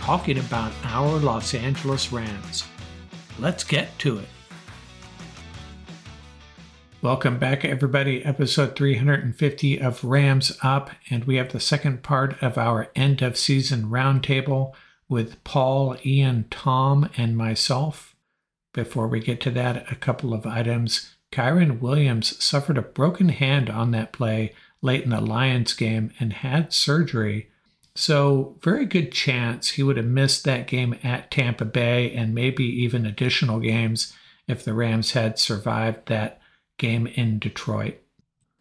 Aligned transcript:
talking 0.00 0.38
about 0.38 0.72
our 0.84 1.18
Los 1.18 1.52
Angeles 1.52 2.10
Rams. 2.10 2.64
Let's 3.38 3.62
get 3.62 3.96
to 3.98 4.18
it. 4.18 4.28
Welcome 7.02 7.38
back, 7.38 7.66
everybody. 7.66 8.24
Episode 8.24 8.74
350 8.76 9.78
of 9.78 10.02
Rams 10.02 10.56
Up, 10.62 10.90
and 11.10 11.24
we 11.24 11.36
have 11.36 11.52
the 11.52 11.60
second 11.60 12.02
part 12.02 12.42
of 12.42 12.56
our 12.56 12.88
end 12.96 13.20
of 13.20 13.36
season 13.36 13.90
roundtable 13.90 14.72
with 15.06 15.44
Paul, 15.44 15.96
Ian, 16.04 16.46
Tom, 16.50 17.10
and 17.18 17.36
myself. 17.36 18.16
Before 18.72 19.06
we 19.06 19.20
get 19.20 19.38
to 19.42 19.50
that, 19.50 19.92
a 19.92 19.96
couple 19.96 20.32
of 20.32 20.46
items. 20.46 21.14
Kyren 21.30 21.78
Williams 21.78 22.42
suffered 22.42 22.78
a 22.78 22.82
broken 22.82 23.28
hand 23.28 23.68
on 23.68 23.90
that 23.90 24.12
play 24.12 24.54
late 24.80 25.04
in 25.04 25.10
the 25.10 25.20
Lions 25.20 25.74
game 25.74 26.10
and 26.18 26.32
had 26.32 26.72
surgery. 26.72 27.49
So, 28.00 28.56
very 28.62 28.86
good 28.86 29.12
chance 29.12 29.72
he 29.72 29.82
would 29.82 29.98
have 29.98 30.06
missed 30.06 30.44
that 30.44 30.66
game 30.66 30.98
at 31.02 31.30
Tampa 31.30 31.66
Bay 31.66 32.10
and 32.14 32.34
maybe 32.34 32.64
even 32.64 33.04
additional 33.04 33.60
games 33.60 34.14
if 34.48 34.64
the 34.64 34.72
Rams 34.72 35.10
had 35.10 35.38
survived 35.38 36.08
that 36.08 36.40
game 36.78 37.06
in 37.08 37.38
Detroit. 37.38 38.00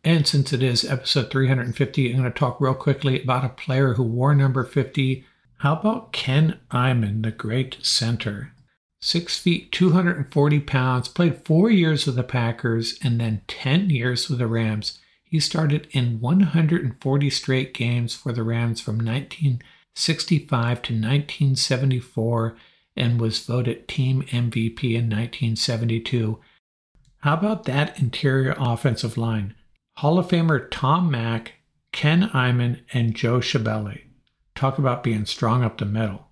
And 0.03 0.27
since 0.27 0.51
it 0.51 0.61
is 0.61 0.83
episode 0.83 1.31
350, 1.31 2.09
I'm 2.11 2.17
going 2.17 2.29
to 2.29 2.37
talk 2.37 2.59
real 2.59 2.73
quickly 2.73 3.23
about 3.23 3.45
a 3.45 3.49
player 3.49 3.93
who 3.93 4.03
wore 4.03 4.35
number 4.35 4.65
50. 4.65 5.23
How 5.59 5.77
about 5.77 6.11
Ken 6.11 6.59
Iman, 6.71 7.21
the 7.21 7.31
great 7.31 7.77
center? 7.81 8.51
Six 8.99 9.39
feet, 9.39 9.71
240 9.71 10.59
pounds, 10.59 11.07
played 11.07 11.45
four 11.45 11.69
years 11.69 12.05
with 12.05 12.17
the 12.17 12.23
Packers 12.23 12.99
and 13.01 13.21
then 13.21 13.43
10 13.47 13.89
years 13.89 14.27
with 14.27 14.39
the 14.39 14.47
Rams. 14.47 14.98
He 15.29 15.39
started 15.39 15.87
in 15.91 16.19
140 16.19 17.29
straight 17.29 17.73
games 17.75 18.15
for 18.15 18.31
the 18.31 18.41
Rams 18.41 18.81
from 18.81 18.97
1965 18.97 20.81
to 20.81 20.93
1974 20.93 22.57
and 22.95 23.21
was 23.21 23.45
voted 23.45 23.87
team 23.87 24.23
MVP 24.23 24.83
in 24.83 25.07
1972. 25.07 26.39
How 27.19 27.35
about 27.35 27.65
that 27.65 27.99
interior 27.99 28.55
offensive 28.57 29.17
line? 29.17 29.53
Hall 29.97 30.17
of 30.17 30.29
Famer 30.29 30.67
Tom 30.71 31.11
Mack, 31.11 31.53
Ken 31.91 32.31
Iman, 32.33 32.81
and 32.91 33.15
Joe 33.15 33.39
Scibelli. 33.39 34.05
Talk 34.55 34.79
about 34.79 35.03
being 35.03 35.25
strong 35.25 35.63
up 35.63 35.77
the 35.77 35.85
middle. 35.85 36.27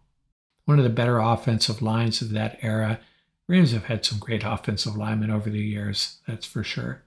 One 0.65 0.79
of 0.79 0.83
the 0.83 0.89
better 0.89 1.19
offensive 1.19 1.83
lines 1.83 2.21
of 2.21 2.31
that 2.31 2.57
era. 2.63 2.99
Rams 3.47 3.73
have 3.73 3.85
had 3.85 4.03
some 4.03 4.17
great 4.17 4.43
offensive 4.43 4.97
linemen 4.97 5.29
over 5.29 5.51
the 5.51 5.61
years, 5.61 6.17
that's 6.27 6.47
for 6.47 6.63
sure. 6.63 7.03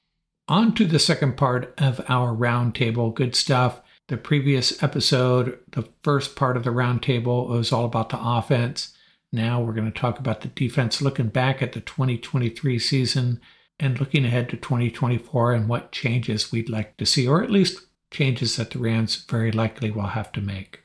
On 0.51 0.75
to 0.75 0.85
the 0.85 0.99
second 0.99 1.37
part 1.37 1.73
of 1.79 2.05
our 2.09 2.35
roundtable. 2.35 3.15
Good 3.15 3.37
stuff. 3.37 3.83
The 4.09 4.17
previous 4.17 4.83
episode, 4.83 5.61
the 5.71 5.89
first 6.03 6.35
part 6.35 6.57
of 6.57 6.65
the 6.65 6.71
roundtable, 6.71 7.49
was 7.49 7.71
all 7.71 7.85
about 7.85 8.09
the 8.09 8.19
offense. 8.21 8.93
Now 9.33 9.61
we're 9.61 9.75
going 9.75 9.91
to 9.91 9.97
talk 9.97 10.19
about 10.19 10.41
the 10.41 10.49
defense, 10.49 11.01
looking 11.01 11.29
back 11.29 11.63
at 11.63 11.71
the 11.71 11.81
2023 11.81 12.81
season 12.81 13.41
and 13.79 14.01
looking 14.01 14.25
ahead 14.25 14.49
to 14.49 14.57
2024 14.57 15.53
and 15.53 15.69
what 15.69 15.93
changes 15.93 16.51
we'd 16.51 16.69
like 16.69 16.97
to 16.97 17.07
see, 17.07 17.29
or 17.29 17.45
at 17.45 17.51
least 17.53 17.87
changes 18.11 18.57
that 18.57 18.73
the 18.73 18.81
Rams 18.81 19.25
very 19.31 19.53
likely 19.53 19.93
will 19.93 20.03
have 20.03 20.33
to 20.33 20.41
make. 20.41 20.81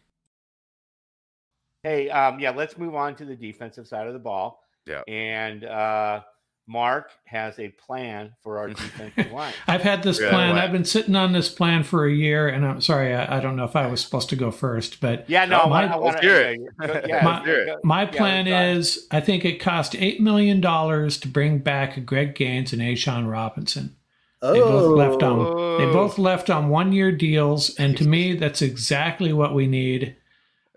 Hey, 1.81 2.11
um, 2.11 2.39
yeah, 2.39 2.51
let's 2.51 2.77
move 2.77 2.93
on 2.93 3.15
to 3.15 3.25
the 3.25 3.35
defensive 3.35 3.87
side 3.87 4.05
of 4.05 4.13
the 4.13 4.19
ball. 4.19 4.61
Yeah. 4.85 5.01
And 5.07 5.65
uh, 5.65 6.21
Mark 6.67 7.11
has 7.25 7.59
a 7.59 7.69
plan 7.69 8.31
for 8.41 8.57
our 8.57 8.67
defensive 8.69 9.31
line. 9.31 9.53
I've 9.67 9.81
had 9.83 10.01
this 10.01 10.19
Yeah, 10.19 10.29
plan. 10.29 10.55
right. 10.55 10.63
I've 10.63 10.71
been 10.71 10.85
sitting 10.85 11.15
on 11.15 11.31
this 11.31 11.47
plan 11.49 11.83
for 11.83 12.05
a 12.05 12.11
year, 12.11 12.47
and 12.47 12.65
I'm 12.65 12.81
sorry, 12.81 13.13
I, 13.13 13.37
I 13.37 13.39
don't 13.39 13.55
know 13.55 13.65
if 13.65 13.75
I 13.75 13.85
was 13.87 14.01
supposed 14.01 14.29
to 14.29 14.35
go 14.35 14.49
first, 14.49 14.99
but 14.99 15.29
Yeah, 15.29 15.45
no, 15.45 15.67
My- 15.67 15.83
I, 15.91 15.95
want 15.95 16.15
Let's 16.15 16.21
hear 16.21 16.41
it. 16.41 16.59
Yeah, 17.07 17.23
My- 17.23 17.33
let's 17.35 17.45
hear 17.45 17.59
it. 17.67 17.77
my 17.83 18.01
Yeah, 18.03 18.11
plan 18.11 18.45
let's 18.45 18.97
is 18.97 19.07
I 19.11 19.19
think 19.21 19.45
it 19.45 19.59
cost 19.59 19.95
eight 19.95 20.19
million 20.19 20.59
dollars 20.59 21.19
to 21.19 21.27
bring 21.27 21.59
back 21.59 22.03
Greg 22.05 22.33
Gaines 22.35 22.73
and 22.73 22.81
A'Shawn 22.81 23.29
Robinson. 23.31 23.95
They 24.41 24.59
both 24.59 24.95
left 24.95 25.23
on 25.23 25.77
they 25.79 25.85
both 25.91 26.17
left 26.19 26.49
on 26.51 26.69
one 26.69 26.91
year 26.93 27.11
deals, 27.11 27.73
and 27.77 27.97
to 27.97 28.07
me, 28.07 28.35
that's 28.35 28.61
exactly 28.61 29.33
what 29.33 29.53
we 29.55 29.65
need. 29.67 30.15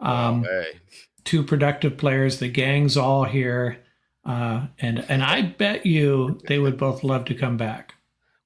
Um, 0.00 0.44
Hey. 0.44 0.66
two 1.24 1.42
productive 1.42 1.96
players. 1.98 2.38
The 2.38 2.48
gang's 2.48 2.96
all 2.96 3.24
here, 3.24 3.78
uh, 4.28 4.66
and 4.80 5.04
and 5.08 5.22
I 5.22 5.42
bet 5.42 5.84
you 5.86 6.38
they 6.46 6.58
would 6.58 6.76
both 6.76 7.02
love 7.02 7.24
to 7.26 7.34
come 7.34 7.56
back. 7.56 7.94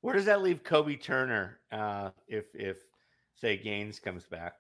Where 0.01 0.15
does 0.15 0.25
that 0.25 0.43
leave 0.43 0.63
Kobie 0.65 1.01
Turner 1.03 1.59
uh, 1.71 2.11
if 2.29 2.47
if 2.55 2.79
say 3.35 3.57
Gaines 3.57 3.99
comes 3.99 4.25
back? 4.25 4.55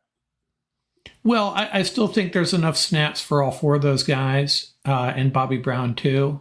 Well, 1.24 1.48
I, 1.56 1.68
I 1.78 1.82
still 1.82 2.08
think 2.08 2.32
there's 2.32 2.54
enough 2.54 2.76
snaps 2.76 3.20
for 3.20 3.42
all 3.42 3.50
four 3.50 3.74
of 3.74 3.82
those 3.82 4.02
guys, 4.02 4.72
uh, 4.86 5.12
and 5.16 5.32
Bobby 5.32 5.58
Brown 5.58 5.94
too. 5.94 6.40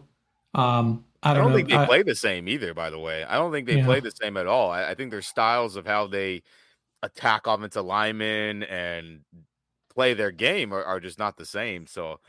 Um, 0.54 1.06
I 1.24 1.32
I 1.32 1.34
don't, 1.34 1.44
don't 1.44 1.52
know. 1.52 1.58
think 1.58 1.70
they 1.70 1.76
I- 1.78 1.86
play 1.86 2.04
the 2.04 2.16
same 2.16 2.48
either, 2.48 2.74
by 2.74 2.90
the 2.90 3.00
way. 3.00 3.24
I 3.24 3.36
don't 3.36 3.52
think 3.52 3.68
they 3.68 3.78
Yeah. 3.78 3.86
play 3.86 4.00
the 4.00 4.12
same 4.12 4.38
at 4.38 4.48
all. 4.48 4.72
I, 4.72 4.90
I 4.90 4.96
think 4.96 5.12
their 5.12 5.22
styles 5.22 5.76
of 5.76 5.86
how 5.86 6.08
they 6.08 6.42
attack 7.04 7.48
offensive 7.48 7.86
linemen 7.86 8.64
and 8.64 9.22
play 9.94 10.14
their 10.14 10.32
game 10.32 10.74
are, 10.74 10.84
are 10.84 11.00
just 11.00 11.20
not 11.20 11.38
the 11.38 11.46
same. 11.46 11.86
So, 11.88 12.20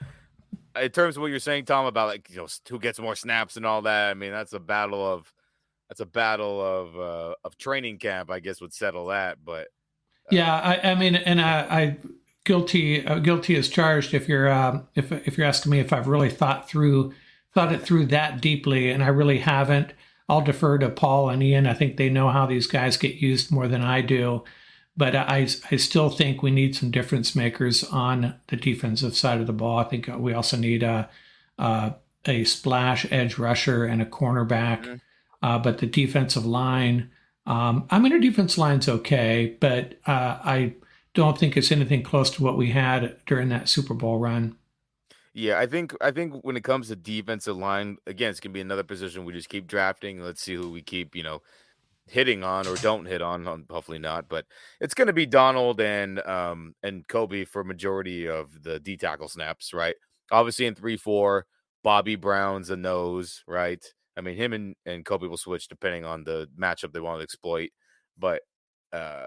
in 0.80 0.90
terms 0.90 1.16
of 1.16 1.22
what 1.22 1.30
you're 1.30 1.38
saying, 1.38 1.64
Tom, 1.64 1.86
about 1.86 2.08
like 2.08 2.30
you 2.30 2.36
know 2.36 2.46
who 2.68 2.78
gets 2.78 2.98
more 2.98 3.16
snaps 3.16 3.56
and 3.56 3.66
all 3.66 3.82
that, 3.82 4.10
I 4.10 4.14
mean 4.14 4.32
that's 4.32 4.52
a 4.52 4.60
battle 4.60 5.04
of 5.04 5.32
that's 5.88 6.00
a 6.00 6.06
battle 6.06 6.60
of 6.60 6.98
uh, 6.98 7.34
of 7.44 7.58
training 7.58 7.98
camp, 7.98 8.30
I 8.30 8.40
guess 8.40 8.60
would 8.60 8.72
settle 8.72 9.06
that. 9.06 9.38
But 9.44 9.68
Yeah, 10.30 10.54
I, 10.54 10.92
I 10.92 10.94
mean, 10.94 11.16
and 11.16 11.40
I, 11.40 11.60
I 11.68 11.96
guilty 12.44 13.06
uh, 13.06 13.18
guilty 13.18 13.56
as 13.56 13.68
charged. 13.68 14.14
If 14.14 14.28
you're 14.28 14.50
um, 14.50 14.88
if 14.94 15.12
if 15.12 15.36
you're 15.36 15.46
asking 15.46 15.72
me 15.72 15.80
if 15.80 15.92
I've 15.92 16.08
really 16.08 16.30
thought 16.30 16.68
through 16.68 17.12
thought 17.54 17.72
it 17.72 17.82
through 17.82 18.06
that 18.06 18.40
deeply, 18.40 18.90
and 18.90 19.02
I 19.04 19.08
really 19.08 19.38
haven't, 19.38 19.92
I'll 20.28 20.40
defer 20.40 20.78
to 20.78 20.88
Paul 20.88 21.28
and 21.28 21.42
Ian. 21.42 21.66
I 21.66 21.74
think 21.74 21.96
they 21.96 22.08
know 22.08 22.30
how 22.30 22.46
these 22.46 22.66
guys 22.66 22.96
get 22.96 23.16
used 23.16 23.52
more 23.52 23.68
than 23.68 23.82
I 23.82 24.00
do. 24.00 24.44
But 24.96 25.16
I, 25.16 25.48
I 25.70 25.76
still 25.76 26.10
think 26.10 26.42
we 26.42 26.50
need 26.50 26.76
some 26.76 26.90
difference 26.90 27.34
makers 27.34 27.82
on 27.84 28.34
the 28.48 28.56
defensive 28.56 29.16
side 29.16 29.40
of 29.40 29.46
the 29.46 29.52
ball. 29.52 29.78
I 29.78 29.84
think 29.84 30.08
we 30.18 30.34
also 30.34 30.56
need 30.56 30.82
a 30.82 31.08
a, 31.58 31.94
a 32.26 32.44
splash 32.44 33.06
edge 33.10 33.38
rusher 33.38 33.84
and 33.84 34.02
a 34.02 34.06
cornerback. 34.06 35.00
Uh, 35.42 35.58
but 35.58 35.78
the 35.78 35.86
defensive 35.86 36.46
line, 36.46 37.10
um, 37.46 37.86
I 37.90 37.98
mean, 37.98 38.12
our 38.12 38.20
defense 38.20 38.56
line's 38.56 38.88
okay, 38.88 39.56
but 39.60 39.94
uh, 40.06 40.38
I 40.44 40.74
don't 41.14 41.36
think 41.36 41.56
it's 41.56 41.72
anything 41.72 42.02
close 42.02 42.30
to 42.30 42.42
what 42.42 42.56
we 42.56 42.70
had 42.70 43.16
during 43.26 43.48
that 43.48 43.68
Super 43.68 43.94
Bowl 43.94 44.18
run. 44.18 44.56
Yeah, 45.34 45.58
I 45.58 45.66
think 45.66 45.96
I 46.00 46.10
think 46.10 46.44
when 46.44 46.56
it 46.56 46.64
comes 46.64 46.88
to 46.88 46.96
defensive 46.96 47.56
line, 47.56 47.96
again, 48.06 48.30
it's 48.30 48.38
gonna 48.38 48.52
be 48.52 48.60
another 48.60 48.82
position 48.82 49.24
we 49.24 49.32
just 49.32 49.48
keep 49.48 49.66
drafting. 49.66 50.22
Let's 50.22 50.42
see 50.42 50.54
who 50.54 50.70
we 50.70 50.82
keep, 50.82 51.16
you 51.16 51.22
know, 51.22 51.40
hitting 52.12 52.44
on 52.44 52.66
or 52.66 52.76
don't 52.76 53.06
hit 53.06 53.22
on. 53.22 53.46
um, 53.48 53.66
Hopefully 53.70 53.98
not, 53.98 54.28
but 54.28 54.44
it's 54.80 54.94
gonna 54.94 55.12
be 55.12 55.26
Donald 55.26 55.80
and 55.80 56.20
um 56.26 56.74
and 56.82 57.06
Kobie 57.08 57.46
for 57.48 57.64
majority 57.64 58.28
of 58.28 58.62
the 58.62 58.78
D 58.80 58.96
tackle 58.96 59.28
snaps, 59.28 59.72
right? 59.74 59.96
Obviously 60.30 60.66
in 60.66 60.74
three 60.74 60.96
four, 60.96 61.46
Bobby 61.82 62.16
Brown's 62.16 62.70
a 62.70 62.76
nose, 62.76 63.42
right? 63.48 63.84
I 64.16 64.20
mean, 64.20 64.36
him 64.36 64.52
and 64.52 64.76
and 64.86 65.04
Kobie 65.04 65.28
will 65.30 65.36
switch 65.38 65.68
depending 65.68 66.04
on 66.04 66.24
the 66.24 66.48
matchup 66.58 66.92
they 66.92 67.00
want 67.00 67.18
to 67.20 67.24
exploit, 67.24 67.70
but 68.18 68.42
uh 68.92 69.26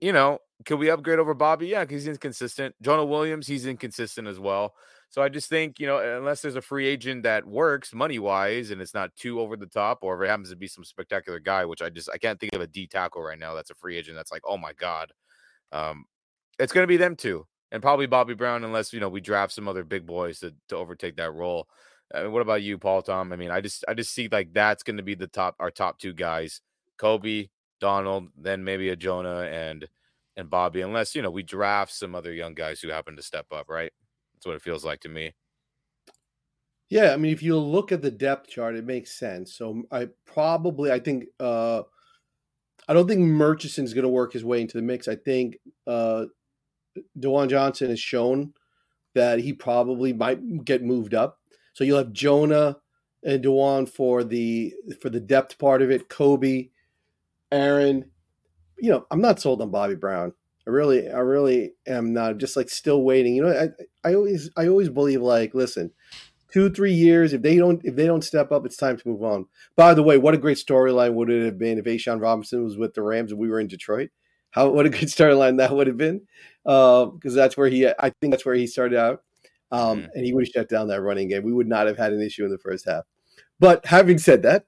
you 0.00 0.12
know, 0.12 0.38
could 0.66 0.78
we 0.78 0.90
upgrade 0.90 1.18
over 1.18 1.34
Bobby? 1.34 1.68
Yeah, 1.68 1.84
because 1.84 2.02
he's 2.02 2.08
inconsistent. 2.08 2.74
Jonah 2.82 3.04
Williams, 3.04 3.46
he's 3.46 3.66
inconsistent 3.66 4.26
as 4.28 4.38
well. 4.38 4.74
So 5.12 5.22
I 5.22 5.28
just 5.28 5.48
think, 5.50 5.78
you 5.78 5.86
know, 5.86 5.98
unless 5.98 6.40
there's 6.40 6.56
a 6.56 6.62
free 6.62 6.86
agent 6.86 7.24
that 7.24 7.46
works 7.46 7.92
money 7.92 8.18
wise 8.18 8.70
and 8.70 8.80
it's 8.80 8.94
not 8.94 9.14
too 9.14 9.40
over 9.40 9.56
the 9.56 9.66
top, 9.66 9.98
or 10.02 10.16
if 10.16 10.26
it 10.26 10.30
happens 10.30 10.48
to 10.50 10.56
be 10.56 10.66
some 10.66 10.84
spectacular 10.84 11.38
guy, 11.38 11.66
which 11.66 11.82
I 11.82 11.90
just 11.90 12.08
I 12.12 12.16
can't 12.18 12.40
think 12.40 12.54
of 12.54 12.62
a 12.62 12.66
D 12.66 12.86
tackle 12.86 13.22
right 13.22 13.38
now 13.38 13.54
that's 13.54 13.70
a 13.70 13.74
free 13.74 13.96
agent 13.98 14.16
that's 14.16 14.32
like, 14.32 14.42
oh 14.46 14.56
my 14.56 14.72
god, 14.72 15.12
um, 15.70 16.06
it's 16.58 16.72
gonna 16.72 16.86
be 16.86 16.96
them 16.96 17.14
two 17.14 17.46
and 17.72 17.82
probably 17.82 18.06
Bobby 18.06 18.34
Brown, 18.34 18.64
unless 18.64 18.92
you 18.92 19.00
know 19.00 19.08
we 19.08 19.20
draft 19.20 19.52
some 19.52 19.66
other 19.66 19.82
big 19.82 20.06
boys 20.06 20.38
to 20.40 20.54
to 20.68 20.76
overtake 20.76 21.16
that 21.16 21.32
role. 21.32 21.68
Uh, 22.14 22.30
what 22.30 22.42
about 22.42 22.62
you, 22.62 22.78
Paul 22.78 23.02
Tom? 23.02 23.32
I 23.32 23.36
mean, 23.36 23.50
I 23.50 23.60
just 23.60 23.84
I 23.88 23.94
just 23.94 24.12
see 24.14 24.28
like 24.30 24.52
that's 24.52 24.82
going 24.82 24.98
to 24.98 25.02
be 25.02 25.14
the 25.14 25.26
top 25.26 25.56
our 25.58 25.70
top 25.70 25.98
two 25.98 26.12
guys, 26.12 26.60
Kobie, 27.00 27.50
Donald, 27.80 28.28
then 28.36 28.62
maybe 28.62 28.90
a 28.90 28.96
Jonah 28.96 29.48
and 29.50 29.88
and 30.36 30.50
Bobby, 30.50 30.82
unless 30.82 31.14
you 31.14 31.22
know 31.22 31.30
we 31.30 31.42
draft 31.42 31.92
some 31.92 32.14
other 32.14 32.32
young 32.32 32.54
guys 32.54 32.80
who 32.80 32.90
happen 32.90 33.16
to 33.16 33.22
step 33.22 33.46
up. 33.52 33.68
Right? 33.68 33.92
That's 34.42 34.48
what 34.48 34.56
it 34.56 34.62
feels 34.62 34.84
like 34.84 34.98
to 35.02 35.08
me. 35.08 35.34
Yeah, 36.90 37.12
I 37.12 37.16
mean, 37.16 37.32
if 37.32 37.44
you 37.44 37.56
look 37.56 37.92
at 37.92 38.02
the 38.02 38.10
depth 38.10 38.48
chart, 38.48 38.74
it 38.74 38.84
makes 38.84 39.16
sense. 39.16 39.54
So 39.56 39.84
I 39.92 40.08
probably, 40.26 40.90
I 40.90 40.98
think, 40.98 41.26
uh, 41.38 41.82
I 42.88 42.92
don't 42.92 43.06
think 43.06 43.20
Murchison's 43.20 43.94
going 43.94 44.02
to 44.02 44.08
work 44.08 44.32
his 44.32 44.44
way 44.44 44.60
into 44.60 44.76
the 44.76 44.82
mix. 44.82 45.06
I 45.06 45.14
think 45.14 45.58
uh, 45.86 46.24
Dewan 47.16 47.50
Johnson 47.50 47.90
has 47.90 48.00
shown 48.00 48.52
that 49.14 49.38
he 49.38 49.52
probably 49.52 50.12
might 50.12 50.64
get 50.64 50.82
moved 50.82 51.14
up. 51.14 51.38
So 51.74 51.84
you'll 51.84 51.98
have 51.98 52.12
Jonah 52.12 52.78
and 53.24 53.44
Dewan 53.44 53.86
for 53.86 54.24
the 54.24 54.74
for 55.00 55.08
the 55.08 55.20
depth 55.20 55.56
part 55.56 55.82
of 55.82 55.92
it. 55.92 56.08
Kobie, 56.08 56.70
Aaron. 57.52 58.10
You 58.80 58.90
know, 58.90 59.06
I'm 59.12 59.20
not 59.20 59.38
sold 59.38 59.62
on 59.62 59.70
Bobby 59.70 59.94
Brown. 59.94 60.32
I 60.66 60.70
really, 60.70 61.08
I 61.08 61.18
really 61.18 61.74
am 61.86 62.12
not. 62.12 62.38
just 62.38 62.56
like 62.56 62.68
still 62.68 63.02
waiting. 63.04 63.36
You 63.36 63.44
know, 63.44 63.52
I, 63.52 63.68
I 64.04 64.14
always, 64.14 64.50
I 64.56 64.68
always 64.68 64.88
believe 64.88 65.22
like, 65.22 65.54
listen, 65.54 65.92
two, 66.52 66.70
three 66.70 66.92
years. 66.92 67.32
If 67.32 67.42
they 67.42 67.56
don't, 67.56 67.80
if 67.84 67.96
they 67.96 68.06
don't 68.06 68.22
step 68.22 68.52
up, 68.52 68.66
it's 68.66 68.76
time 68.76 68.96
to 68.96 69.08
move 69.08 69.22
on. 69.22 69.46
By 69.76 69.94
the 69.94 70.02
way, 70.02 70.18
what 70.18 70.34
a 70.34 70.38
great 70.38 70.58
storyline 70.58 71.14
would 71.14 71.30
it 71.30 71.44
have 71.44 71.58
been 71.58 71.78
if 71.78 71.84
A'Shawn 71.84 72.20
Robinson 72.20 72.64
was 72.64 72.76
with 72.76 72.94
the 72.94 73.02
Rams 73.02 73.32
and 73.32 73.40
we 73.40 73.48
were 73.48 73.60
in 73.60 73.66
Detroit? 73.68 74.10
How 74.50 74.68
what 74.68 74.86
a 74.86 74.90
good 74.90 75.00
storyline 75.08 75.58
that 75.58 75.74
would 75.74 75.86
have 75.86 75.96
been, 75.96 76.20
because 76.64 77.34
that's 77.34 77.56
where 77.56 77.68
he. 77.68 77.88
I 77.88 78.12
think 78.20 78.32
that's 78.32 78.44
where 78.44 78.54
he 78.54 78.66
started 78.66 78.98
out, 78.98 79.22
um, 79.70 80.08
and 80.14 80.24
he 80.24 80.32
would 80.32 80.44
have 80.46 80.52
shut 80.52 80.68
down 80.68 80.88
that 80.88 81.00
running 81.02 81.28
game. 81.28 81.42
We 81.42 81.52
would 81.52 81.68
not 81.68 81.86
have 81.86 81.96
had 81.96 82.12
an 82.12 82.20
issue 82.20 82.44
in 82.44 82.50
the 82.50 82.58
first 82.58 82.86
half. 82.86 83.04
But 83.58 83.86
having 83.86 84.18
said 84.18 84.42
that, 84.42 84.66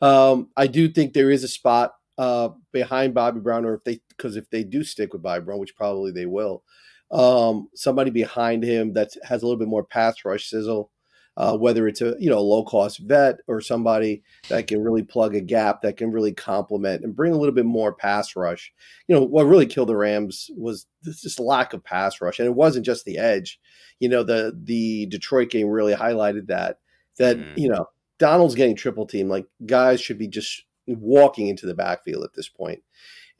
um, 0.00 0.48
I 0.56 0.66
do 0.66 0.88
think 0.88 1.12
there 1.12 1.30
is 1.30 1.44
a 1.44 1.48
spot 1.48 1.92
uh, 2.18 2.50
behind 2.72 3.14
Bobby 3.14 3.40
Brown, 3.40 3.64
or 3.64 3.74
if 3.74 3.84
they 3.84 4.00
because 4.08 4.36
if 4.36 4.50
they 4.50 4.64
do 4.64 4.82
stick 4.82 5.12
with 5.12 5.22
Bobby 5.22 5.44
Brown, 5.44 5.60
which 5.60 5.76
probably 5.76 6.10
they 6.10 6.26
will, 6.26 6.64
um, 7.12 7.68
somebody 7.74 8.10
behind 8.10 8.64
him 8.64 8.94
that 8.94 9.10
has 9.22 9.42
a 9.42 9.46
little 9.46 9.58
bit 9.58 9.68
more 9.68 9.84
pass 9.84 10.24
rush 10.24 10.48
sizzle. 10.48 10.90
Uh, 11.34 11.56
whether 11.56 11.88
it's 11.88 12.02
a 12.02 12.14
you 12.18 12.28
know 12.28 12.42
low 12.42 12.62
cost 12.62 12.98
vet 12.98 13.36
or 13.48 13.58
somebody 13.62 14.22
that 14.50 14.66
can 14.66 14.82
really 14.82 15.02
plug 15.02 15.34
a 15.34 15.40
gap 15.40 15.80
that 15.80 15.96
can 15.96 16.12
really 16.12 16.34
complement 16.34 17.02
and 17.02 17.16
bring 17.16 17.32
a 17.32 17.38
little 17.38 17.54
bit 17.54 17.64
more 17.64 17.94
pass 17.94 18.36
rush. 18.36 18.70
You 19.08 19.16
know 19.16 19.22
what 19.22 19.44
really 19.46 19.64
killed 19.64 19.88
the 19.88 19.96
Rams 19.96 20.50
was 20.58 20.84
this 21.00 21.22
just 21.22 21.40
lack 21.40 21.72
of 21.72 21.82
pass 21.82 22.20
rush, 22.20 22.38
and 22.38 22.46
it 22.46 22.54
wasn't 22.54 22.84
just 22.84 23.06
the 23.06 23.16
edge. 23.16 23.58
You 23.98 24.10
know 24.10 24.22
the 24.22 24.54
the 24.62 25.06
Detroit 25.06 25.48
game 25.48 25.68
really 25.68 25.94
highlighted 25.94 26.48
that 26.48 26.80
that 27.16 27.38
you 27.56 27.70
know 27.70 27.86
Donald's 28.18 28.54
getting 28.54 28.76
triple 28.76 29.06
team. 29.06 29.30
Like 29.30 29.46
guys 29.64 30.02
should 30.02 30.18
be 30.18 30.28
just 30.28 30.64
walking 30.86 31.48
into 31.48 31.64
the 31.64 31.74
backfield 31.74 32.24
at 32.24 32.34
this 32.34 32.48
point. 32.50 32.82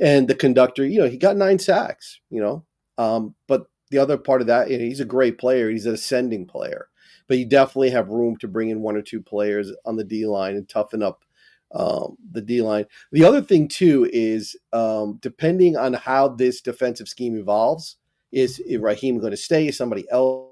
And 0.00 0.28
the 0.28 0.34
conductor, 0.34 0.86
you 0.86 0.98
know, 0.98 1.08
he 1.08 1.18
got 1.18 1.36
nine 1.36 1.58
sacks. 1.58 2.20
You 2.30 2.40
know, 2.40 2.64
um, 2.98 3.34
but 3.46 3.66
the 3.90 3.98
other 3.98 4.16
part 4.16 4.40
of 4.40 4.46
that, 4.46 4.70
you 4.70 4.78
know, 4.78 4.84
he's 4.84 5.00
a 5.00 5.04
great 5.04 5.38
player. 5.38 5.70
He's 5.70 5.86
an 5.86 5.94
ascending 5.94 6.46
player 6.46 6.88
but 7.32 7.38
you 7.38 7.46
definitely 7.46 7.90
have 7.90 8.08
room 8.08 8.36
to 8.36 8.46
bring 8.46 8.68
in 8.68 8.82
one 8.82 8.96
or 8.96 9.02
two 9.02 9.20
players 9.20 9.72
on 9.84 9.96
the 9.96 10.04
D 10.04 10.26
line 10.26 10.56
and 10.56 10.68
toughen 10.68 11.02
up 11.02 11.24
um, 11.74 12.16
the 12.30 12.42
D 12.42 12.62
line. 12.62 12.84
The 13.12 13.24
other 13.24 13.40
thing 13.40 13.68
too 13.68 14.08
is 14.12 14.56
um, 14.72 15.18
depending 15.22 15.76
on 15.76 15.94
how 15.94 16.28
this 16.28 16.60
defensive 16.60 17.08
scheme 17.08 17.38
evolves, 17.38 17.96
is 18.32 18.62
Raheem 18.78 19.18
going 19.18 19.30
to 19.30 19.36
stay? 19.36 19.68
Is 19.68 19.76
somebody 19.76 20.04
else 20.10 20.50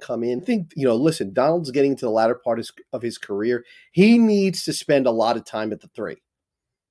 come 0.00 0.24
in? 0.24 0.40
Think 0.40 0.72
you 0.74 0.84
know. 0.84 0.96
Listen, 0.96 1.32
Donald's 1.32 1.70
getting 1.70 1.96
to 1.96 2.06
the 2.06 2.10
latter 2.10 2.34
part 2.34 2.58
of 2.58 2.64
his, 2.64 2.72
of 2.92 3.02
his 3.02 3.18
career. 3.18 3.64
He 3.92 4.18
needs 4.18 4.64
to 4.64 4.72
spend 4.72 5.06
a 5.06 5.12
lot 5.12 5.36
of 5.36 5.44
time 5.44 5.72
at 5.72 5.80
the 5.80 5.88
three, 5.88 6.16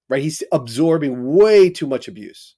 right? 0.10 0.22
He's 0.22 0.44
absorbing 0.52 1.36
way 1.36 1.70
too 1.70 1.88
much 1.88 2.08
abuse, 2.08 2.56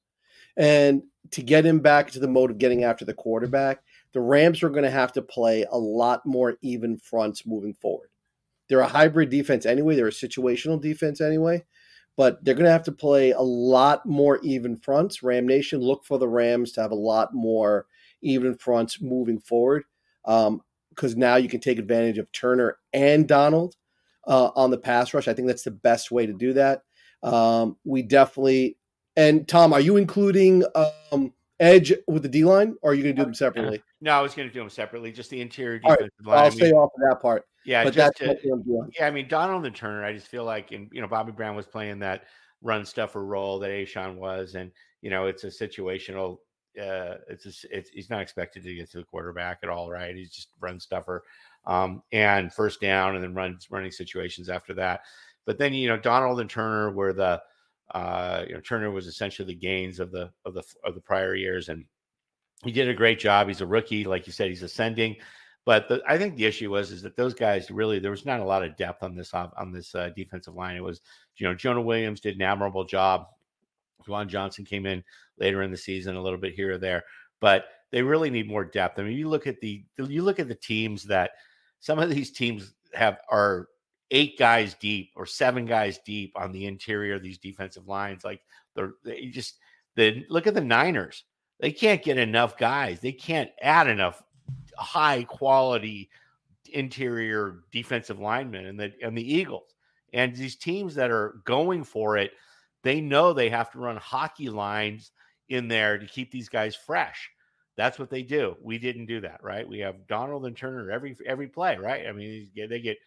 and 0.58 1.04
to 1.32 1.42
get 1.42 1.66
him 1.66 1.80
back 1.80 2.12
to 2.12 2.20
the 2.20 2.28
mode 2.28 2.52
of 2.52 2.58
getting 2.58 2.84
after 2.84 3.06
the 3.06 3.14
quarterback 3.14 3.82
the 4.16 4.22
Rams 4.22 4.64
are 4.64 4.70
going 4.70 4.86
to 4.86 4.90
have 4.90 5.12
to 5.12 5.22
play 5.22 5.66
a 5.70 5.78
lot 5.78 6.26
more 6.26 6.56
even 6.62 6.98
fronts 6.98 7.46
moving 7.46 7.74
forward. 7.74 8.08
They're 8.70 8.80
a 8.80 8.88
hybrid 8.88 9.30
defense 9.30 9.66
anyway, 9.66 9.98
they're 9.98 10.08
a 10.08 10.12
situational 10.12 10.82
defense 10.82 11.20
anyway, 11.20 11.66
but 12.16 12.42
they're 12.42 12.56
going 12.56 12.64
to 12.64 12.72
have 12.72 12.86
to 12.86 12.94
play 12.94 13.32
a 13.32 13.42
lot 13.42 14.06
more 14.06 14.40
even 14.42 14.78
fronts. 14.78 15.22
Ram 15.22 15.46
Nation, 15.46 15.82
look 15.82 16.06
for 16.06 16.18
the 16.18 16.30
Rams 16.30 16.72
to 16.72 16.82
have 16.82 16.92
a 16.92 16.96
lot 16.96 17.34
more 17.34 17.88
even 18.22 18.56
fronts 18.56 19.02
moving 19.02 19.38
forward. 19.38 19.84
Um, 20.24 20.62
because 20.92 21.18
now 21.18 21.36
you 21.36 21.50
can 21.50 21.60
take 21.60 21.78
advantage 21.78 22.18
of 22.18 22.32
Turner 22.32 22.78
and 22.94 23.28
Donald 23.28 23.76
uh, 24.26 24.52
on 24.56 24.72
the 24.72 24.78
pass 24.78 25.14
rush. 25.14 25.28
I 25.28 25.34
think 25.34 25.50
that's 25.50 25.64
the 25.64 25.72
best 25.72 26.10
way 26.10 26.26
to 26.26 26.32
do 26.32 26.54
that. 26.54 26.84
Um, 27.22 27.76
we 27.84 28.02
definitely 28.02 28.78
and 29.18 29.48
Tom, 29.48 29.74
are 29.74 29.80
you 29.80 29.98
including 29.98 30.64
um, 31.12 31.34
edge 31.60 31.94
with 32.08 32.24
the 32.24 32.30
D 32.30 32.44
line, 32.44 32.76
or 32.82 32.92
are 32.92 32.94
you 32.94 33.04
going 33.04 33.16
to 33.16 33.22
do 33.22 33.26
them 33.26 33.34
separately? 33.34 33.82
No, 34.02 34.12
I 34.12 34.22
was 34.22 34.34
going 34.34 34.48
to 34.48 34.54
do 34.54 34.60
them 34.60 34.70
separately. 34.70 35.12
Just 35.12 35.30
the 35.30 35.42
interior 35.42 35.80
All 35.84 35.92
right, 35.92 36.00
defensive 36.00 36.26
line. 36.26 36.38
I'll 36.38 36.46
I 36.46 36.50
mean- 36.50 36.58
stay 36.58 36.72
off 36.72 36.92
of 36.96 37.10
that 37.10 37.22
part. 37.22 37.46
Yeah, 37.66 37.84
but 37.84 37.96
that's 37.96 38.20
to- 38.20 38.28
what 38.28 38.38
I'm 38.54 38.64
doing. 38.64 38.92
Yeah, 39.00 39.08
I 39.08 39.12
mean 39.12 39.28
Donald 39.28 39.66
and 39.66 39.76
Turner. 39.76 40.04
I 40.06 40.14
just 40.14 40.28
feel 40.28 40.44
like, 40.44 40.72
and 40.72 40.90
you 40.92 41.02
know, 41.02 41.08
Bobby 41.08 41.32
Brown 41.32 41.56
was 41.56 41.66
playing 41.66 42.00
that 42.00 42.26
run 42.62 42.86
stuffer 42.86 43.26
role 43.26 43.60
that 43.60 43.72
A'Shawn 43.72 44.18
was, 44.18 44.56
and 44.56 44.72
you 45.02 45.10
know, 45.10 45.26
it's 45.26 45.44
a 45.44 45.48
situational. 45.48 46.38
Uh, 46.80 47.16
it's, 47.30 47.46
a, 47.46 47.78
it's 47.78 47.90
he's 47.90 48.10
not 48.10 48.22
expected 48.22 48.62
to 48.64 48.76
get 48.76 48.92
to 48.92 48.98
the 48.98 49.04
quarterback 49.06 49.60
at 49.64 49.70
all, 49.70 49.90
right? 49.90 50.16
He's 50.16 50.30
just 50.30 50.50
run 50.60 50.80
stuffer, 50.80 51.24
um, 51.66 52.04
and 52.12 52.54
first 52.54 52.82
down, 52.82 53.16
and 53.16 53.24
then 53.24 53.34
runs 53.34 53.72
running 53.72 53.92
situations 53.92 54.50
after 54.50 54.74
that. 54.76 55.02
But 55.46 55.58
then 55.58 55.74
you 55.74 55.88
know, 55.88 55.98
Donald 55.98 56.40
and 56.42 56.50
Turner 56.50 56.92
were 56.92 57.14
the, 57.14 57.42
uh, 57.94 58.44
you 58.48 58.54
know, 58.54 58.62
Turner 58.62 58.92
was 58.92 59.08
essentially 59.08 59.48
the 59.48 59.60
Gaines 59.60 60.00
of 60.00 60.12
the 60.12 60.32
of 60.46 60.54
the 60.54 60.64
of 60.84 60.96
the 60.96 61.02
prior 61.02 61.36
years, 61.36 61.70
and 61.70 61.86
he 62.64 62.72
did 62.72 62.90
a 62.90 62.94
great 62.94 63.20
job. 63.20 63.48
He's 63.48 63.62
a 63.62 63.68
rookie, 63.68 64.04
like 64.06 64.28
you 64.28 64.34
said, 64.34 64.50
he's 64.50 64.64
ascending. 64.64 65.18
But 65.66 65.88
the, 65.88 66.02
I 66.08 66.18
think 66.18 66.36
the 66.36 66.46
issue 66.46 66.72
was 66.72 66.92
is 66.92 67.02
that 67.02 67.16
those 67.16 67.34
guys 67.34 67.72
really 67.72 68.00
there 68.00 68.12
was 68.12 68.26
not 68.26 68.40
a 68.40 68.46
lot 68.46 68.64
of 68.64 68.78
depth 68.78 69.04
on 69.04 69.16
this 69.16 69.34
on 69.34 69.72
this 69.72 69.94
uh, 69.96 70.10
defensive 70.16 70.56
line. 70.56 70.76
It 70.76 70.84
was 70.84 71.02
you 71.38 71.48
know 71.48 71.56
Jonah 71.56 71.82
Williams 71.82 72.22
did 72.22 72.36
an 72.36 72.42
admirable 72.42 72.86
job. 72.86 73.28
Juwan 74.08 74.28
Johnson 74.28 74.66
came 74.66 74.86
in 74.86 75.04
later 75.40 75.64
in 75.64 75.72
the 75.72 75.78
season 75.78 76.16
a 76.16 76.22
little 76.22 76.38
bit 76.38 76.54
here 76.54 76.74
or 76.74 76.78
there, 76.78 77.04
but 77.40 77.66
they 77.92 78.04
really 78.04 78.30
need 78.30 78.48
more 78.48 78.64
depth. 78.64 79.00
I 79.00 79.04
mean, 79.04 79.18
you 79.18 79.28
look 79.28 79.48
at 79.48 79.60
the 79.60 79.84
you 79.98 80.22
look 80.22 80.40
at 80.40 80.48
the 80.48 80.56
teams 80.56 81.04
that 81.06 81.32
some 81.80 81.98
of 81.98 82.10
these 82.10 82.32
teams 82.32 82.74
have 82.94 83.18
are 83.30 83.68
eight 84.12 84.38
guys 84.38 84.76
deep 84.76 85.12
or 85.16 85.26
seven 85.26 85.66
guys 85.66 86.00
deep 86.06 86.34
on 86.36 86.52
the 86.52 86.66
interior 86.66 87.16
of 87.16 87.24
these 87.24 87.38
defensive 87.38 87.88
lines. 87.88 88.24
Like 88.24 88.42
they're 88.76 88.94
they 89.04 89.26
just 89.26 89.60
the 89.96 90.26
look 90.30 90.48
at 90.48 90.54
the 90.54 90.62
Niners. 90.62 91.24
They 91.60 91.72
can't 91.72 92.04
get 92.04 92.18
enough 92.18 92.58
guys. 92.58 93.00
They 93.00 93.14
can't 93.14 93.50
add 93.62 93.88
enough 93.88 94.22
high 94.78 95.24
quality 95.24 96.10
interior 96.74 97.60
defensive 97.72 98.20
linemen 98.20 98.66
and 98.66 98.80
the 98.80 98.94
and 99.02 99.18
the 99.18 99.34
Eagles. 99.34 99.76
And 100.14 100.36
these 100.36 100.56
teams 100.56 100.96
that 100.96 101.12
are 101.12 101.42
going 101.44 101.84
for 101.84 102.18
it, 102.18 102.32
they 102.84 103.02
know 103.02 103.34
they 103.34 103.50
have 103.50 103.72
to 103.72 103.80
run 103.80 103.98
hockey 103.98 104.50
lines 104.50 105.12
in 105.50 105.68
there 105.68 105.98
to 105.98 106.06
keep 106.06 106.32
these 106.32 106.50
guys 106.50 106.76
fresh. 106.76 107.30
That's 107.76 108.00
what 108.00 108.10
they 108.10 108.24
do. 108.24 108.56
We 108.62 108.78
didn't 108.78 109.08
do 109.08 109.20
that, 109.22 109.44
right? 109.44 109.68
We 109.68 109.80
have 109.80 110.08
Donald 110.08 110.46
and 110.46 110.56
Turner 110.56 110.92
every 110.92 111.18
every 111.26 111.48
play, 111.48 111.78
right? 111.78 112.08
I 112.08 112.12
mean, 112.12 112.50
they 112.56 112.80
get 112.80 112.98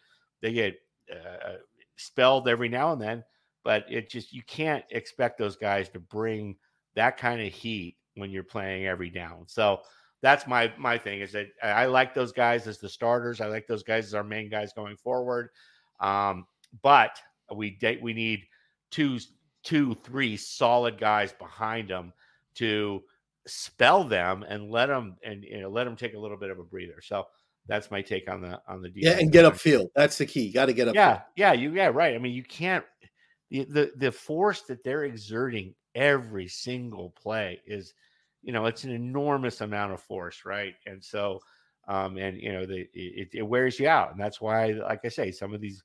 they 0.42 0.52
get 0.52 0.78
uh, 1.12 1.54
spelled 1.96 2.48
every 2.48 2.68
now 2.68 2.92
and 2.92 3.00
then, 3.00 3.24
but 3.64 3.84
it 3.90 4.10
just 4.10 4.32
you 4.32 4.42
can't 4.42 4.84
expect 4.90 5.38
those 5.38 5.56
guys 5.56 5.88
to 5.90 6.00
bring 6.00 6.56
that 6.94 7.16
kind 7.16 7.40
of 7.40 7.52
heat 7.52 7.96
when 8.14 8.30
you're 8.30 8.42
playing 8.42 8.86
every 8.86 9.10
down. 9.10 9.44
So 9.46 9.80
that's 10.22 10.46
my 10.46 10.72
my 10.78 10.98
thing 10.98 11.20
is 11.20 11.32
that 11.32 11.48
I 11.62 11.86
like 11.86 12.14
those 12.14 12.32
guys 12.32 12.66
as 12.66 12.78
the 12.78 12.88
starters. 12.88 13.40
I 13.40 13.46
like 13.46 13.66
those 13.66 13.82
guys 13.82 14.06
as 14.06 14.14
our 14.14 14.24
main 14.24 14.50
guys 14.50 14.72
going 14.72 14.96
forward. 14.96 15.50
Um, 16.00 16.46
but 16.82 17.18
we 17.54 17.78
we 18.02 18.12
need 18.12 18.44
two 18.90 19.18
two 19.62 19.94
three 19.94 20.36
solid 20.36 20.98
guys 20.98 21.32
behind 21.32 21.88
them 21.88 22.12
to 22.56 23.02
spell 23.46 24.04
them 24.04 24.44
and 24.46 24.70
let 24.70 24.86
them 24.86 25.16
and 25.24 25.44
you 25.44 25.60
know 25.60 25.70
let 25.70 25.84
them 25.84 25.96
take 25.96 26.14
a 26.14 26.18
little 26.18 26.36
bit 26.36 26.50
of 26.50 26.58
a 26.58 26.64
breather. 26.64 27.00
So 27.02 27.24
that's 27.68 27.90
my 27.90 28.02
take 28.02 28.30
on 28.30 28.40
the 28.40 28.60
on 28.66 28.82
the 28.82 28.88
defense. 28.88 29.16
Yeah, 29.16 29.20
and 29.20 29.30
get 29.30 29.44
upfield. 29.44 29.88
That's 29.94 30.18
the 30.18 30.26
key. 30.26 30.50
Got 30.50 30.66
to 30.66 30.72
get 30.72 30.88
up. 30.88 30.94
Yeah, 30.94 31.20
yeah, 31.36 31.52
you 31.52 31.72
yeah, 31.72 31.88
right. 31.88 32.14
I 32.14 32.18
mean, 32.18 32.32
you 32.32 32.42
can't 32.42 32.84
the, 33.50 33.64
the 33.64 33.92
the 33.96 34.12
force 34.12 34.62
that 34.62 34.82
they're 34.84 35.04
exerting 35.04 35.74
every 35.94 36.48
single 36.48 37.10
play 37.10 37.60
is, 37.66 37.94
you 38.42 38.52
know, 38.52 38.66
it's 38.66 38.84
an 38.84 38.92
enormous 38.92 39.60
amount 39.60 39.92
of 39.92 40.00
force, 40.00 40.42
right? 40.44 40.74
And 40.86 41.02
so, 41.02 41.40
um, 41.88 42.18
and 42.18 42.40
you 42.40 42.52
know, 42.52 42.66
the 42.66 42.88
it, 42.92 43.28
it 43.32 43.42
wears 43.42 43.78
you 43.78 43.88
out, 43.88 44.12
and 44.12 44.20
that's 44.20 44.40
why, 44.40 44.72
like 44.72 45.00
I 45.04 45.08
say, 45.08 45.30
some 45.30 45.54
of 45.54 45.60
these 45.60 45.82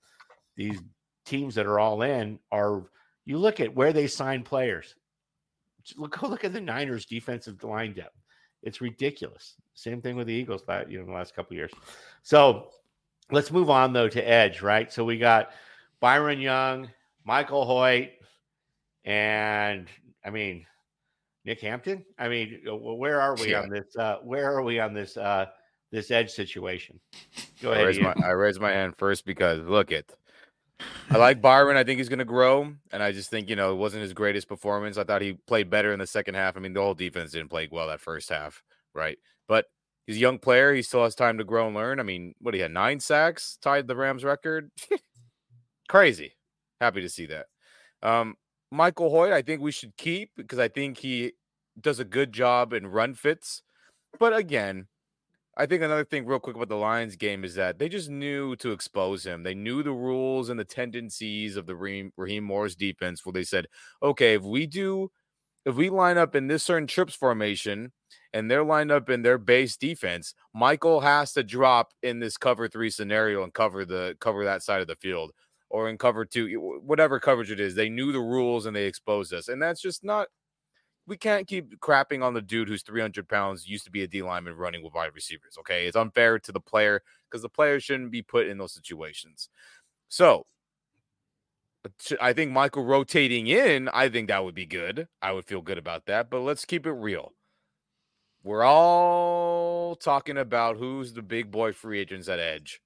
these 0.56 0.80
teams 1.26 1.56
that 1.56 1.66
are 1.66 1.80
all 1.80 2.02
in 2.02 2.40
are. 2.52 2.86
You 3.26 3.38
look 3.38 3.62
at 3.62 3.74
where 3.74 3.94
they 3.94 4.08
sign 4.08 4.44
players. 4.44 4.96
Look, 5.96 6.20
go 6.20 6.28
look 6.28 6.44
at 6.44 6.52
the 6.52 6.60
Niners' 6.60 7.06
defensive 7.06 7.64
line 7.64 7.94
depth. 7.94 8.18
It's 8.64 8.82
ridiculous. 8.82 9.56
Same 9.76 10.02
thing 10.02 10.16
with 10.16 10.28
the 10.28 10.34
Eagles, 10.34 10.64
that 10.68 10.90
you 10.90 11.00
know, 11.00 11.06
the 11.06 11.12
last 11.12 11.36
couple 11.36 11.54
of 11.54 11.58
years. 11.58 11.72
So 12.22 12.70
let's 13.32 13.52
move 13.52 13.70
on 13.70 13.94
though 13.94 14.10
to 14.10 14.22
edge, 14.22 14.62
right? 14.62 14.92
So 14.92 15.04
we 15.04 15.18
got 15.18 15.52
Byron 16.00 16.40
Young, 16.40 16.90
Michael 17.26 17.66
Hoecht, 17.66 18.12
and 19.06 19.88
I 20.26 20.30
mean 20.30 20.66
Nick 21.46 21.60
Hampton. 21.62 22.06
I 22.18 22.30
mean, 22.30 22.62
where 22.66 23.20
are 23.20 23.36
we 23.36 23.52
Yeah. 23.52 23.62
on 23.62 23.70
this? 23.70 23.96
Uh, 23.98 24.18
where 24.24 24.52
are 24.52 24.64
we 24.64 24.80
on 24.80 24.94
this? 24.94 25.18
Uh, 25.18 25.48
this 25.92 26.10
edge 26.10 26.32
situation? 26.32 27.00
Go 27.62 27.72
I 27.72 27.76
ahead. 27.76 27.86
raise, 27.88 28.00
my, 28.00 28.16
I 28.24 28.30
raise 28.32 28.60
my 28.60 28.72
hand 28.72 28.96
first 28.98 29.26
because 29.26 29.60
look 29.68 29.92
it. 29.92 30.12
I 31.10 31.18
like 31.18 31.42
Byron. 31.42 31.78
I 31.78 31.84
think 31.84 32.00
he's 32.00 32.10
going 32.10 32.20
to 32.20 32.26
grow, 32.26 32.74
and 32.92 33.04
I 33.04 33.12
just 33.12 33.30
think 33.30 33.50
you 33.50 33.56
know 33.56 33.72
it 33.72 33.78
wasn't 33.78 34.04
his 34.04 34.14
greatest 34.14 34.48
performance. 34.48 34.98
I 34.98 35.04
thought 35.04 35.22
he 35.22 35.34
played 35.34 35.70
better 35.70 35.94
in 35.94 36.00
the 36.00 36.08
second 36.08 36.36
half. 36.36 36.58
I 36.58 36.60
mean, 36.60 36.74
the 36.74 36.82
whole 36.82 36.94
defense 36.94 37.32
didn't 37.32 37.50
play 37.50 37.68
well 37.72 37.88
that 37.88 38.02
first 38.02 38.30
half, 38.30 38.64
right? 38.94 39.18
But 39.48 39.66
he's 40.08 40.18
a 40.18 40.22
young 40.22 40.40
player. 40.40 40.74
He 40.74 40.82
still 40.82 41.04
has 41.04 41.16
time 41.16 41.38
to 41.38 41.44
grow 41.44 41.68
and 41.68 41.76
learn. 41.76 42.00
I 42.00 42.04
mean, 42.04 42.34
what 42.40 42.54
he 42.54 42.60
had 42.60 42.72
nine 42.72 43.00
sacks, 43.00 43.58
tied 43.62 43.88
the 43.88 43.96
Rams 43.96 44.24
record. 44.24 44.72
Crazy. 45.90 46.34
Happy 46.82 47.02
to 47.02 47.10
see 47.10 47.28
that. 47.28 47.48
Um, 48.02 48.36
Michael 48.72 49.12
Hoecht, 49.12 49.32
I 49.32 49.42
think 49.42 49.62
we 49.62 49.72
should 49.72 49.96
keep 49.98 50.32
because 50.36 50.60
I 50.60 50.68
think 50.68 50.98
he 50.98 51.34
does 51.80 52.00
a 52.00 52.06
good 52.06 52.34
job 52.34 52.74
in 52.74 52.88
run 52.88 53.14
fits. 53.14 53.62
But 54.20 54.36
again, 54.36 54.88
I 55.56 55.68
think 55.68 55.84
another 55.84 56.06
thing, 56.06 56.26
real 56.26 56.40
quick, 56.40 56.56
about 56.56 56.70
the 56.70 56.76
Lions 56.76 57.16
game 57.16 57.44
is 57.44 57.54
that 57.56 57.78
they 57.78 57.88
just 57.88 58.10
knew 58.10 58.56
to 58.56 58.72
expose 58.72 59.24
him. 59.24 59.44
They 59.44 59.54
knew 59.54 59.84
the 59.84 59.92
rules 59.92 60.50
and 60.50 60.60
the 60.60 60.66
tendencies 60.66 61.56
of 61.58 61.68
the 61.68 61.76
Raheem, 61.76 62.12
Raheem 62.18 62.44
Moore's 62.44 62.76
defense, 62.76 63.24
where 63.24 63.34
they 63.34 63.44
said, 63.44 63.68
okay, 64.02 64.34
if 64.34 64.42
we 64.42 64.66
do, 64.66 65.12
if 65.66 65.76
we 65.76 65.90
line 65.92 66.18
up 66.18 66.36
in 66.36 66.48
this 66.48 66.64
certain 66.64 66.88
trips 66.88 67.14
formation 67.14 67.92
and 68.34 68.50
they're 68.50 68.64
lined 68.64 68.92
up 68.92 69.12
in 69.12 69.22
their 69.22 69.38
base 69.38 69.78
defense, 69.78 70.34
Michael 70.56 71.02
has 71.02 71.34
to 71.34 71.44
drop 71.44 71.94
in 72.02 72.20
this 72.20 72.36
cover 72.36 72.68
three 72.68 72.90
scenario 72.90 73.44
and 73.44 73.54
cover 73.54 73.86
the 73.86 74.18
cover 74.20 74.44
that 74.46 74.64
side 74.64 74.82
of 74.82 74.88
the 74.88 74.96
field 74.96 75.32
or 75.70 75.88
in 75.88 76.00
cover 76.00 76.26
two, 76.26 76.80
whatever 76.84 77.20
coverage 77.20 77.52
it 77.52 77.60
is. 77.60 77.76
They 77.76 77.90
knew 77.90 78.12
the 78.12 78.20
rules 78.20 78.66
and 78.66 78.76
they 78.76 78.86
exposed 78.86 79.34
us, 79.34 79.48
and 79.50 79.62
that's 79.62 79.82
just 79.82 80.04
not 80.04 80.28
we 81.06 81.18
can't 81.18 81.48
keep 81.48 81.80
crapping 81.80 82.24
on 82.24 82.34
the 82.34 82.42
dude 82.42 82.70
who's 82.70 82.84
300 82.84 83.28
pounds, 83.28 83.68
used 83.68 83.86
to 83.86 83.92
be 83.92 84.04
a 84.04 84.08
D 84.08 84.22
lineman 84.22 84.56
running 84.56 84.84
with 84.84 84.94
wide 84.94 85.12
receivers. 85.14 85.58
Okay. 85.60 85.86
It's 85.86 85.98
unfair 85.98 86.40
to 86.40 86.52
the 86.52 86.60
player 86.60 87.02
because 87.30 87.42
the 87.42 87.50
player 87.50 87.80
shouldn't 87.80 88.12
be 88.12 88.22
put 88.22 88.48
in 88.48 88.58
those 88.58 88.74
situations. 88.74 89.50
So 90.08 90.46
uh, 91.86 92.16
I 92.22 92.34
think 92.34 92.52
Michael 92.52 92.86
rotating 92.86 93.48
in, 93.48 93.90
I 93.90 94.10
think 94.10 94.30
that 94.30 94.44
would 94.44 94.56
be 94.56 94.66
good. 94.66 95.08
I 95.22 95.34
would 95.34 95.46
feel 95.46 95.62
good 95.62 95.78
about 95.78 96.06
that. 96.06 96.30
But 96.30 96.40
let's 96.40 96.66
keep 96.66 96.86
it 96.86 96.92
real. 96.92 97.34
We're 98.44 98.66
all 98.66 99.96
talking 99.96 100.38
about 100.38 100.78
who's 100.78 101.14
the 101.14 101.22
big 101.22 101.50
boy 101.50 101.72
free 101.72 102.00
agents 102.00 102.28
at 102.28 102.40
edge, 102.40 102.82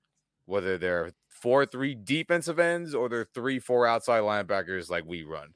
whether 0.45 0.77
they're 0.77 1.13
four, 1.29 1.65
three 1.65 1.95
defensive 1.95 2.59
ends 2.59 2.93
or 2.93 3.09
they're 3.09 3.27
three, 3.33 3.59
four 3.59 3.87
outside 3.87 4.21
linebackers 4.21 4.89
like 4.89 5.05
we 5.05 5.23
run. 5.23 5.49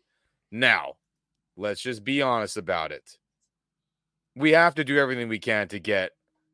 Now, 0.51 0.95
let's 1.57 1.81
just 1.81 2.03
be 2.03 2.21
honest 2.21 2.57
about 2.57 2.91
it. 2.91 3.17
We 4.35 4.51
have 4.51 4.75
to 4.75 4.83
do 4.83 4.97
everything 4.97 5.27
we 5.27 5.39
can 5.39 5.67
to 5.69 5.79
get 5.79 6.11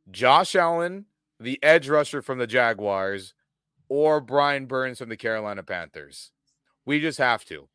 Josh 0.10 0.56
Allen, 0.56 1.06
the 1.40 1.60
edge 1.62 1.90
rusher 1.90 2.22
from 2.22 2.40
the 2.40 2.48
Jaguars, 2.48 3.34
or 3.90 4.20
Brian 4.20 4.66
Burns 4.66 5.00
from 5.00 5.10
the 5.10 5.18
Carolina 5.18 5.64
Panthers. 5.64 6.32
We 6.86 7.00
just 7.00 7.18
have 7.20 7.46
to. 7.46 7.70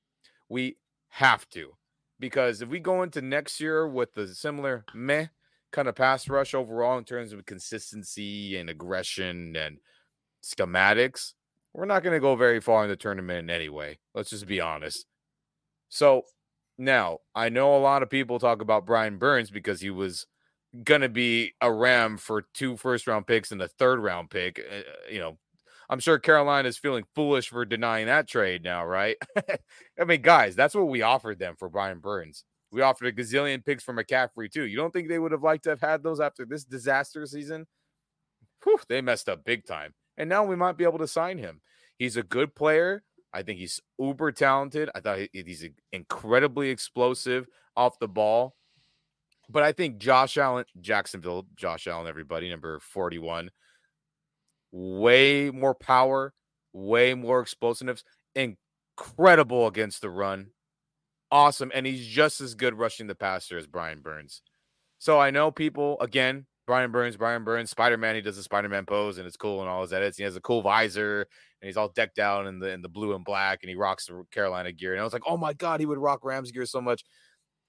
We 0.48 0.76
have 1.10 1.48
to. 1.50 1.76
Because 2.18 2.62
if 2.62 2.68
we 2.68 2.80
go 2.80 3.02
into 3.02 3.20
next 3.20 3.60
year 3.60 3.86
with 3.86 4.14
the 4.14 4.28
similar 4.28 4.84
meh 4.94 5.26
kind 5.72 5.88
of 5.88 5.94
pass 5.94 6.28
rush 6.28 6.54
overall 6.54 6.98
in 6.98 7.04
terms 7.04 7.32
of 7.32 7.44
consistency 7.46 8.56
and 8.56 8.70
aggression 8.70 9.56
and 9.56 9.78
schematics, 10.44 11.32
we're 11.72 11.86
not 11.86 12.02
going 12.02 12.14
to 12.14 12.20
go 12.20 12.36
very 12.36 12.60
far 12.60 12.84
in 12.84 12.90
the 12.90 12.96
tournament 12.96 13.50
anyway. 13.50 13.98
Let's 14.14 14.30
just 14.30 14.46
be 14.46 14.60
honest. 14.60 15.06
So 15.88 16.22
now 16.78 17.18
I 17.34 17.48
know 17.48 17.76
a 17.76 17.78
lot 17.78 18.02
of 18.02 18.10
people 18.10 18.38
talk 18.38 18.60
about 18.60 18.86
Brian 18.86 19.18
Burns 19.18 19.50
because 19.50 19.80
he 19.80 19.90
was 19.90 20.26
going 20.84 21.02
to 21.02 21.08
be 21.08 21.52
a 21.60 21.72
Ram 21.72 22.16
for 22.16 22.46
two 22.54 22.76
first 22.76 23.06
round 23.06 23.26
picks 23.26 23.52
and 23.52 23.60
a 23.62 23.68
third 23.68 24.00
round 24.00 24.30
pick. 24.30 24.60
Uh, 24.60 24.82
you 25.10 25.20
know, 25.20 25.38
I'm 25.88 26.00
sure 26.00 26.18
Carolina 26.18 26.68
is 26.68 26.78
feeling 26.78 27.04
foolish 27.14 27.48
for 27.48 27.64
denying 27.64 28.06
that 28.06 28.28
trade 28.28 28.62
now, 28.62 28.84
right? 28.84 29.16
I 30.00 30.04
mean, 30.04 30.22
guys, 30.22 30.56
that's 30.56 30.74
what 30.74 30.88
we 30.88 31.02
offered 31.02 31.38
them 31.38 31.54
for 31.58 31.68
Brian 31.68 31.98
Burns. 31.98 32.44
We 32.70 32.80
offered 32.80 33.06
a 33.06 33.12
gazillion 33.12 33.64
picks 33.64 33.84
for 33.84 33.92
McCaffrey 33.92 34.50
too. 34.50 34.64
You 34.64 34.78
don't 34.78 34.92
think 34.92 35.08
they 35.08 35.18
would 35.18 35.32
have 35.32 35.42
liked 35.42 35.64
to 35.64 35.70
have 35.70 35.82
had 35.82 36.02
those 36.02 36.20
after 36.20 36.46
this 36.46 36.64
disaster 36.64 37.26
season? 37.26 37.66
whew, 38.64 38.78
they 38.88 39.00
messed 39.00 39.28
up 39.28 39.44
big 39.44 39.66
time. 39.66 39.94
And 40.16 40.28
now 40.28 40.44
we 40.44 40.56
might 40.56 40.76
be 40.76 40.84
able 40.84 40.98
to 40.98 41.08
sign 41.08 41.38
him. 41.38 41.60
He's 41.98 42.16
a 42.16 42.22
good 42.22 42.54
player. 42.54 43.02
I 43.32 43.42
think 43.42 43.58
he's 43.58 43.80
uber 43.98 44.32
talented. 44.32 44.90
I 44.94 45.00
thought 45.00 45.18
he's 45.32 45.66
incredibly 45.92 46.70
explosive 46.70 47.46
off 47.76 47.98
the 47.98 48.08
ball. 48.08 48.54
But 49.48 49.62
I 49.62 49.72
think 49.72 49.98
Josh 49.98 50.36
Allen, 50.36 50.64
Jacksonville, 50.80 51.46
Josh 51.56 51.86
Allen, 51.86 52.06
everybody, 52.06 52.48
number 52.48 52.78
41, 52.80 53.50
way 54.70 55.50
more 55.50 55.74
power, 55.74 56.32
way 56.72 57.14
more 57.14 57.40
explosiveness, 57.40 58.04
incredible 58.34 59.66
against 59.66 60.00
the 60.00 60.10
run. 60.10 60.48
Awesome. 61.30 61.72
And 61.74 61.86
he's 61.86 62.06
just 62.06 62.40
as 62.40 62.54
good 62.54 62.74
rushing 62.74 63.06
the 63.06 63.14
passer 63.14 63.58
as 63.58 63.66
Brian 63.66 64.00
Burns. 64.00 64.42
So 64.98 65.18
I 65.18 65.30
know 65.30 65.50
people, 65.50 65.98
again, 66.00 66.46
Brian 66.66 66.92
Burns, 66.92 67.16
Brian 67.16 67.44
Burns, 67.44 67.70
Spider 67.70 67.96
Man. 67.96 68.14
He 68.14 68.20
does 68.20 68.36
the 68.36 68.42
Spider 68.42 68.68
Man 68.68 68.86
pose, 68.86 69.18
and 69.18 69.26
it's 69.26 69.36
cool 69.36 69.60
and 69.60 69.68
all 69.68 69.82
his 69.82 69.92
edits. 69.92 70.16
He 70.16 70.24
has 70.24 70.36
a 70.36 70.40
cool 70.40 70.62
visor, 70.62 71.26
and 71.60 71.66
he's 71.66 71.76
all 71.76 71.88
decked 71.88 72.18
out 72.18 72.46
in 72.46 72.58
the 72.58 72.70
in 72.70 72.82
the 72.82 72.88
blue 72.88 73.14
and 73.14 73.24
black, 73.24 73.60
and 73.62 73.70
he 73.70 73.76
rocks 73.76 74.06
the 74.06 74.24
Carolina 74.30 74.72
gear. 74.72 74.92
And 74.92 75.00
I 75.00 75.04
was 75.04 75.12
like, 75.12 75.22
oh 75.26 75.36
my 75.36 75.52
god, 75.52 75.80
he 75.80 75.86
would 75.86 75.98
rock 75.98 76.24
Rams 76.24 76.52
gear 76.52 76.66
so 76.66 76.80
much. 76.80 77.04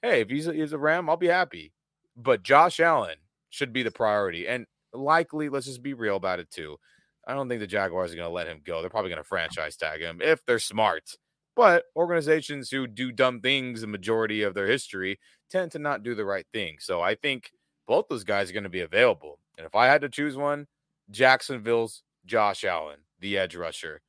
Hey, 0.01 0.21
if 0.21 0.29
he's 0.29 0.47
a, 0.47 0.53
he's 0.53 0.73
a 0.73 0.77
Ram, 0.77 1.09
I'll 1.09 1.17
be 1.17 1.27
happy. 1.27 1.71
But 2.15 2.43
Josh 2.43 2.79
Allen 2.79 3.17
should 3.49 3.73
be 3.73 3.83
the 3.83 3.91
priority, 3.91 4.47
and 4.47 4.65
likely, 4.93 5.49
let's 5.49 5.65
just 5.65 5.83
be 5.83 5.93
real 5.93 6.17
about 6.17 6.39
it 6.39 6.51
too. 6.51 6.77
I 7.25 7.33
don't 7.33 7.47
think 7.47 7.61
the 7.61 7.67
Jaguars 7.67 8.11
are 8.11 8.15
going 8.17 8.27
to 8.27 8.33
let 8.33 8.47
him 8.47 8.61
go. 8.65 8.81
They're 8.81 8.89
probably 8.89 9.09
going 9.09 9.21
to 9.21 9.27
franchise 9.27 9.77
tag 9.77 10.01
him 10.01 10.19
if 10.21 10.45
they're 10.45 10.59
smart. 10.59 11.15
But 11.55 11.85
organizations 11.95 12.69
who 12.69 12.87
do 12.87 13.11
dumb 13.11 13.39
things 13.39 13.81
the 13.81 13.87
majority 13.87 14.41
of 14.43 14.53
their 14.53 14.67
history 14.67 15.19
tend 15.49 15.71
to 15.71 15.79
not 15.79 16.03
do 16.03 16.15
the 16.15 16.25
right 16.25 16.45
thing. 16.51 16.77
So 16.79 17.01
I 17.01 17.15
think 17.15 17.51
both 17.87 18.07
those 18.07 18.23
guys 18.23 18.49
are 18.49 18.53
going 18.53 18.63
to 18.63 18.69
be 18.69 18.81
available. 18.81 19.39
And 19.57 19.65
if 19.65 19.75
I 19.75 19.87
had 19.87 20.01
to 20.01 20.09
choose 20.09 20.35
one, 20.35 20.67
Jacksonville's 21.11 22.03
Josh 22.25 22.63
Allen, 22.63 22.99
the 23.19 23.37
edge 23.37 23.55
rusher. 23.55 24.01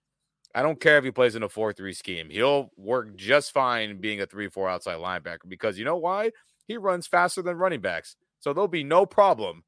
I 0.54 0.62
don't 0.62 0.80
care 0.80 0.98
if 0.98 1.04
he 1.04 1.10
plays 1.10 1.34
in 1.34 1.42
a 1.42 1.48
4 1.48 1.72
3 1.72 1.92
scheme. 1.92 2.30
He'll 2.30 2.70
work 2.76 3.16
just 3.16 3.52
fine 3.52 4.00
being 4.00 4.20
a 4.20 4.26
3 4.26 4.48
4 4.48 4.68
outside 4.68 4.98
linebacker 4.98 5.48
because 5.48 5.78
you 5.78 5.84
know 5.84 5.96
why? 5.96 6.30
He 6.66 6.76
runs 6.76 7.06
faster 7.06 7.42
than 7.42 7.56
running 7.56 7.80
backs. 7.80 8.16
So 8.38 8.52
there'll 8.52 8.68
be 8.68 8.84
no 8.84 9.04
problem 9.04 9.64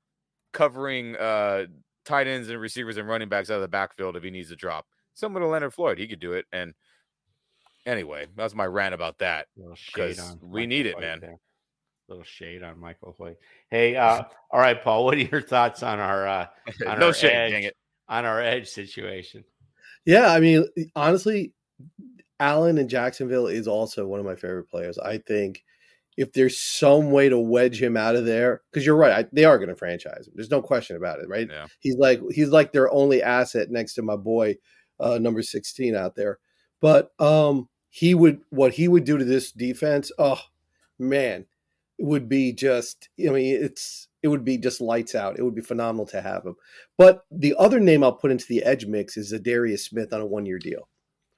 covering 0.52 1.16
uh, 1.16 1.66
tight 2.04 2.26
ends 2.26 2.48
and 2.48 2.60
receivers 2.60 2.96
and 2.96 3.08
running 3.08 3.28
backs 3.28 3.50
out 3.50 3.56
of 3.56 3.62
the 3.62 3.68
backfield 3.68 4.16
if 4.16 4.22
he 4.22 4.30
needs 4.30 4.50
to 4.50 4.56
drop. 4.56 4.86
Similar 5.14 5.40
to 5.40 5.48
Leonard 5.48 5.75
Floyd, 5.75 5.98
he 5.98 6.06
could 6.06 6.20
do 6.20 6.32
it. 6.32 6.46
And 6.52 6.75
anyway, 7.84 8.26
that's 8.36 8.54
my 8.54 8.66
rant 8.66 8.94
about 8.94 9.18
that. 9.18 9.48
Because 9.86 10.36
we 10.40 10.66
need 10.66 10.86
it, 10.86 11.00
man. 11.00 11.20
There 11.20 11.36
little 12.08 12.25
shade 12.25 12.62
on 12.62 12.78
Michael 12.78 13.14
Hoecht. 13.18 13.36
Hey, 13.70 13.96
uh, 13.96 14.22
all 14.50 14.60
right, 14.60 14.82
Paul. 14.82 15.04
What 15.04 15.14
are 15.14 15.18
your 15.18 15.40
thoughts 15.40 15.82
on 15.82 15.98
our 15.98 16.26
uh, 16.26 16.46
on 16.86 16.98
no 16.98 17.08
our 17.08 17.14
shade, 17.14 17.32
edge, 17.32 17.52
dang 17.52 17.62
it. 17.64 17.76
on 18.08 18.25
our 18.25 18.40
edge 18.40 18.68
situation? 18.68 19.44
Yeah, 20.04 20.32
I 20.32 20.40
mean, 20.40 20.66
honestly, 20.94 21.52
Allen 22.38 22.78
in 22.78 22.88
Jacksonville 22.88 23.48
is 23.48 23.66
also 23.66 24.06
one 24.06 24.20
of 24.20 24.26
my 24.26 24.36
favorite 24.36 24.68
players. 24.68 24.98
I 24.98 25.18
think 25.18 25.64
if 26.16 26.32
there's 26.32 26.58
some 26.58 27.10
way 27.10 27.28
to 27.28 27.38
wedge 27.38 27.82
him 27.82 27.96
out 27.96 28.16
of 28.16 28.25
there, 28.25 28.62
because 28.70 28.86
you're 28.86 28.96
right, 28.96 29.25
I, 29.25 29.28
they 29.32 29.44
are 29.44 29.58
going 29.58 29.68
to 29.68 29.76
franchise 29.76 30.26
him. 30.26 30.32
There's 30.34 30.50
no 30.50 30.62
question 30.62 30.96
about 30.96 31.20
it, 31.20 31.28
right? 31.28 31.48
Yeah. 31.50 31.66
He's 31.80 31.96
like 31.96 32.20
he's 32.30 32.48
like 32.48 32.72
their 32.72 32.90
only 32.92 33.22
asset 33.22 33.70
next 33.70 33.94
to 33.94 34.02
my 34.02 34.16
boy, 34.16 34.56
uh, 35.00 35.18
number 35.18 35.42
16 35.42 35.94
out 35.94 36.14
there. 36.14 36.38
But 36.80 37.10
um, 37.18 37.68
he 37.88 38.14
would 38.14 38.40
what 38.50 38.72
he 38.72 38.88
would 38.88 39.04
do 39.04 39.18
to 39.18 39.25
this 39.25 39.52
defense. 39.52 40.10
Oh 40.18 40.40
man, 40.98 41.46
would 41.98 42.28
be 42.28 42.52
just 42.52 43.08
I 43.18 43.30
mean 43.30 43.62
it's 43.62 44.08
it 44.22 44.28
would 44.28 44.44
be 44.44 44.58
just 44.58 44.80
lights 44.80 45.14
out. 45.14 45.38
It 45.38 45.42
would 45.42 45.54
be 45.54 45.62
phenomenal 45.62 46.06
to 46.06 46.20
have 46.20 46.44
him. 46.44 46.56
But 46.98 47.24
the 47.30 47.54
other 47.58 47.78
name 47.78 48.02
I'll 48.02 48.12
put 48.12 48.32
into 48.32 48.46
the 48.48 48.64
edge 48.64 48.84
mix 48.84 49.16
is 49.16 49.32
Za'Darius 49.32 49.80
Smith 49.80 50.12
on 50.12 50.20
a 50.20 50.26
one 50.26 50.46
year 50.46 50.58
deal. 50.58 50.88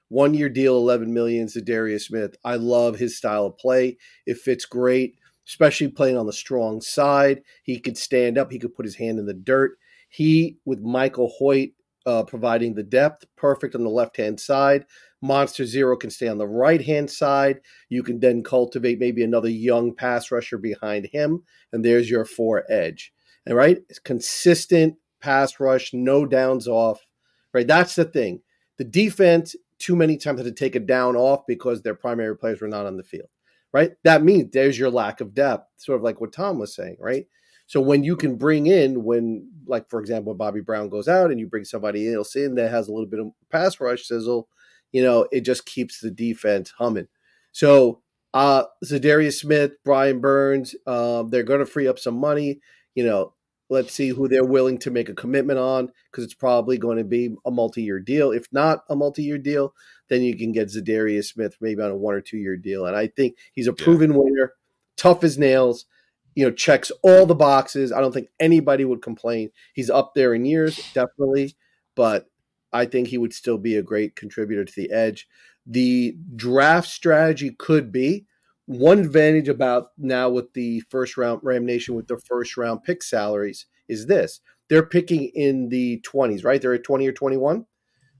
One 0.07 0.33
year 0.33 0.49
deal, 0.49 0.75
11 0.75 1.13
million, 1.13 1.45
Za'Darius 1.45 2.01
Smith. 2.01 2.35
I 2.43 2.55
love 2.55 2.97
his 2.97 3.15
style 3.15 3.45
of 3.45 3.59
play. 3.59 3.97
It 4.25 4.39
fits 4.39 4.65
great, 4.65 5.19
especially 5.47 5.89
playing 5.89 6.17
on 6.17 6.25
the 6.25 6.33
strong 6.33 6.81
side. 6.81 7.43
He 7.61 7.79
could 7.79 7.95
stand 7.95 8.39
up, 8.39 8.51
he 8.51 8.57
could 8.57 8.73
put 8.73 8.85
his 8.85 8.95
hand 8.95 9.19
in 9.19 9.27
the 9.27 9.35
dirt. 9.35 9.77
He, 10.09 10.57
with 10.65 10.79
Michael 10.79 11.31
Hoecht 11.39 11.73
uh, 12.09 12.23
providing 12.23 12.73
the 12.73 12.83
depth, 12.83 13.25
perfect 13.37 13.75
on 13.75 13.83
the 13.83 13.89
left 13.89 14.17
hand 14.17 14.39
side. 14.39 14.85
Monster 15.21 15.65
Zero 15.65 15.95
can 15.95 16.09
stay 16.09 16.27
on 16.27 16.39
the 16.39 16.47
right 16.47 16.81
hand 16.81 17.11
side. 17.11 17.59
You 17.89 18.01
can 18.01 18.19
then 18.19 18.41
cultivate 18.41 18.99
maybe 18.99 19.23
another 19.23 19.49
young 19.49 19.93
pass 19.93 20.31
rusher 20.31 20.57
behind 20.57 21.05
him, 21.05 21.43
and 21.71 21.85
there's 21.85 22.09
your 22.09 22.25
four 22.25 22.63
edge. 22.69 23.13
And 23.45 23.55
right, 23.55 23.77
it's 23.89 23.99
consistent 23.99 24.95
pass 25.21 25.59
rush, 25.59 25.93
no 25.93 26.25
downs 26.25 26.67
off. 26.67 27.05
Right, 27.53 27.67
that's 27.67 27.95
the 27.95 28.05
thing. 28.05 28.41
The 28.77 28.85
defense 28.85 29.55
too 29.77 29.95
many 29.95 30.17
times 30.17 30.39
had 30.39 30.45
to 30.45 30.51
take 30.51 30.75
a 30.75 30.79
down 30.79 31.15
off 31.15 31.45
because 31.47 31.81
their 31.81 31.95
primary 31.95 32.35
players 32.35 32.59
were 32.59 32.67
not 32.67 32.87
on 32.87 32.97
the 32.97 33.03
field. 33.03 33.29
Right, 33.71 33.91
that 34.03 34.23
means 34.23 34.49
there's 34.51 34.79
your 34.79 34.89
lack 34.89 35.21
of 35.21 35.35
depth, 35.35 35.67
sort 35.77 35.97
of 35.97 36.03
like 36.03 36.19
what 36.19 36.33
Tom 36.33 36.57
was 36.57 36.73
saying. 36.73 36.97
Right, 36.99 37.27
so 37.69 37.79
when 37.79 38.03
you 38.03 38.15
can 38.15 38.35
bring 38.35 38.65
in, 38.65 39.03
when 39.03 39.47
like 39.67 39.87
for 39.91 39.99
example, 39.99 40.31
when 40.31 40.37
Bobby 40.37 40.59
Brown 40.59 40.89
goes 40.89 41.07
out 41.07 41.29
and 41.29 41.39
you 41.39 41.45
bring 41.45 41.65
somebody 41.65 42.11
else 42.11 42.35
in 42.35 42.55
that 42.55 42.71
has 42.71 42.87
a 42.87 42.91
little 42.91 43.05
bit 43.05 43.19
of 43.19 43.27
pass 43.51 43.79
rush 43.79 44.07
sizzle, 44.07 44.49
you 44.91 45.03
know, 45.03 45.27
it 45.31 45.41
just 45.41 45.67
keeps 45.67 45.99
the 45.99 46.09
defense 46.09 46.71
humming. 46.79 47.07
So 47.51 48.01
uh 48.33 48.63
Za'Darius 48.83 49.39
Smith, 49.39 49.73
Brian 49.85 50.19
Burns, 50.19 50.73
um, 50.87 51.29
they're 51.29 51.43
going 51.43 51.59
to 51.59 51.65
free 51.67 51.87
up 51.87 51.99
some 51.99 52.15
money. 52.15 52.59
You 52.95 53.05
know, 53.05 53.35
let's 53.69 53.93
see 53.93 54.09
who 54.09 54.27
they're 54.27 54.43
willing 54.43 54.79
to 54.79 54.89
make 54.89 55.07
a 55.07 55.13
commitment 55.13 55.59
on 55.59 55.91
because 56.11 56.23
it's 56.23 56.33
probably 56.33 56.79
going 56.79 56.97
to 56.97 57.03
be 57.03 57.35
a 57.45 57.51
multi-year 57.51 57.99
deal. 57.99 58.31
If 58.31 58.47
not 58.51 58.79
a 58.89 58.95
multi-year 58.95 59.37
deal, 59.37 59.75
then 60.07 60.23
you 60.23 60.35
can 60.35 60.51
get 60.53 60.69
Za'Darius 60.69 61.25
Smith 61.25 61.55
maybe 61.61 61.83
on 61.83 61.91
a 61.91 61.95
one 61.95 62.15
or 62.15 62.21
two 62.21 62.37
year 62.37 62.57
deal. 62.57 62.87
And 62.87 62.95
I 62.95 63.05
think 63.05 63.37
he's 63.53 63.67
a 63.67 63.73
proven 63.73 64.13
yeah. 64.13 64.17
winner, 64.17 64.53
tough 64.97 65.23
as 65.23 65.37
nails. 65.37 65.85
You 66.35 66.45
know, 66.45 66.51
checks 66.51 66.91
all 67.03 67.25
the 67.25 67.35
boxes. 67.35 67.91
I 67.91 68.01
don't 68.01 68.13
think 68.13 68.29
anybody 68.39 68.85
would 68.85 69.01
complain. 69.01 69.51
He's 69.73 69.89
up 69.89 70.13
there 70.15 70.33
in 70.33 70.45
years, 70.45 70.77
definitely, 70.93 71.55
but 71.95 72.27
I 72.71 72.85
think 72.85 73.07
he 73.07 73.17
would 73.17 73.33
still 73.33 73.57
be 73.57 73.75
a 73.75 73.83
great 73.83 74.15
contributor 74.15 74.63
to 74.63 74.73
the 74.75 74.91
edge. 74.91 75.27
The 75.65 76.17
draft 76.35 76.87
strategy 76.87 77.51
could 77.51 77.91
be 77.91 78.25
one 78.65 78.99
advantage 78.99 79.49
about 79.49 79.89
now 79.97 80.29
with 80.29 80.53
the 80.53 80.81
first 80.91 81.17
round 81.17 81.41
Ram 81.43 81.65
Nation 81.65 81.95
with 81.95 82.07
the 82.07 82.19
first 82.19 82.55
round 82.55 82.83
pick 82.83 83.01
salaries 83.01 83.65
is 83.87 84.05
this. 84.05 84.41
They're 84.69 84.85
picking 84.85 85.31
in 85.33 85.69
the 85.69 86.01
20s, 86.01 86.45
right? 86.45 86.61
They're 86.61 86.75
at 86.75 86.83
20 86.83 87.07
or 87.07 87.11
21, 87.11 87.65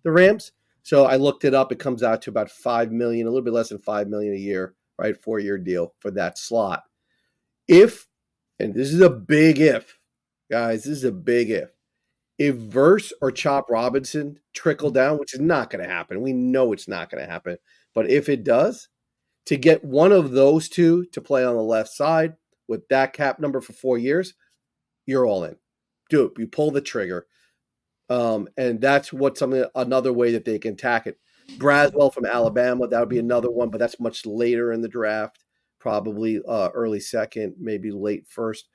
the 0.03 0.11
Rams. 0.11 0.51
So 0.81 1.05
I 1.05 1.17
looked 1.17 1.45
it 1.45 1.53
up. 1.53 1.71
It 1.71 1.77
comes 1.77 2.01
out 2.01 2.23
to 2.23 2.31
about 2.31 2.49
5 2.49 2.91
million, 2.91 3.27
a 3.27 3.29
little 3.29 3.43
bit 3.43 3.53
less 3.53 3.69
than 3.69 3.77
5 3.77 4.07
million 4.07 4.33
a 4.33 4.37
year, 4.37 4.73
right? 4.97 5.15
Four 5.15 5.37
year 5.37 5.59
deal 5.59 5.93
for 5.99 6.09
that 6.11 6.39
slot. 6.39 6.83
If, 7.69 8.07
and 8.59 8.73
this 8.73 8.93
is 8.93 8.99
a 8.99 9.09
big 9.09 9.61
if, 9.61 9.97
guys, 10.51 10.83
this 10.83 10.97
is 10.97 11.03
a 11.05 11.11
big 11.13 11.49
if 11.49 11.69
if 12.39 12.55
Verse 12.55 13.11
or 13.21 13.31
Chop 13.31 13.69
Robinson 13.69 14.39
trickle 14.53 14.89
down, 14.89 15.19
which 15.19 15.33
is 15.33 15.41
not 15.41 15.69
going 15.69 15.83
to 15.83 15.89
happen, 15.89 16.21
we 16.21 16.31
know 16.31 16.71
it's 16.71 16.87
not 16.87 17.11
going 17.11 17.23
to 17.23 17.29
happen. 17.29 17.57
But 17.93 18.09
if 18.09 18.29
it 18.29 18.45
does, 18.45 18.87
to 19.47 19.57
get 19.57 19.83
one 19.83 20.13
of 20.13 20.31
those 20.31 20.69
two 20.69 21.05
to 21.07 21.21
play 21.21 21.43
on 21.43 21.55
the 21.55 21.61
left 21.61 21.89
side 21.89 22.35
with 22.69 22.87
that 22.87 23.11
cap 23.11 23.39
number 23.39 23.59
for 23.59 23.73
four 23.73 23.97
years, 23.97 24.33
you're 25.05 25.25
all 25.25 25.43
in. 25.43 25.57
Do 26.09 26.25
it. 26.25 26.31
You 26.37 26.47
pull 26.47 26.71
the 26.71 26.81
trigger. 26.81 27.27
Um, 28.09 28.47
and 28.57 28.79
that's 28.79 29.11
what 29.11 29.37
something 29.37 29.65
another 29.75 30.13
way 30.13 30.31
that 30.31 30.45
they 30.45 30.59
can 30.59 30.73
attack 30.73 31.07
it. 31.07 31.19
Braswell 31.57 32.13
from 32.13 32.25
Alabama, 32.25 32.87
that 32.87 32.99
would 32.99 33.09
be 33.09 33.19
another 33.19 33.51
one, 33.51 33.69
but 33.69 33.79
that's 33.79 33.99
much 33.99 34.25
later 34.25 34.71
in 34.71 34.81
the 34.81 34.87
draft, 34.87 35.43
probably 35.79 36.41
uh, 36.47 36.69
early 36.73 36.99
second, 36.99 37.55
maybe 37.59 37.91
late 37.91 38.27
first. 38.27 38.67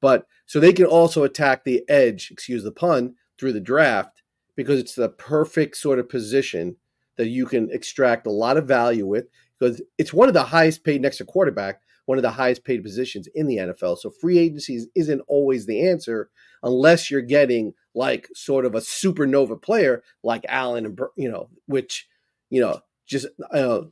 But 0.00 0.26
so 0.46 0.60
they 0.60 0.72
can 0.72 0.86
also 0.86 1.24
attack 1.24 1.64
the 1.64 1.82
edge, 1.88 2.30
excuse 2.30 2.64
the 2.64 2.72
pun, 2.72 3.14
through 3.38 3.52
the 3.52 3.60
draft 3.60 4.22
because 4.56 4.78
it's 4.78 4.94
the 4.94 5.08
perfect 5.08 5.76
sort 5.76 5.98
of 5.98 6.08
position 6.08 6.76
that 7.16 7.28
you 7.28 7.46
can 7.46 7.70
extract 7.70 8.26
a 8.26 8.30
lot 8.30 8.56
of 8.56 8.66
value 8.66 9.06
with 9.06 9.26
because 9.58 9.82
it's 9.98 10.12
one 10.12 10.28
of 10.28 10.34
the 10.34 10.42
highest 10.42 10.84
paid 10.84 11.02
next 11.02 11.18
to 11.18 11.24
quarterback, 11.24 11.80
one 12.06 12.18
of 12.18 12.22
the 12.22 12.30
highest 12.30 12.64
paid 12.64 12.82
positions 12.82 13.28
in 13.34 13.46
the 13.46 13.56
NFL. 13.56 13.98
So 13.98 14.10
free 14.10 14.38
agency 14.38 14.86
isn't 14.94 15.22
always 15.28 15.66
the 15.66 15.86
answer 15.88 16.30
unless 16.62 17.10
you're 17.10 17.20
getting 17.20 17.74
like 17.94 18.28
sort 18.34 18.64
of 18.64 18.74
a 18.74 18.80
supernova 18.80 19.60
player 19.60 20.02
like 20.22 20.44
Allen 20.48 20.86
and 20.86 21.00
you 21.16 21.30
know, 21.30 21.48
which 21.66 22.08
you 22.50 22.60
know, 22.60 22.80
just 23.06 23.26
uh, 23.52 23.82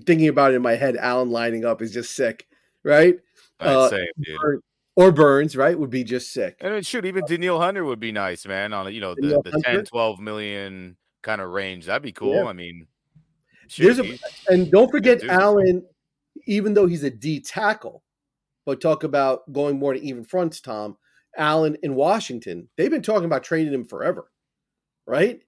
thinking 0.00 0.28
about 0.28 0.52
it 0.52 0.56
in 0.56 0.62
my 0.62 0.74
head, 0.74 0.96
Allen 0.96 1.30
lining 1.30 1.64
up 1.64 1.82
is 1.82 1.92
just 1.92 2.14
sick, 2.14 2.46
right? 2.84 3.16
Uh, 3.60 3.88
same, 3.88 4.06
dude 4.20 4.62
or 4.94 5.10
Burns, 5.10 5.56
right, 5.56 5.78
would 5.78 5.90
be 5.90 6.04
just 6.04 6.32
sick. 6.32 6.56
And 6.60 6.74
mean, 6.74 6.82
shoot, 6.82 7.04
even 7.04 7.24
Danielle 7.26 7.60
Hunter 7.60 7.84
would 7.84 8.00
be 8.00 8.12
nice, 8.12 8.46
man, 8.46 8.72
on 8.72 8.92
you 8.92 9.00
know 9.00 9.14
the, 9.14 9.40
the 9.44 9.62
10, 9.64 9.84
12 9.84 10.20
million 10.20 10.96
kind 11.22 11.40
of 11.40 11.50
range. 11.50 11.86
That'd 11.86 12.02
be 12.02 12.12
cool. 12.12 12.34
Yeah. 12.34 12.44
I 12.44 12.52
mean, 12.52 12.86
shoot, 13.68 13.98
a, 13.98 14.18
and 14.52 14.70
don't 14.70 14.90
forget 14.90 15.24
Allen, 15.24 15.84
even 16.46 16.74
though 16.74 16.86
he's 16.86 17.04
a 17.04 17.10
D 17.10 17.40
tackle, 17.40 18.02
but 18.66 18.80
talk 18.80 19.04
about 19.04 19.50
going 19.52 19.78
more 19.78 19.94
to 19.94 20.00
even 20.00 20.24
fronts, 20.24 20.60
Tom. 20.60 20.98
Allen 21.38 21.78
in 21.82 21.94
Washington. 21.94 22.68
They've 22.76 22.90
been 22.90 23.02
talking 23.02 23.24
about 23.24 23.42
trading 23.42 23.72
him 23.72 23.86
forever, 23.86 24.30
right? 25.06 25.40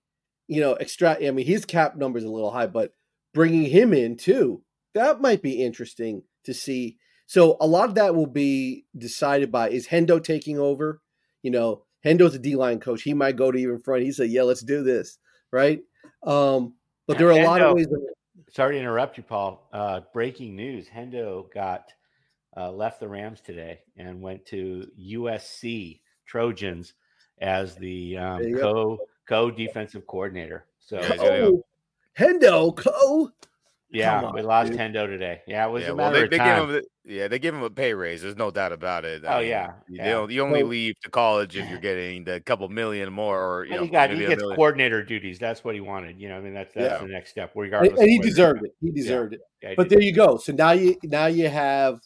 You 0.49 0.63
know, 0.63 0.73
extract. 0.73 1.23
I 1.23 1.31
mean, 1.31 1.47
his 1.47 1.67
cap 1.67 1.97
number 1.97 2.19
is 2.19 2.25
a 2.25 2.31
little 2.31 2.51
high, 2.51 2.67
but 2.67 2.95
bringing 3.35 3.65
him 3.69 3.93
in 3.93 4.17
too, 4.17 4.63
that 4.95 5.21
might 5.21 5.43
be 5.43 5.63
interesting 5.63 6.23
to 6.45 6.55
see. 6.55 6.97
So 7.27 7.57
a 7.61 7.67
lot 7.67 7.89
of 7.89 7.97
that 7.97 8.15
will 8.15 8.27
be 8.27 8.87
decided 8.97 9.51
by 9.53 9.71
is 9.71 9.89
Hendo 9.89 10.23
taking 10.23 10.59
over? 10.59 11.03
You 11.43 11.51
know, 11.51 11.83
Hendo's 12.05 12.35
a 12.35 12.39
D 12.39 12.57
line 12.57 12.81
coach. 12.81 13.03
He 13.03 13.13
might 13.13 13.37
go 13.37 13.51
to 13.51 13.59
even 13.59 13.79
front. 13.79 14.03
He 14.03 14.13
said, 14.13 14.31
"Yeah, 14.31 14.43
let's 14.43 14.63
do 14.63 14.83
this," 14.83 15.19
right? 15.51 15.81
Um, 16.23 16.75
but 17.07 17.19
there 17.19 17.29
are 17.29 17.33
a 17.39 17.45
lot 17.45 17.61
of 17.61 17.75
ways. 17.75 17.89
That- 17.89 18.15
Sorry 18.51 18.77
to 18.77 18.81
interrupt 18.81 19.17
you, 19.17 19.25
Paul. 19.25 19.69
Uh, 19.73 20.01
breaking 20.13 20.55
news: 20.55 20.87
Hendo 20.89 21.53
got 21.53 21.93
uh, 22.57 22.71
left 22.71 23.01
the 23.01 23.09
Rams 23.09 23.41
today 23.41 23.81
and 23.97 24.23
went 24.23 24.47
to 24.47 24.87
USC 25.01 26.01
Trojans 26.27 26.95
as 27.39 27.75
the 27.75 28.17
um, 28.17 28.55
co 28.55 28.99
co 29.29 29.51
defensive 29.51 30.07
coordinator. 30.07 30.67
So 30.79 31.01
oh, 31.19 31.65
Hendo 32.19 32.75
co. 32.77 33.31
Yeah, 33.91 34.23
on, 34.25 34.35
we 34.35 34.43
lost 34.43 34.73
dude. 34.73 34.81
Hendo 34.81 35.07
today. 35.07 35.43
Yeah, 35.47 35.67
it 35.67 35.71
was 35.71 35.85
yeah, 35.85 35.91
a 35.91 35.95
well, 35.95 36.11
matter 36.11 36.19
they, 36.19 36.25
of 36.25 36.31
they 36.31 36.39
time. 36.39 36.67
Gave 36.67 36.77
him, 36.77 36.83
yeah, 37.05 37.29
they 37.29 37.39
gave 37.39 37.55
him 37.55 37.63
a 37.63 37.71
pay 37.71 37.95
raise. 37.95 38.23
There's 38.23 38.37
no 38.37 38.51
doubt 38.51 38.73
about 38.73 39.05
it. 39.05 39.25
I 39.25 39.37
oh 39.37 39.41
mean, 39.41 39.49
yeah, 39.49 39.73
you, 39.89 39.97
yeah. 39.97 40.27
you 40.27 40.43
only 40.43 40.65
leave 40.65 40.95
to 41.05 41.11
college 41.11 41.57
if 41.57 41.69
you're 41.71 41.79
getting 41.81 42.25
the 42.25 42.41
couple 42.41 42.69
million 42.69 43.13
more, 43.13 43.41
or 43.41 43.65
you 43.65 43.71
well, 43.71 43.81
know, 43.81 43.85
he 43.87 43.91
got 43.93 44.11
he 44.11 44.19
gets 44.19 44.41
million. 44.41 44.57
coordinator 44.57 45.05
duties. 45.05 45.39
That's 45.39 45.63
what 45.63 45.75
he 45.77 45.81
wanted. 45.81 46.19
You 46.19 46.29
know, 46.29 46.39
I 46.39 46.41
mean, 46.41 46.55
that's 46.55 46.75
that's 46.75 47.01
Yeah. 47.01 47.07
the 47.07 47.13
next 47.13 47.31
step. 47.31 47.53
Regardless, 47.55 48.01
and 48.01 48.09
he 48.09 48.19
deserved 48.19 48.65
it. 48.65 48.75
He 48.81 48.91
deserved 48.91 49.37
Yeah, 49.63 49.69
it. 49.69 49.71
he 49.71 49.75
But 49.77 49.89
did. 49.89 49.99
there 49.99 50.05
you 50.05 50.13
go. 50.15 50.39
So 50.39 50.53
now 50.53 50.73
you 50.73 50.97
now 51.05 51.27
you 51.27 51.49
have, 51.49 52.01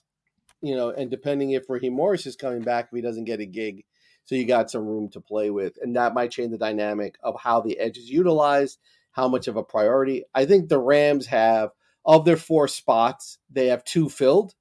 you 0.60 0.76
know, 0.76 0.90
and 0.90 1.10
depending 1.10 1.52
if 1.52 1.70
Raheem 1.70 1.94
Morris 1.94 2.26
is 2.26 2.36
coming 2.36 2.60
back, 2.60 2.86
if 2.92 2.96
he 2.96 3.00
doesn't 3.00 3.24
get 3.24 3.40
a 3.40 3.46
gig, 3.46 3.84
so 4.24 4.34
you 4.34 4.44
got 4.46 4.70
some 4.70 4.86
room 4.86 5.08
to 5.10 5.22
play 5.22 5.48
with, 5.48 5.78
and 5.80 5.96
that 5.96 6.12
might 6.12 6.32
change 6.32 6.50
the 6.50 6.58
dynamic 6.58 7.16
of 7.22 7.40
how 7.40 7.62
the 7.62 7.78
edge 7.78 7.96
is 7.96 8.10
utilized, 8.10 8.78
how 9.18 9.26
much 9.28 9.48
of 9.48 9.56
a 9.56 9.62
priority. 9.64 10.24
I 10.32 10.44
think 10.44 10.68
the 10.68 10.78
Rams 10.78 11.26
have 11.26 11.70
of 12.04 12.24
their 12.24 12.36
four 12.36 12.68
spots, 12.68 13.38
they 13.50 13.66
have 13.66 13.82
two 13.82 14.08
filled, 14.08 14.54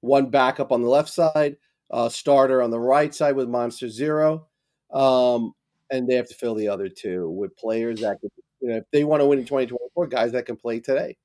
one 0.00 0.30
backup 0.30 0.70
on 0.70 0.80
the 0.82 0.88
left 0.88 1.08
side, 1.08 1.56
a 1.90 2.08
starter 2.08 2.62
on 2.62 2.70
the 2.70 2.78
right 2.78 3.12
side 3.12 3.34
with 3.34 3.48
Monster 3.48 3.88
Zero, 3.88 4.46
um, 4.92 5.52
and 5.90 6.08
they 6.08 6.14
have 6.14 6.28
to 6.28 6.34
fill 6.34 6.54
the 6.54 6.68
other 6.68 6.88
two 6.88 7.28
with 7.28 7.56
players 7.56 8.00
that 8.00 8.20
can, 8.20 8.30
you 8.60 8.68
know, 8.68 8.76
if 8.76 8.84
they 8.92 9.02
want 9.02 9.20
to 9.20 9.26
win 9.26 9.40
in 9.40 9.44
2024, 9.44 10.06
guys 10.06 10.30
that 10.32 10.46
can 10.46 10.56
play 10.56 10.78
today 10.78 11.16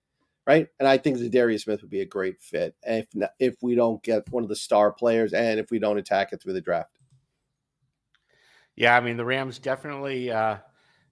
right? 0.48 0.68
And 0.80 0.88
I 0.88 0.98
think 0.98 1.18
Za'Darius 1.18 1.62
Smith 1.62 1.82
would 1.82 1.92
be 1.92 2.02
a 2.02 2.06
great 2.06 2.42
fit 2.42 2.76
if 2.82 3.06
if 3.40 3.56
we 3.62 3.76
don't 3.76 4.02
get 4.02 4.28
one 4.32 4.42
of 4.42 4.50
the 4.50 4.56
star 4.56 4.92
players 4.92 5.34
and 5.34 5.60
if 5.60 5.70
we 5.70 5.78
don't 5.78 6.00
attack 6.00 6.34
it 6.34 6.42
through 6.42 6.54
the 6.54 6.62
draft. 6.62 6.98
Yeah, 8.76 8.98
I 8.98 9.02
mean 9.02 9.18
the 9.18 9.24
Rams 9.24 9.60
definitely, 9.60 10.32
uh, 10.32 10.58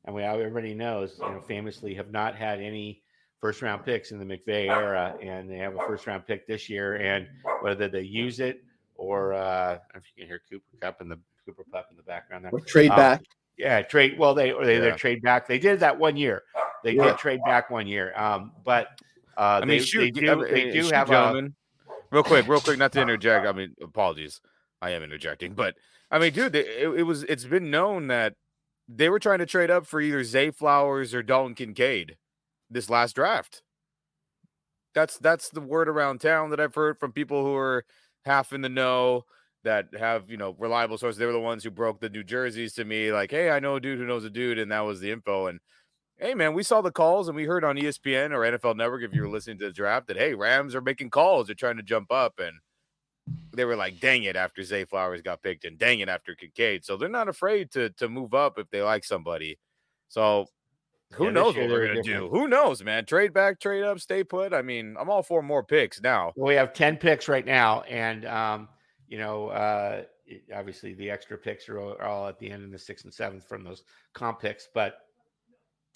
and 0.05 0.15
we 0.15 0.23
everybody 0.23 0.73
knows, 0.73 1.15
you 1.21 1.29
know, 1.29 1.41
famously 1.47 1.93
have 1.93 2.11
not 2.11 2.35
had 2.35 2.59
any 2.59 3.01
first 3.39 3.61
round 3.61 3.85
picks 3.85 4.11
in 4.11 4.19
the 4.19 4.25
McVay 4.25 4.67
era, 4.69 5.15
and 5.21 5.49
they 5.49 5.57
have 5.57 5.75
a 5.75 5.79
first 5.87 6.07
round 6.07 6.25
pick 6.27 6.47
this 6.47 6.69
year. 6.69 6.95
And 6.95 7.27
whether 7.61 7.87
they 7.87 8.01
use 8.01 8.39
it 8.39 8.63
or 8.95 9.33
uh, 9.33 9.37
I 9.39 9.69
don't 9.71 9.95
know 9.95 9.99
if 9.99 10.03
you 10.15 10.21
can 10.23 10.27
hear 10.27 10.41
Cooper 10.49 10.65
Kupp 10.81 11.01
in 11.01 11.09
the 11.09 11.19
Cooper 11.45 11.63
Pup 11.71 11.87
in 11.91 11.97
the 11.97 12.03
background 12.03 12.45
there, 12.45 12.51
Or 12.53 12.59
trade 12.59 12.91
Um, 12.91 12.97
back. 12.97 13.21
Yeah, 13.57 13.81
trade. 13.81 14.17
Well, 14.17 14.33
they 14.33 14.51
or 14.51 14.65
they 14.65 14.75
Yeah. 14.75 14.91
they 14.91 14.91
trade 14.91 15.21
back. 15.21 15.47
They 15.47 15.59
did 15.59 15.79
that 15.81 15.97
one 15.97 16.15
year. 16.15 16.43
They 16.83 16.93
Yeah. 16.93 17.07
did 17.07 17.17
trade 17.17 17.41
back 17.45 17.69
one 17.69 17.87
year. 17.87 18.13
Um, 18.15 18.53
but 18.63 18.87
uh, 19.37 19.41
I 19.41 19.59
they, 19.61 19.65
mean, 19.65 19.81
shoot, 19.81 19.99
they 20.01 20.11
do. 20.11 20.31
I 20.31 20.35
mean, 20.35 20.53
they 20.53 20.71
do 20.71 20.83
shoot, 20.83 20.93
have 20.93 21.11
a, 21.11 21.49
real 22.11 22.23
quick, 22.23 22.47
real 22.47 22.61
quick, 22.61 22.77
not 22.77 22.91
to 22.93 23.01
interject. 23.01 23.45
I 23.45 23.51
mean, 23.51 23.75
apologies. 23.81 24.41
I 24.81 24.91
am 24.91 25.03
interjecting, 25.03 25.53
but 25.55 25.75
I 26.09 26.19
mean, 26.19 26.31
dude, 26.31 26.55
it, 26.55 26.67
it 26.67 27.03
was. 27.03 27.23
It's 27.25 27.43
been 27.45 27.69
known 27.69 28.07
that 28.07 28.35
they 28.91 29.09
were 29.09 29.19
trying 29.19 29.39
to 29.39 29.45
trade 29.45 29.69
up 29.69 29.85
for 29.85 30.01
either 30.01 30.23
Zay 30.23 30.49
Flowers 30.49 31.13
or 31.13 31.21
Dalton 31.21 31.53
Kincaid 31.53 32.17
this 32.69 32.89
last 32.89 33.15
draft. 33.15 33.61
That's 34.95 35.17
that's 35.19 35.49
the 35.49 35.61
word 35.61 35.87
around 35.87 36.19
town 36.19 36.49
that 36.49 36.59
I've 36.59 36.73
heard 36.73 36.97
from 36.97 37.11
people 37.11 37.43
who 37.43 37.55
are 37.55 37.85
half 38.25 38.51
in 38.51 38.61
the 38.61 38.69
know 38.69 39.25
that 39.63 39.87
have 39.97 40.29
you 40.29 40.37
know 40.37 40.55
reliable 40.57 40.97
sources. 40.97 41.19
They 41.19 41.27
were 41.27 41.31
the 41.31 41.39
ones 41.39 41.63
who 41.63 41.69
broke 41.69 41.99
the 41.99 42.09
New 42.09 42.23
Jerseys 42.23 42.73
to 42.73 42.85
me, 42.85 43.11
like, 43.11 43.29
hey, 43.29 43.51
I 43.51 43.59
know 43.59 43.75
a 43.75 43.79
dude 43.79 43.99
who 43.99 44.07
knows 44.07 44.25
a 44.25 44.29
dude, 44.29 44.57
and 44.57 44.71
that 44.71 44.81
was 44.81 44.99
the 44.99 45.11
info. 45.11 45.45
And 45.45 45.59
hey, 46.17 46.33
man, 46.33 46.55
we 46.55 46.63
saw 46.63 46.81
the 46.81 46.91
calls 46.91 47.27
and 47.27 47.35
we 47.35 47.45
heard 47.45 47.63
on 47.63 47.75
ESPN 47.75 48.31
or 48.31 48.39
NFL 48.39 48.75
Network 48.75 49.03
if 49.03 49.13
you 49.13 49.21
were 49.21 49.27
mm-hmm. 49.27 49.35
listening 49.35 49.59
to 49.59 49.65
the 49.65 49.73
draft 49.73 50.07
that 50.07 50.17
hey, 50.17 50.33
Rams 50.33 50.73
are 50.73 50.81
making 50.81 51.11
calls, 51.11 51.47
they're 51.47 51.55
trying 51.55 51.77
to 51.77 51.83
jump 51.83 52.11
up, 52.11 52.39
and 52.39 52.57
they 53.53 53.65
were 53.65 53.75
like, 53.75 53.99
dang 53.99 54.23
it, 54.23 54.35
after 54.35 54.63
Zay 54.63 54.85
Flowers 54.85 55.21
got 55.21 55.41
picked, 55.41 55.65
and 55.65 55.77
dang 55.77 55.99
it 55.99 56.09
after 56.09 56.35
Kincaid. 56.35 56.85
So 56.85 56.97
they're 56.97 57.09
not 57.09 57.29
afraid 57.29 57.71
to 57.71 57.89
to 57.91 58.09
move 58.09 58.33
up 58.33 58.57
if 58.59 58.69
they 58.69 58.81
like 58.81 59.03
somebody. 59.03 59.59
So 60.09 60.47
who 61.13 61.31
Yeah, 61.31 61.31
knows 61.31 61.57
what 61.57 61.69
we're 61.69 61.81
gonna 61.81 61.99
do? 61.99 62.29
Who 62.29 62.47
knows, 62.47 62.83
man? 62.83 63.05
Trade 63.05 63.33
back, 63.33 63.59
trade 63.59 63.83
up, 63.83 63.99
stay 63.99 64.23
put. 64.23 64.53
I 64.53 64.61
mean, 64.61 64.95
I'm 64.99 65.09
all 65.09 65.23
for 65.23 65.41
more 65.41 65.63
picks 65.63 66.01
now. 66.01 66.35
Well, 66.35 66.47
we 66.47 66.55
have 66.55 66.73
10 66.73 66.97
picks 66.97 67.27
right 67.27 67.45
now. 67.45 67.81
And, 67.81 68.25
um, 68.25 68.69
you 69.07 69.17
know, 69.17 69.49
uh, 69.49 70.05
obviously 70.53 70.93
the 70.93 71.09
extra 71.09 71.37
picks 71.37 71.67
are 71.69 71.79
all, 71.79 71.93
are 71.93 72.03
all 72.03 72.27
at 72.27 72.37
the 72.39 72.49
end 72.49 72.63
in 72.63 72.71
the 72.71 72.79
sixth 72.79 73.05
and 73.05 73.13
seventh 73.13 73.47
from 73.47 73.63
those 73.63 73.83
comp 74.13 74.39
picks. 74.39 74.67
But 74.73 74.99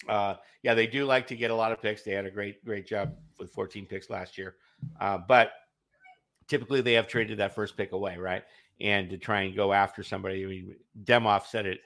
uh, 0.08 0.36
yeah, 0.62 0.74
they 0.74 0.86
do 0.86 1.04
like 1.06 1.26
to 1.28 1.36
get 1.36 1.50
a 1.50 1.54
lot 1.54 1.72
of 1.72 1.80
picks. 1.80 2.02
They 2.02 2.12
had 2.12 2.26
a 2.26 2.30
great, 2.30 2.64
great 2.64 2.86
job 2.86 3.16
with 3.38 3.50
14 3.52 3.86
picks 3.86 4.10
last 4.10 4.36
year. 4.36 4.56
Uh, 5.00 5.18
but 5.18 5.52
typically 6.48 6.80
they 6.80 6.92
have 6.94 7.08
traded 7.08 7.38
that 7.38 7.54
first 7.54 7.76
pick 7.76 7.92
away, 7.92 8.16
right? 8.16 8.42
And 8.80 9.08
to 9.10 9.18
try 9.18 9.42
and 9.42 9.54
go 9.56 9.72
after 9.72 10.02
somebody. 10.02 10.44
I 10.44 10.48
mean, 10.48 10.76
Demoff 11.04 11.46
said 11.46 11.66
it. 11.66 11.80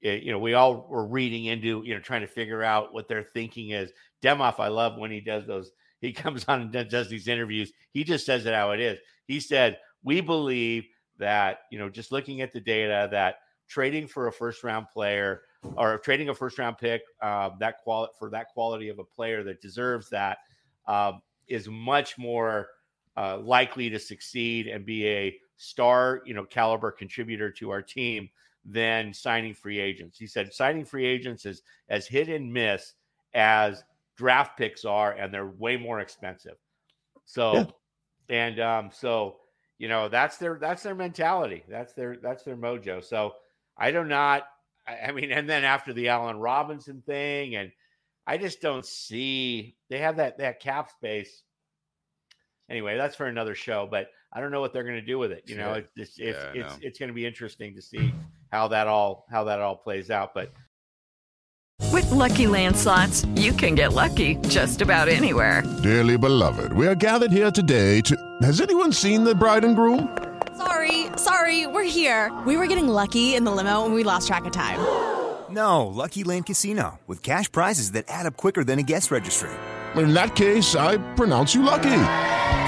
it- 0.00 0.22
you 0.22 0.32
know, 0.32 0.38
we 0.38 0.54
all 0.54 0.86
were 0.88 1.06
reading 1.06 1.44
into, 1.44 1.82
you 1.84 1.94
know, 1.94 2.00
trying 2.00 2.22
to 2.22 2.26
figure 2.26 2.62
out 2.62 2.92
what 2.92 3.06
their 3.08 3.22
thinking 3.22 3.70
is. 3.70 3.92
Demoff, 4.22 4.58
I 4.58 4.68
love 4.68 4.98
when 4.98 5.10
he 5.10 5.20
does 5.20 5.46
those. 5.46 5.70
He 6.00 6.12
comes 6.24 6.44
on 6.48 6.62
and 6.74 6.90
does- 6.90 7.08
these 7.08 7.28
interviews. 7.28 7.72
He 7.92 8.02
just 8.04 8.26
says 8.26 8.46
it 8.46 8.54
how 8.54 8.72
it 8.72 8.80
is. 8.80 8.98
He 9.26 9.38
said, 9.38 9.78
"We 10.02 10.20
believe 10.20 10.86
that, 11.18 11.60
you 11.70 11.78
know, 11.78 11.88
just 11.88 12.10
looking 12.10 12.40
at 12.40 12.52
the 12.52 12.60
data, 12.60 13.08
that 13.12 13.36
trading 13.68 14.08
for 14.08 14.26
a 14.26 14.32
first 14.32 14.64
round 14.64 14.88
player 14.88 15.42
or 15.76 15.98
trading 15.98 16.28
a 16.30 16.34
first 16.34 16.58
round 16.58 16.76
pick, 16.78 17.02
uh, 17.20 17.50
that 17.60 17.78
quality 17.78 18.12
for 18.18 18.28
that 18.30 18.48
quality 18.48 18.88
of 18.88 18.98
a 18.98 19.04
player 19.04 19.44
that 19.44 19.60
deserves 19.60 20.08
that, 20.10 20.38
um, 20.88 21.22
is 21.46 21.68
much 21.68 22.18
more 22.18 22.68
uh, 23.16 23.38
likely 23.38 23.90
to 23.90 23.98
succeed 23.98 24.66
and 24.66 24.84
be 24.86 25.06
a 25.06 25.36
star, 25.56 26.22
you 26.24 26.34
know, 26.34 26.44
caliber 26.44 26.90
contributor 26.90 27.50
to 27.50 27.70
our 27.70 27.82
team 27.82 28.28
than 28.64 29.12
signing 29.12 29.54
free 29.54 29.78
agents. 29.78 30.18
He 30.18 30.26
said 30.26 30.52
signing 30.52 30.84
free 30.84 31.04
agents 31.06 31.46
is 31.46 31.62
as 31.88 32.06
hit 32.06 32.28
and 32.28 32.52
miss 32.52 32.94
as 33.34 33.82
draft 34.16 34.56
picks 34.56 34.84
are, 34.84 35.12
and 35.12 35.32
they're 35.32 35.46
way 35.46 35.76
more 35.76 36.00
expensive. 36.00 36.56
So, 37.24 37.54
Yeah. 37.54 37.64
and 38.28 38.60
um, 38.60 38.90
so 38.92 39.38
you 39.78 39.88
know 39.88 40.08
that's 40.08 40.36
their 40.36 40.58
that's 40.60 40.82
their 40.82 40.94
mentality. 40.94 41.64
That's 41.68 41.92
their 41.92 42.16
that's 42.16 42.44
their 42.44 42.56
mojo. 42.56 43.02
So 43.04 43.34
I 43.76 43.90
do 43.90 44.04
not. 44.04 44.44
I, 44.86 45.08
I 45.08 45.12
mean, 45.12 45.32
and 45.32 45.48
then 45.48 45.64
after 45.64 45.92
the 45.92 46.08
Allen 46.08 46.38
Robinson 46.38 47.02
thing, 47.02 47.56
and 47.56 47.72
I 48.26 48.38
just 48.38 48.60
don't 48.60 48.86
see 48.86 49.76
they 49.90 49.98
have 49.98 50.16
that 50.16 50.38
that 50.38 50.60
cap 50.60 50.90
space. 50.90 51.42
Anyway, 52.70 52.96
that's 52.96 53.16
for 53.16 53.26
another 53.26 53.54
show, 53.54 53.86
but 53.90 54.08
I 54.32 54.40
don't 54.40 54.50
know 54.50 54.60
what 54.60 54.72
they're 54.72 54.84
going 54.84 54.96
to 54.96 55.02
do 55.02 55.18
with 55.18 55.32
it. 55.32 55.42
You 55.46 55.56
know, 55.56 55.74
Yeah. 55.74 55.80
it's 55.80 55.90
it's 55.96 56.18
it's, 56.18 56.38
Yeah, 56.54 56.62
it's, 56.64 56.72
know. 56.72 56.78
it's 56.88 56.98
going 56.98 57.08
to 57.08 57.14
be 57.14 57.26
interesting 57.26 57.74
to 57.74 57.82
see 57.82 58.12
how 58.50 58.68
that 58.68 58.86
all 58.86 59.26
how 59.30 59.44
that 59.44 59.60
all 59.60 59.76
plays 59.76 60.10
out. 60.10 60.32
But 60.34 60.52
With 61.92 62.10
Lucky 62.10 62.46
Land 62.46 62.76
slots, 62.76 63.26
you 63.34 63.52
can 63.52 63.74
get 63.74 63.92
lucky 63.92 64.36
just 64.48 64.80
about 64.80 65.08
anywhere. 65.08 65.62
Dearly 65.82 66.16
beloved, 66.16 66.72
we 66.72 66.86
are 66.86 66.94
gathered 66.94 67.32
here 67.32 67.50
today 67.50 68.00
to. 68.02 68.16
Has 68.42 68.60
anyone 68.60 68.92
seen 68.92 69.24
the 69.24 69.34
bride 69.34 69.64
and 69.64 69.76
groom? 69.76 70.16
Sorry, 70.56 71.06
sorry, 71.16 71.66
we're 71.66 71.82
here. 71.82 72.30
We 72.46 72.56
were 72.56 72.66
getting 72.68 72.86
lucky 72.88 73.34
in 73.34 73.44
the 73.44 73.50
limo 73.50 73.84
and 73.84 73.94
we 73.94 74.04
lost 74.04 74.28
track 74.28 74.44
of 74.44 74.52
time. 74.52 74.78
No, 75.50 75.86
Lucky 75.86 76.24
Land 76.24 76.46
Casino, 76.46 76.98
with 77.06 77.22
cash 77.22 77.50
prizes 77.52 77.92
that 77.92 78.06
add 78.08 78.24
up 78.26 78.36
quicker 78.38 78.64
than 78.64 78.78
a 78.78 78.82
guest 78.82 79.10
registry. 79.10 79.50
In 79.96 80.14
that 80.14 80.34
case, 80.36 80.74
I 80.74 80.96
pronounce 81.14 81.54
you 81.54 81.62
lucky. 81.62 81.90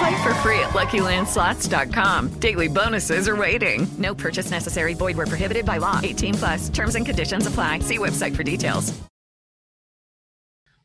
Play 0.00 0.22
for 0.22 0.32
free 0.36 0.58
at 0.60 0.70
LuckyLandSlots.com. 0.70 2.28
Daily 2.40 2.68
bonuses 2.68 3.28
are 3.28 3.36
waiting. 3.36 3.86
No 3.98 4.14
purchase 4.14 4.50
necessary. 4.50 4.94
Void 4.94 5.18
were 5.18 5.26
prohibited 5.26 5.66
by 5.66 5.76
law. 5.76 6.00
18 6.02 6.34
plus. 6.36 6.68
Terms 6.70 6.94
and 6.94 7.04
conditions 7.04 7.46
apply. 7.46 7.80
See 7.80 7.98
website 7.98 8.34
for 8.34 8.42
details. 8.42 8.98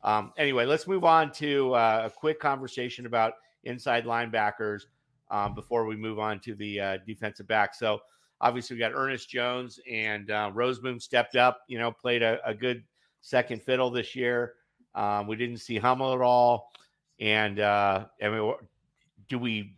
Um, 0.04 0.34
anyway, 0.38 0.66
let's 0.66 0.86
move 0.86 1.06
on 1.06 1.32
to 1.34 1.74
uh, 1.76 2.04
a 2.08 2.10
quick 2.10 2.42
conversation 2.42 3.06
about 3.06 3.36
inside 3.64 4.04
linebackers 4.04 4.82
um, 5.32 5.56
before 5.56 5.86
we 5.86 5.96
move 5.96 6.20
on 6.20 6.42
to 6.42 6.54
the 6.54 6.80
uh, 6.82 6.98
defensive 7.08 7.48
back. 7.48 7.74
So 7.74 8.00
obviously 8.42 8.76
we 8.76 8.82
got 8.82 8.92
Ernest 8.94 9.30
Jones 9.30 9.80
and 9.90 10.30
uh, 10.30 10.52
Rozeboom 10.54 11.02
stepped 11.02 11.38
up. 11.38 11.62
You 11.70 11.80
know, 11.80 11.90
played 11.90 12.22
a, 12.22 12.38
a 12.46 12.54
good 12.54 12.84
second 13.22 13.64
fiddle 13.64 13.90
this 13.90 14.14
year. 14.14 14.56
Um, 14.94 15.26
we 15.26 15.38
didn't 15.38 15.60
see 15.60 15.78
Hummel 15.78 16.14
at 16.14 16.22
all. 16.22 16.70
And 17.22 17.62
uh, 17.62 18.08
I 18.22 18.28
mean, 18.28 18.54
do 19.28 19.40
we? 19.40 19.76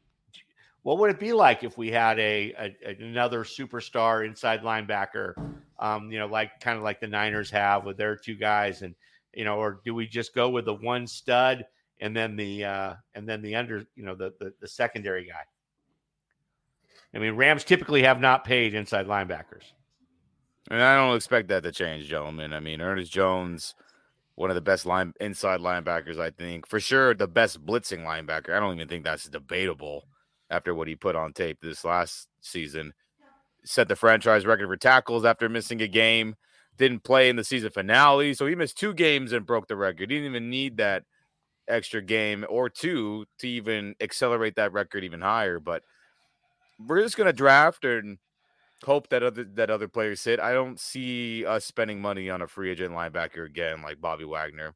What 0.83 0.99
would 0.99 1.09
it 1.09 1.19
be 1.19 1.33
like 1.33 1.63
if 1.63 1.77
we 1.77 1.91
had 1.91 2.17
a, 2.19 2.53
a 2.57 2.95
another 2.99 3.43
superstar 3.43 4.25
inside 4.25 4.61
linebacker? 4.61 5.33
Um, 5.79 6.11
you 6.11 6.19
know, 6.19 6.27
like 6.27 6.59
kind 6.59 6.77
of 6.77 6.83
like 6.83 6.99
the 6.99 7.07
Niners 7.07 7.49
have 7.51 7.85
with 7.85 7.97
their 7.97 8.15
two 8.15 8.35
guys, 8.35 8.81
and 8.81 8.95
you 9.33 9.45
know, 9.45 9.57
or 9.57 9.81
do 9.83 9.93
we 9.93 10.07
just 10.07 10.33
go 10.33 10.49
with 10.49 10.65
the 10.65 10.73
one 10.73 11.05
stud 11.05 11.65
and 11.99 12.15
then 12.15 12.35
the 12.35 12.63
uh, 12.63 12.93
and 13.15 13.27
then 13.27 13.41
the 13.41 13.55
under, 13.55 13.85
you 13.95 14.03
know, 14.05 14.15
the, 14.15 14.33
the 14.39 14.53
the 14.61 14.67
secondary 14.67 15.25
guy? 15.25 15.43
I 17.13 17.19
mean, 17.19 17.35
Rams 17.35 17.63
typically 17.63 18.03
have 18.03 18.19
not 18.19 18.43
paid 18.43 18.73
inside 18.73 19.07
linebackers. 19.07 19.63
And 20.69 20.81
I 20.81 20.95
don't 20.95 21.15
expect 21.15 21.47
that 21.47 21.63
to 21.63 21.71
change, 21.71 22.07
gentlemen. 22.07 22.53
I 22.53 22.59
mean, 22.59 22.81
Ernest 22.81 23.11
Jones, 23.11 23.75
one 24.37 24.51
of 24.51 24.55
the 24.55 24.61
best 24.61 24.85
line 24.85 25.13
inside 25.19 25.59
linebackers, 25.61 26.19
I 26.19 26.29
think. 26.29 26.67
For 26.67 26.79
sure, 26.79 27.15
the 27.15 27.27
best 27.27 27.65
blitzing 27.65 28.05
linebacker. 28.05 28.55
I 28.55 28.59
don't 28.59 28.75
even 28.75 28.87
think 28.87 29.03
that's 29.03 29.27
debatable 29.27 30.07
after 30.51 30.75
what 30.75 30.87
he 30.87 30.95
put 30.95 31.15
on 31.15 31.33
tape 31.33 31.57
this 31.59 31.83
last 31.83 32.27
season. 32.39 32.93
Set 33.65 33.87
the 33.87 33.95
franchise 33.95 34.45
record 34.45 34.67
for 34.67 34.77
tackles 34.77 35.25
after 35.25 35.49
missing 35.49 35.81
a 35.81 35.87
game. 35.87 36.35
Didn't 36.77 37.03
play 37.03 37.29
in 37.29 37.35
the 37.35 37.43
season 37.43 37.71
finale. 37.71 38.35
So 38.35 38.45
he 38.45 38.53
missed 38.53 38.77
two 38.77 38.93
games 38.93 39.33
and 39.33 39.43
broke 39.43 39.67
the 39.67 39.75
record. 39.75 40.11
He 40.11 40.17
didn't 40.17 40.29
even 40.29 40.51
need 40.51 40.77
that 40.77 41.03
extra 41.67 42.03
game 42.03 42.45
or 42.47 42.69
two 42.69 43.25
to 43.39 43.47
even 43.47 43.95
accelerate 43.99 44.55
that 44.57 44.71
record 44.71 45.03
even 45.03 45.21
higher. 45.21 45.59
But 45.59 45.81
we're 46.77 47.01
just 47.01 47.17
gonna 47.17 47.33
draft 47.33 47.85
and 47.85 48.19
hope 48.85 49.09
that 49.09 49.23
other 49.23 49.43
that 49.55 49.69
other 49.69 49.87
players 49.87 50.23
hit. 50.23 50.39
I 50.39 50.53
don't 50.53 50.79
see 50.79 51.45
us 51.45 51.65
spending 51.65 52.01
money 52.01 52.29
on 52.29 52.41
a 52.41 52.47
free 52.47 52.69
agent 52.71 52.93
linebacker 52.93 53.45
again, 53.45 53.81
like 53.81 53.99
Bobby 53.99 54.25
Wagner. 54.25 54.73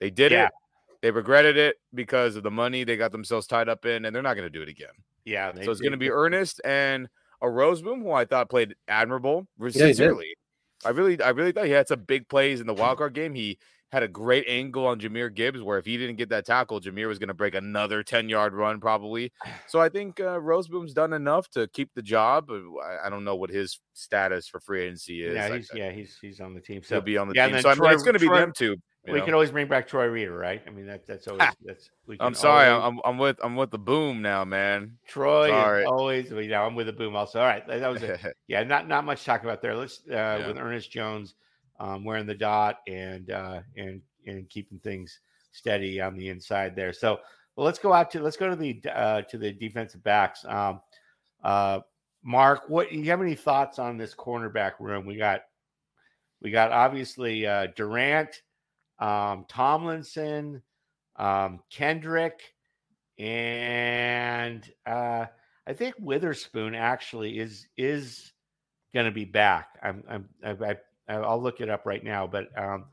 They 0.00 0.10
did 0.10 0.32
Yeah. 0.32 0.46
it. 0.46 0.52
They 1.00 1.10
regretted 1.12 1.56
it 1.56 1.76
because 1.94 2.34
of 2.34 2.42
the 2.42 2.50
money 2.50 2.82
they 2.82 2.96
got 2.96 3.12
themselves 3.12 3.46
tied 3.46 3.68
up 3.68 3.86
in, 3.86 4.04
and 4.04 4.14
they're 4.14 4.22
not 4.22 4.34
going 4.34 4.46
to 4.46 4.50
do 4.50 4.62
it 4.62 4.68
again. 4.68 4.90
Yeah, 5.24 5.52
so 5.62 5.70
it's 5.70 5.80
going 5.80 5.92
to 5.92 5.98
be 5.98 6.10
Ernest 6.10 6.60
and 6.64 7.08
a 7.40 7.46
Rozeboom, 7.46 8.02
who 8.02 8.10
I 8.10 8.24
thought 8.24 8.50
played 8.50 8.74
admirable. 8.88 9.46
Yeah. 9.60 9.68
Sincerely, 9.70 10.34
I 10.84 10.88
really, 10.88 11.20
I 11.22 11.28
really 11.30 11.52
thought 11.52 11.66
he 11.66 11.70
had 11.70 11.86
some 11.86 12.00
big 12.00 12.28
plays 12.28 12.60
in 12.60 12.66
the 12.66 12.74
wild 12.74 12.98
card 12.98 13.12
game. 13.14 13.34
He 13.34 13.58
had 13.90 14.02
a 14.02 14.08
great 14.08 14.44
angle 14.46 14.86
on 14.86 15.00
Jahmyr 15.00 15.32
Gibbs, 15.34 15.62
where 15.62 15.78
if 15.78 15.86
he 15.86 15.96
didn't 15.96 16.16
get 16.16 16.28
that 16.28 16.44
tackle, 16.44 16.80
Jameer 16.80 17.08
was 17.08 17.18
going 17.18 17.28
to 17.28 17.34
break 17.34 17.54
another 17.54 18.02
ten 18.02 18.28
yard 18.28 18.52
run 18.52 18.80
probably. 18.80 19.32
So 19.66 19.80
I 19.80 19.88
think 19.88 20.18
uh, 20.20 20.38
Rozeboom's 20.38 20.94
done 20.94 21.12
enough 21.12 21.48
to 21.50 21.68
keep 21.68 21.90
the 21.94 22.02
job. 22.02 22.50
I, 22.50 23.06
I 23.06 23.10
don't 23.10 23.24
know 23.24 23.36
what 23.36 23.50
his 23.50 23.80
status 23.92 24.48
for 24.48 24.60
free 24.60 24.82
agency 24.82 25.24
is. 25.24 25.34
Yeah, 25.34 25.46
I- 25.46 25.56
he's 25.56 25.70
yeah 25.74 25.90
he's 25.90 26.18
he's 26.20 26.40
on 26.40 26.54
the 26.54 26.60
team. 26.60 26.82
He'll 26.86 27.00
be 27.00 27.18
on 27.18 27.28
the 27.28 27.34
yeah, 27.34 27.48
team. 27.48 27.60
So 27.60 27.70
I 27.70 27.74
mean, 27.74 27.90
it's 27.92 28.02
going 28.02 28.14
to 28.14 28.18
be 28.20 28.26
Troy- 28.26 28.40
them 28.40 28.52
two. 28.56 28.76
you 29.06 29.12
We 29.12 29.18
know? 29.18 29.24
can 29.26 29.34
always 29.34 29.50
bring 29.50 29.68
back 29.68 29.88
Troy 29.88 30.06
Reeder, 30.06 30.36
right? 30.36 30.62
I 30.66 30.70
mean 30.70 30.86
that 30.86 31.06
that's 31.06 31.28
always 31.28 31.48
that's. 31.64 31.90
We 32.06 32.16
can 32.16 32.26
I'm 32.26 32.34
sorry. 32.34 32.68
always- 32.68 33.00
I'm, 33.04 33.12
I'm 33.12 33.18
with 33.18 33.38
I'm 33.42 33.56
with 33.56 33.70
the 33.70 33.78
boom 33.78 34.22
now, 34.22 34.44
man. 34.44 34.96
Troy 35.06 35.48
Sorry. 35.48 35.82
is 35.82 35.88
always. 35.88 36.30
You 36.30 36.48
know, 36.48 36.62
I'm 36.62 36.74
with 36.74 36.86
the 36.86 36.92
boom 36.94 37.14
also. 37.16 37.40
All 37.40 37.46
right, 37.46 37.66
that 37.66 37.88
was 37.88 38.02
it. 38.02 38.20
yeah, 38.48 38.62
not 38.64 38.88
not 38.88 39.04
much 39.04 39.20
to 39.20 39.26
talk 39.26 39.42
about 39.42 39.60
there. 39.62 39.74
Let's 39.76 40.00
uh, 40.08 40.44
with 40.46 40.58
Ernest 40.58 40.90
Jones 40.90 41.34
um, 41.78 42.04
wearing 42.04 42.26
the 42.26 42.34
dot 42.34 42.78
and 42.86 43.30
uh, 43.30 43.60
and 43.76 44.00
and 44.26 44.48
keeping 44.48 44.78
things 44.78 45.20
steady 45.52 46.00
on 46.00 46.16
the 46.16 46.28
inside 46.28 46.76
there. 46.76 46.92
So 46.92 47.18
well, 47.56 47.66
let's 47.66 47.78
go 47.78 47.92
out 47.92 48.10
to 48.12 48.20
let's 48.20 48.36
go 48.36 48.48
to 48.48 48.56
the 48.56 48.80
uh, 48.94 49.22
to 49.22 49.38
the 49.38 49.52
defensive 49.52 50.02
backs. 50.02 50.44
Um, 50.44 50.80
uh, 51.42 51.80
Mark, 52.22 52.68
what 52.68 52.92
you 52.92 53.04
have 53.04 53.20
any 53.22 53.34
thoughts 53.34 53.78
on 53.78 53.96
this 53.96 54.14
cornerback 54.14 54.72
room? 54.80 55.06
We 55.06 55.16
got 55.16 55.42
we 56.40 56.50
got 56.50 56.70
obviously 56.70 57.46
uh, 57.46 57.68
Durant, 57.74 58.42
um, 58.98 59.44
Tomlinson, 59.48 60.62
um, 61.16 61.60
Kendrick, 61.70 62.40
and 63.18 64.70
uh, 64.86 65.26
I 65.66 65.72
think 65.72 65.96
Witherspoon 65.98 66.74
actually 66.74 67.38
is 67.38 67.66
is 67.76 68.32
going 68.94 69.06
to 69.06 69.12
be 69.12 69.24
back. 69.24 69.78
I'm, 69.82 70.04
I'm 70.08 70.28
I, 70.44 70.76
I'll 71.08 71.40
look 71.40 71.60
it 71.60 71.70
up 71.70 71.86
right 71.86 72.04
now, 72.04 72.26
but 72.26 72.48
um, 72.56 72.86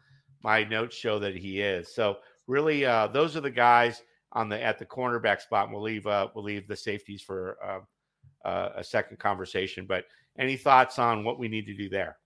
my 0.44 0.64
notes 0.64 0.96
show 0.96 1.20
that 1.20 1.36
he 1.36 1.62
is. 1.62 1.94
So 1.94 2.18
really, 2.48 2.86
uh, 2.86 3.08
those 3.08 3.36
are 3.36 3.42
the 3.42 3.50
guys 3.50 4.02
on 4.32 4.50
the 4.50 4.62
at 4.62 4.78
the 4.78 4.86
cornerback 4.86 5.42
spot. 5.42 5.66
And 5.66 5.74
we'll 5.74 5.84
leave 5.84 6.06
uh, 6.08 6.28
we'll 6.34 6.44
leave 6.44 6.68
the 6.68 6.76
safeties 6.76 7.22
for 7.22 7.58
uh, 7.64 8.48
uh, 8.48 8.70
a 8.78 8.84
second 8.84 9.18
conversation. 9.18 9.86
But 9.88 10.06
any 10.38 10.58
thoughts 10.58 11.00
on 11.00 11.24
what 11.24 11.40
we 11.40 11.48
need 11.48 11.66
to 11.66 11.74
do 11.74 11.90
there? 11.90 12.18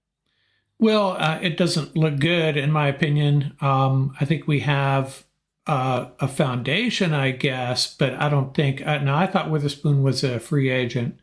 Well, 0.80 1.12
uh, 1.20 1.40
it 1.42 1.58
doesn't 1.58 1.98
look 1.98 2.20
good, 2.20 2.56
in 2.56 2.72
my 2.72 2.88
opinion. 2.88 3.56
Um, 3.60 4.16
I 4.20 4.26
think 4.26 4.48
we 4.48 4.62
have 4.62 5.26
uh, 5.68 6.08
a 6.20 6.28
foundation, 6.28 7.14
I 7.14 7.32
guess, 7.32 7.94
but 7.94 8.14
I 8.14 8.30
don't 8.30 8.54
think. 8.54 8.86
Uh, 8.88 9.00
now, 9.00 9.18
I 9.18 9.28
thought 9.28 9.52
Witherspoon 9.52 10.04
was 10.04 10.24
a 10.24 10.40
free 10.40 10.70
agent, 10.70 11.20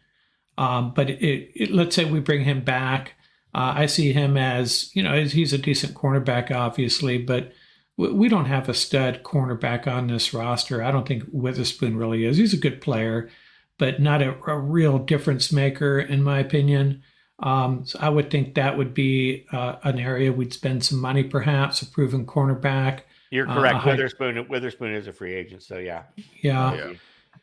um, 0.59 0.93
but 0.95 1.09
it, 1.09 1.51
it, 1.55 1.71
let's 1.73 1.97
say 1.97 2.05
we 2.05 2.21
bring 2.21 2.45
him 2.45 2.61
back. 2.61 3.15
Uh, 3.57 3.73
I 3.75 3.87
see 3.87 4.13
him 4.13 4.37
as 4.37 4.91
you 4.95 5.03
know 5.03 5.25
he's 5.25 5.55
a 5.55 5.59
decent 5.59 5.95
cornerback, 5.95 6.55
obviously, 6.55 7.17
but 7.17 7.53
we, 7.97 8.13
we 8.13 8.29
don't 8.29 8.45
have 8.45 8.69
a 8.69 8.75
stud 8.75 9.23
cornerback 9.23 9.87
on 9.87 10.09
this 10.09 10.35
roster. 10.35 10.83
I 10.83 10.91
don't 10.91 11.09
think 11.09 11.25
Witherspoon 11.33 11.97
really 11.97 12.27
is. 12.27 12.37
He's 12.37 12.53
a 12.53 12.59
good 12.59 12.83
player, 12.83 13.31
but 13.79 13.99
not 13.99 14.21
a, 14.21 14.37
a 14.47 14.59
real 14.59 14.99
difference 14.99 15.53
maker, 15.53 15.99
in 15.99 16.23
my 16.23 16.39
opinion. 16.39 17.03
Um, 17.39 17.87
so 17.87 17.99
I 17.99 18.11
would 18.11 18.31
think 18.31 18.57
that 18.57 18.77
would 18.77 18.93
be 18.93 19.47
uh, 19.53 19.77
an 19.85 19.99
area 19.99 20.31
we'd 20.35 20.53
spend 20.53 20.85
some 20.85 21.01
money, 21.01 21.23
perhaps 21.23 21.81
a 21.81 21.87
proven 21.87 22.27
cornerback. 22.27 23.01
You're 23.31 23.49
uh, 23.49 23.55
correct. 23.55 23.77
a 23.77 23.79
high- 23.79 23.91
Witherspoon 23.93 24.49
Witherspoon 24.51 24.93
is 24.93 25.07
a 25.07 25.15
free 25.15 25.33
agent, 25.33 25.63
so 25.63 25.79
yeah. 25.79 26.03
Yeah. 26.43 26.93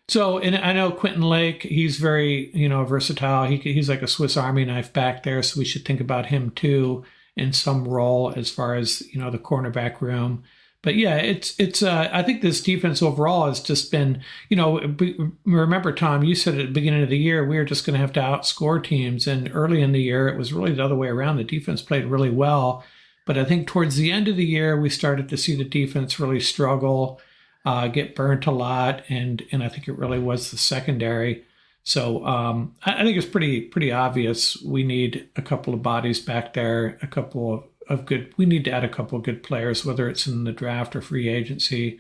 So, 0.10 0.38
and 0.38 0.56
I 0.56 0.74
know 0.74 0.92
Quentin 0.92 1.22
Lake, 1.22 1.64
he's 1.64 1.98
very, 1.98 2.52
you 2.54 2.68
know, 2.68 2.84
versatile. 2.84 3.46
He, 3.46 3.58
he's 3.58 3.90
like 3.90 4.02
a 4.02 4.08
Swiss 4.08 4.36
Army 4.36 4.66
knife 4.66 4.92
back 4.92 5.24
there. 5.24 5.42
So 5.42 5.60
we 5.60 5.66
should 5.66 5.86
think 5.86 6.02
about 6.02 6.26
him 6.26 6.52
too 6.52 7.06
in 7.36 7.54
some 7.54 7.88
role 7.88 8.34
as 8.36 8.52
far 8.52 8.76
as, 8.76 9.02
you 9.14 9.20
know, 9.20 9.32
the 9.32 9.40
cornerback 9.40 10.02
room. 10.02 10.44
But 10.82 10.96
yeah, 10.96 11.16
it's, 11.16 11.58
it's, 11.58 11.82
uh, 11.82 12.10
I 12.12 12.22
think 12.24 12.42
this 12.42 12.62
defense 12.62 13.02
overall 13.02 13.48
has 13.48 13.62
just 13.62 13.90
been, 13.90 14.22
you 14.50 14.58
know, 14.58 14.86
be- 14.86 15.18
remember, 15.46 15.94
Tom, 15.94 16.24
you 16.24 16.36
said 16.36 16.60
at 16.60 16.66
the 16.68 16.74
beginning 16.74 17.04
of 17.04 17.10
the 17.10 17.18
year, 17.18 17.48
we 17.48 17.56
were 17.56 17.64
just 17.64 17.86
going 17.86 17.94
to 17.94 18.02
have 18.02 18.12
to 18.14 18.20
outscore 18.20 18.84
teams. 18.84 19.26
And 19.26 19.50
early 19.54 19.82
in 19.82 19.94
the 19.94 20.02
year, 20.02 20.28
it 20.28 20.38
was 20.38 20.52
really 20.52 20.74
the 20.74 20.84
other 20.84 20.96
way 20.96 21.08
around. 21.08 21.38
The 21.38 21.46
defense 21.46 21.82
played 21.82 22.06
really 22.06 22.30
well. 22.30 22.84
But 23.26 23.38
I 23.38 23.46
think 23.46 23.66
towards 23.66 23.96
the 23.96 24.12
end 24.12 24.28
of 24.28 24.36
the 24.36 24.46
year, 24.46 24.78
we 24.80 24.90
started 24.90 25.30
to 25.30 25.38
see 25.38 25.56
the 25.56 25.64
defense 25.64 26.20
really 26.20 26.42
struggle 26.42 27.22
uh, 27.66 27.88
get 27.88 28.16
burnt 28.16 28.46
a 28.46 28.52
lot, 28.52 29.04
and 29.10 29.44
and 29.52 29.64
I 29.64 29.70
think 29.70 29.88
it 29.88 29.98
really 29.98 30.20
was 30.20 30.52
the 30.52 30.58
secondary. 30.58 31.46
So 31.84 32.26
um, 32.26 32.76
I, 32.86 33.02
I 33.02 33.04
think 33.04 33.18
it's 33.18 33.26
pretty 33.26 33.62
pretty 33.62 33.92
obvious 33.92 34.62
we 34.62 34.84
need 34.84 35.30
a 35.36 35.42
couple 35.42 35.74
of 35.74 35.82
bodies 35.82 36.20
back 36.20 36.54
there, 36.54 36.98
a 37.02 37.08
couple 37.08 37.54
of, 37.54 37.64
of 37.88 38.06
good. 38.06 38.34
We 38.38 38.46
need 38.46 38.66
to 38.66 38.72
add 38.72 38.84
a 38.84 38.90
couple 38.90 39.18
of 39.18 39.24
good 39.24 39.44
players, 39.44 39.86
whether 39.86 40.10
it's 40.10 40.28
in 40.28 40.44
the 40.44 40.52
draft 40.52 40.96
or 40.96 41.02
free 41.02 41.30
agency, 41.30 42.00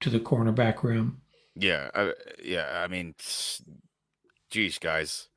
to 0.00 0.10
the 0.10 0.20
cornerback 0.20 0.82
room. 0.82 1.20
Yeah, 1.54 1.90
I, 1.94 2.12
yeah. 2.42 2.82
I 2.82 2.88
mean, 2.88 3.14
geez, 4.50 4.78
guys, 4.78 5.28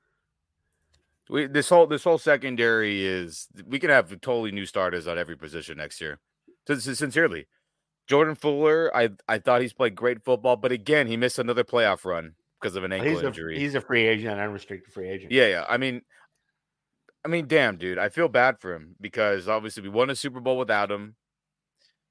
we 1.30 1.48
this 1.48 1.70
whole 1.70 1.88
this 1.88 2.04
whole 2.04 2.18
secondary 2.18 3.06
is 3.06 3.48
we 3.66 3.80
can 3.80 3.90
have 3.90 4.10
totally 4.22 4.52
new 4.52 4.66
starters 4.66 5.08
at 5.08 5.18
every 5.18 5.36
position 5.36 5.78
next 5.78 6.00
year. 6.00 6.20
Sin- 6.68 6.80
sin- 6.80 6.96
Sincerely, 6.96 7.48
Jordan 8.08 8.36
Fuller, 8.36 8.96
I 8.96 9.10
I 9.28 9.40
thought 9.40 9.62
he's 9.62 9.74
played 9.74 9.96
great 9.96 10.24
football, 10.24 10.56
but 10.56 10.72
again, 10.72 11.08
he 11.08 11.18
missed 11.18 11.40
another 11.40 11.64
playoff 11.64 12.06
run 12.06 12.34
because 12.62 12.76
of 12.76 12.84
an 12.84 12.94
ankle 12.94 13.10
He's 13.10 13.22
a, 13.22 13.28
injury. 13.28 13.60
he's 13.60 13.76
a 13.76 13.82
free 13.82 14.06
agent, 14.08 14.34
an 14.34 14.40
unrestricted 14.40 14.94
free 14.94 15.10
agent. 15.10 15.32
Yeah, 15.32 15.48
yeah. 15.48 15.66
I 15.68 15.78
mean, 15.78 16.02
I 17.24 17.28
mean, 17.28 17.48
damn, 17.48 17.78
dude. 17.78 17.98
I 17.98 18.10
feel 18.10 18.28
bad 18.28 18.60
for 18.60 18.76
him 18.76 18.96
because 19.02 19.48
obviously 19.48 19.84
we 19.84 19.90
won 19.90 20.10
a 20.10 20.16
Super 20.16 20.40
Bowl 20.40 20.58
without 20.58 20.92
him. 20.92 21.16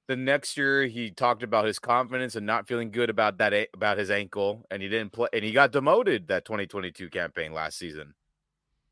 The 0.07 0.17
next 0.17 0.59
year, 0.59 0.85
he 0.85 1.11
talked 1.11 1.43
about 1.43 1.65
his 1.65 1.79
confidence 1.79 2.35
and 2.37 2.45
not 2.45 2.69
feeling 2.69 2.91
good 2.91 3.09
about 3.09 3.39
that 3.39 3.69
about 3.73 3.97
his 3.97 4.11
ankle, 4.11 4.67
and 4.71 4.83
he 4.83 4.89
didn't 4.89 5.13
play, 5.13 5.29
and 5.33 5.45
he 5.45 5.53
got 5.53 5.73
demoted 5.73 6.29
that 6.29 6.45
2022 6.45 7.09
campaign 7.09 7.53
last 7.55 7.79
season. 7.79 8.15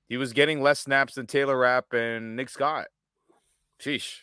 He 0.09 0.17
was 0.17 0.33
getting 0.33 0.63
less 0.63 0.81
snaps 0.81 1.15
than 1.15 1.27
Taylor 1.27 1.59
Rapp 1.59 1.93
and 1.93 2.37
Nick 2.37 2.49
Scott. 2.49 2.87
Sheesh. 3.81 4.21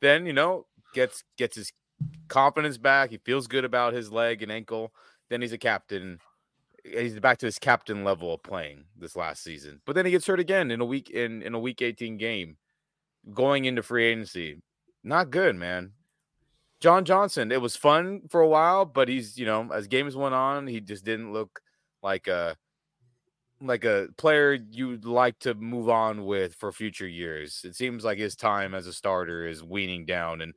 Then 0.00 0.26
you 0.26 0.32
know 0.32 0.66
gets 0.92 1.24
gets 1.36 1.56
his 1.56 1.72
confidence 2.28 2.78
back. 2.78 3.10
He 3.10 3.18
feels 3.18 3.46
good 3.46 3.64
about 3.64 3.92
his 3.92 4.10
leg 4.10 4.42
and 4.42 4.52
ankle. 4.52 4.92
Then 5.30 5.40
he's 5.40 5.52
a 5.52 5.58
captain 5.58 6.20
he's 6.84 7.18
back 7.18 7.38
to 7.38 7.46
his 7.46 7.58
captain 7.58 8.04
level 8.04 8.34
of 8.34 8.42
playing 8.42 8.84
this 8.96 9.16
last 9.16 9.42
season. 9.42 9.80
But 9.86 9.94
then 9.94 10.04
he 10.04 10.12
gets 10.12 10.26
hurt 10.26 10.40
again 10.40 10.70
in 10.70 10.80
a 10.80 10.84
week 10.84 11.10
in 11.10 11.42
in 11.42 11.54
a 11.54 11.58
week 11.58 11.82
18 11.82 12.16
game 12.18 12.56
going 13.32 13.64
into 13.64 13.82
free 13.82 14.04
agency. 14.04 14.60
Not 15.02 15.30
good, 15.30 15.56
man. 15.56 15.92
John 16.80 17.04
Johnson, 17.04 17.50
it 17.50 17.62
was 17.62 17.76
fun 17.76 18.22
for 18.28 18.42
a 18.42 18.48
while, 18.48 18.84
but 18.84 19.08
he's, 19.08 19.38
you 19.38 19.46
know, 19.46 19.70
as 19.72 19.86
games 19.86 20.16
went 20.16 20.34
on, 20.34 20.66
he 20.66 20.80
just 20.80 21.04
didn't 21.04 21.32
look 21.32 21.60
like 22.02 22.26
a 22.26 22.56
like 23.60 23.84
a 23.84 24.08
player 24.18 24.52
you'd 24.52 25.06
like 25.06 25.38
to 25.38 25.54
move 25.54 25.88
on 25.88 26.26
with 26.26 26.54
for 26.56 26.70
future 26.72 27.08
years. 27.08 27.62
It 27.64 27.74
seems 27.76 28.04
like 28.04 28.18
his 28.18 28.36
time 28.36 28.74
as 28.74 28.86
a 28.86 28.92
starter 28.92 29.46
is 29.46 29.64
weaning 29.64 30.04
down 30.04 30.42
and 30.42 30.52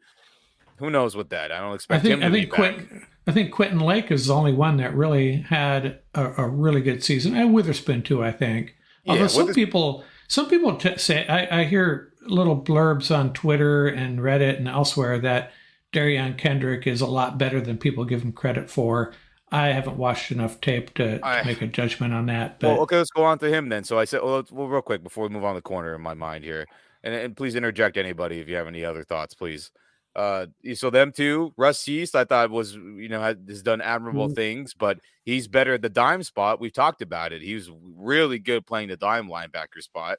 who 0.80 0.90
knows 0.90 1.16
what 1.16 1.30
that. 1.32 1.52
I 1.52 1.60
don't 1.60 1.72
I 1.72 1.76
expect 1.76 2.04
think 2.04 2.14
him 2.14 2.20
to 2.22 2.26
I 2.26 2.30
be 2.30 2.40
think 2.42 2.52
back. 2.52 2.58
Quentin 2.58 3.08
I 3.28 3.32
think 3.34 3.52
Quentin 3.52 3.80
Lake 3.80 4.10
is 4.12 4.28
the 4.28 4.34
only 4.36 4.54
one 4.54 4.78
that 4.78 4.96
really 4.96 5.42
had 5.42 6.00
a, 6.16 6.44
a 6.44 6.48
really 6.48 6.82
good 6.82 7.04
season, 7.04 7.36
and 7.36 7.54
Witherspoon 7.54 8.02
too. 8.04 8.24
I 8.24 8.32
think. 8.32 8.76
Yeah, 9.04 9.14
Although 9.14 9.28
some 9.28 9.42
Withers- 9.44 9.56
people 9.56 10.04
some 10.28 10.50
people 10.50 10.76
t- 10.78 10.98
say 10.98 11.28
I, 11.28 11.62
I 11.62 11.64
hear 11.66 12.14
little 12.22 12.62
blurbs 12.62 13.16
on 13.16 13.34
Twitter 13.34 13.88
and 13.88 14.20
Reddit 14.20 14.58
and 14.58 14.68
elsewhere 14.68 15.18
that 15.20 15.52
Derion 15.94 16.38
Kendrick 16.38 16.86
is 16.86 17.00
a 17.02 17.06
lot 17.08 17.38
better 17.38 17.62
than 17.62 17.78
people 17.78 18.04
give 18.06 18.22
him 18.22 18.32
credit 18.34 18.70
for. 18.70 19.14
I 19.50 19.68
haven't 19.68 19.96
watched 19.96 20.30
enough 20.30 20.60
tape 20.60 20.94
to, 20.96 21.20
to 21.20 21.26
I- 21.26 21.44
make 21.46 21.62
a 21.62 21.68
judgment 21.68 22.14
on 22.14 22.26
that, 22.26 22.60
but 22.60 22.68
Well, 22.68 22.82
okay, 22.82 22.98
let's 22.98 23.10
go 23.12 23.24
on 23.24 23.40
to 23.40 23.50
him 23.50 23.70
then. 23.70 23.86
So 23.86 23.98
I 23.98 24.04
said, 24.04 24.22
well, 24.22 24.44
well 24.52 24.68
real 24.68 24.82
quick 24.82 25.02
before 25.04 25.24
we 25.24 25.30
move 25.34 25.46
on 25.46 25.56
the 25.56 25.62
corner 25.62 25.96
in 25.96 26.02
my 26.02 26.14
mind 26.14 26.44
here, 26.44 26.66
and, 27.02 27.14
and 27.14 27.38
please 27.38 27.56
interject 27.56 27.96
anybody 27.96 28.40
if 28.42 28.50
you 28.50 28.56
have 28.56 28.68
any 28.68 28.84
other 28.84 29.04
thoughts, 29.06 29.34
please. 29.34 29.72
Uh, 30.18 30.48
so 30.74 30.90
them 30.90 31.12
two, 31.14 31.54
Russ 31.58 31.88
Yeast, 31.88 32.16
I 32.16 32.26
thought 32.26 32.50
was 32.50 32.76
you 32.76 33.08
know 33.10 33.22
has 33.22 33.62
done 33.64 33.82
admirable 33.82 34.30
Mhm. 34.30 34.36
things, 34.36 34.74
but 34.74 35.00
he's 35.26 35.48
better 35.48 35.76
at 35.76 35.84
the 35.84 35.90
dime 35.90 36.24
spot. 36.24 36.60
We've 36.60 36.74
talked 36.74 37.04
about 37.04 37.34
it. 37.34 37.44
He 37.44 37.54
was 37.56 37.70
really 37.72 38.40
good 38.40 38.66
playing 38.66 38.90
the 38.90 38.98
dime 38.98 39.30
linebacker 39.30 39.82
spot. 39.82 40.18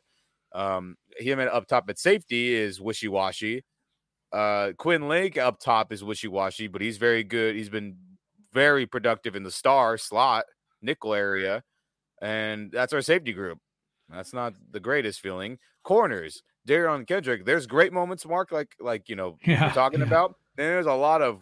Um, 0.53 0.97
him 1.19 1.41
at 1.41 1.49
up 1.49 1.67
top 1.67 1.91
at 1.91 1.99
safety 1.99 2.55
is 2.55 2.81
wishy 2.81 3.09
washy. 3.09 3.65
Uh, 4.33 4.73
Quinn 4.79 5.09
Lake 5.09 5.37
up 5.39 5.59
top 5.61 5.93
is 5.93 6.05
wishy 6.05 6.29
washy, 6.29 6.69
but 6.69 6.81
he's 6.83 6.99
very 6.99 7.25
good. 7.25 7.57
He's 7.57 7.71
been 7.71 7.97
very 8.53 8.87
productive 8.87 9.35
in 9.37 9.43
the 9.43 9.51
star 9.51 9.99
slot 9.99 10.45
nickel 10.83 11.15
area, 11.15 11.65
and 12.23 12.71
that's 12.73 12.93
our 12.93 13.03
safety 13.03 13.33
group. 13.33 13.59
That's 14.09 14.33
not 14.33 14.55
the 14.71 14.81
greatest 14.81 15.21
feeling. 15.21 15.59
Corners, 15.83 16.43
Derion 16.69 17.07
Kendrick. 17.07 17.45
There's 17.45 17.67
great 17.67 17.93
moments, 17.93 18.27
Mark, 18.27 18.53
like 18.53 18.75
like 18.79 19.09
you 19.09 19.17
know 19.17 19.37
Yeah, 19.45 19.67
we're 19.69 19.73
talking 19.73 20.01
yeah. 20.01 20.07
about. 20.07 20.37
Then 20.57 20.67
there's 20.69 20.87
a 20.87 20.93
lot 20.93 21.23
of 21.23 21.41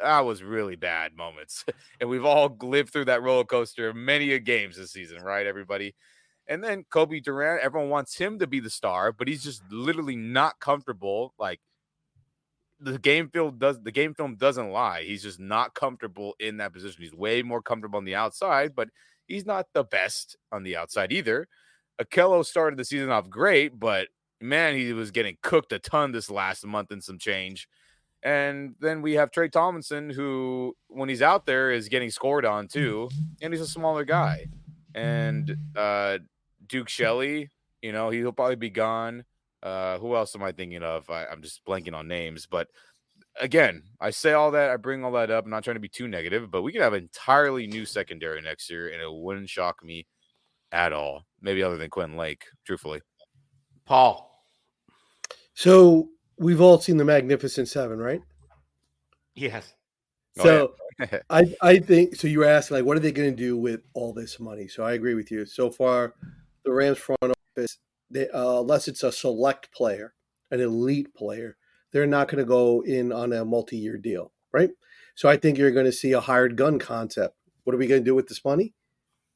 that 0.00 0.20
was 0.20 0.42
really 0.42 0.76
bad 0.76 1.16
moments, 1.16 1.64
and 2.00 2.10
we've 2.10 2.24
all 2.24 2.56
lived 2.62 2.92
through 2.92 3.06
that 3.06 3.22
roller 3.22 3.44
coaster 3.44 3.94
many 3.94 4.32
a 4.32 4.38
games 4.38 4.76
this 4.76 4.92
season, 4.92 5.22
right? 5.22 5.46
Everybody. 5.46 5.94
And 6.48 6.62
then 6.62 6.84
Cobie 6.90 7.20
Durant, 7.20 7.60
everyone 7.60 7.90
wants 7.90 8.16
him 8.16 8.38
to 8.38 8.46
be 8.46 8.60
the 8.60 8.70
star, 8.70 9.10
but 9.10 9.26
he's 9.26 9.42
just 9.42 9.62
literally 9.70 10.14
not 10.14 10.60
comfortable. 10.60 11.34
Like 11.40 11.60
the 12.78 12.98
game 12.98 13.28
film 13.30 13.58
does 13.58 13.80
the 13.82 13.90
game 13.92 14.14
film 14.14 14.36
doesn't 14.36 14.70
lie. 14.70 15.02
He's 15.02 15.22
just 15.22 15.40
not 15.40 15.74
comfortable 15.74 16.34
in 16.38 16.58
that 16.58 16.72
position. 16.72 17.02
He's 17.02 17.14
way 17.14 17.42
more 17.42 17.62
comfortable 17.62 17.96
on 17.98 18.04
the 18.04 18.14
outside, 18.14 18.74
but 18.74 18.90
he's 19.26 19.46
not 19.46 19.66
the 19.72 19.84
best 19.84 20.36
on 20.52 20.62
the 20.62 20.76
outside 20.76 21.12
either. 21.12 21.48
Ahkello 22.00 22.44
started 22.44 22.78
the 22.78 22.84
season 22.84 23.10
off 23.10 23.30
great, 23.30 23.78
but 23.78 24.08
man, 24.40 24.76
he 24.76 24.92
was 24.92 25.10
getting 25.10 25.36
cooked 25.42 25.72
a 25.72 25.78
ton 25.78 26.12
this 26.12 26.30
last 26.30 26.64
month 26.66 26.90
and 26.90 27.02
some 27.02 27.18
change. 27.18 27.68
And 28.22 28.74
then 28.80 29.02
we 29.02 29.12
have 29.14 29.30
Tre 29.30 29.48
Tomlinson, 29.48 30.10
who, 30.10 30.74
when 30.88 31.08
he's 31.08 31.22
out 31.22 31.46
there, 31.46 31.70
is 31.70 31.88
getting 31.88 32.10
scored 32.10 32.44
on 32.44 32.66
too, 32.66 33.08
and 33.40 33.52
he's 33.52 33.62
a 33.62 33.66
smaller 33.66 34.04
guy. 34.04 34.46
And 34.94 35.56
uh, 35.76 36.18
Duke 36.66 36.88
Shelley, 36.88 37.50
you 37.82 37.92
know, 37.92 38.10
he'll 38.10 38.32
probably 38.32 38.56
be 38.56 38.70
gone. 38.70 39.24
Uh, 39.62 39.98
who 39.98 40.16
else 40.16 40.34
am 40.34 40.42
I 40.42 40.52
thinking 40.52 40.82
of? 40.82 41.08
I, 41.10 41.26
I'm 41.26 41.42
just 41.42 41.64
blanking 41.64 41.94
on 41.94 42.08
names, 42.08 42.46
but 42.50 42.68
again, 43.40 43.82
I 44.00 44.10
say 44.10 44.32
all 44.32 44.50
that, 44.52 44.70
I 44.70 44.76
bring 44.76 45.04
all 45.04 45.12
that 45.12 45.30
up. 45.30 45.44
I'm 45.44 45.50
not 45.50 45.64
trying 45.64 45.76
to 45.76 45.80
be 45.80 45.88
too 45.88 46.08
negative, 46.08 46.50
but 46.50 46.62
we 46.62 46.72
could 46.72 46.82
have 46.82 46.94
an 46.94 47.02
entirely 47.02 47.66
new 47.66 47.84
secondary 47.84 48.40
next 48.42 48.70
year, 48.70 48.88
and 48.88 49.00
it 49.00 49.12
wouldn't 49.12 49.48
shock 49.48 49.84
me 49.84 50.06
at 50.72 50.92
all. 50.92 51.26
Maybe 51.40 51.62
other 51.62 51.76
than 51.76 51.90
Quentin 51.90 52.16
Lake, 52.16 52.44
truthfully. 52.64 53.02
Paul. 53.84 54.25
So 55.56 56.10
we've 56.38 56.60
all 56.60 56.78
seen 56.78 56.98
the 56.98 57.04
Magnificent 57.04 57.66
Seven, 57.66 57.98
right? 57.98 58.20
Yes. 59.34 59.72
Oh, 60.38 60.44
So 60.44 60.74
yeah. 61.00 61.20
I 61.30 61.44
I 61.62 61.78
think 61.78 62.14
so. 62.14 62.28
You 62.28 62.40
were 62.40 62.44
asking 62.44 62.76
like, 62.76 62.84
what 62.84 62.96
are 62.96 63.00
they 63.00 63.10
going 63.10 63.30
to 63.30 63.36
do 63.36 63.56
with 63.56 63.80
all 63.94 64.12
this 64.12 64.38
money? 64.38 64.68
So 64.68 64.84
I 64.84 64.92
agree 64.92 65.14
with 65.14 65.30
you. 65.30 65.46
So 65.46 65.70
far, 65.70 66.12
the 66.66 66.72
Rams 66.72 66.98
front 66.98 67.22
office, 67.22 67.78
they, 68.10 68.28
uh, 68.28 68.60
unless 68.60 68.86
it's 68.86 69.02
a 69.02 69.10
select 69.10 69.72
player, 69.72 70.12
an 70.50 70.60
elite 70.60 71.14
player, 71.14 71.56
they're 71.90 72.06
not 72.06 72.28
going 72.28 72.38
to 72.38 72.44
go 72.44 72.82
in 72.82 73.10
on 73.10 73.32
a 73.32 73.42
multi-year 73.42 73.96
deal, 73.96 74.32
right? 74.52 74.70
So 75.14 75.26
I 75.26 75.38
think 75.38 75.56
you're 75.56 75.70
going 75.70 75.86
to 75.86 75.92
see 75.92 76.12
a 76.12 76.20
hired 76.20 76.56
gun 76.56 76.78
concept. 76.78 77.34
What 77.64 77.74
are 77.74 77.78
we 77.78 77.86
going 77.86 78.02
to 78.02 78.10
do 78.10 78.14
with 78.14 78.28
this 78.28 78.44
money? 78.44 78.74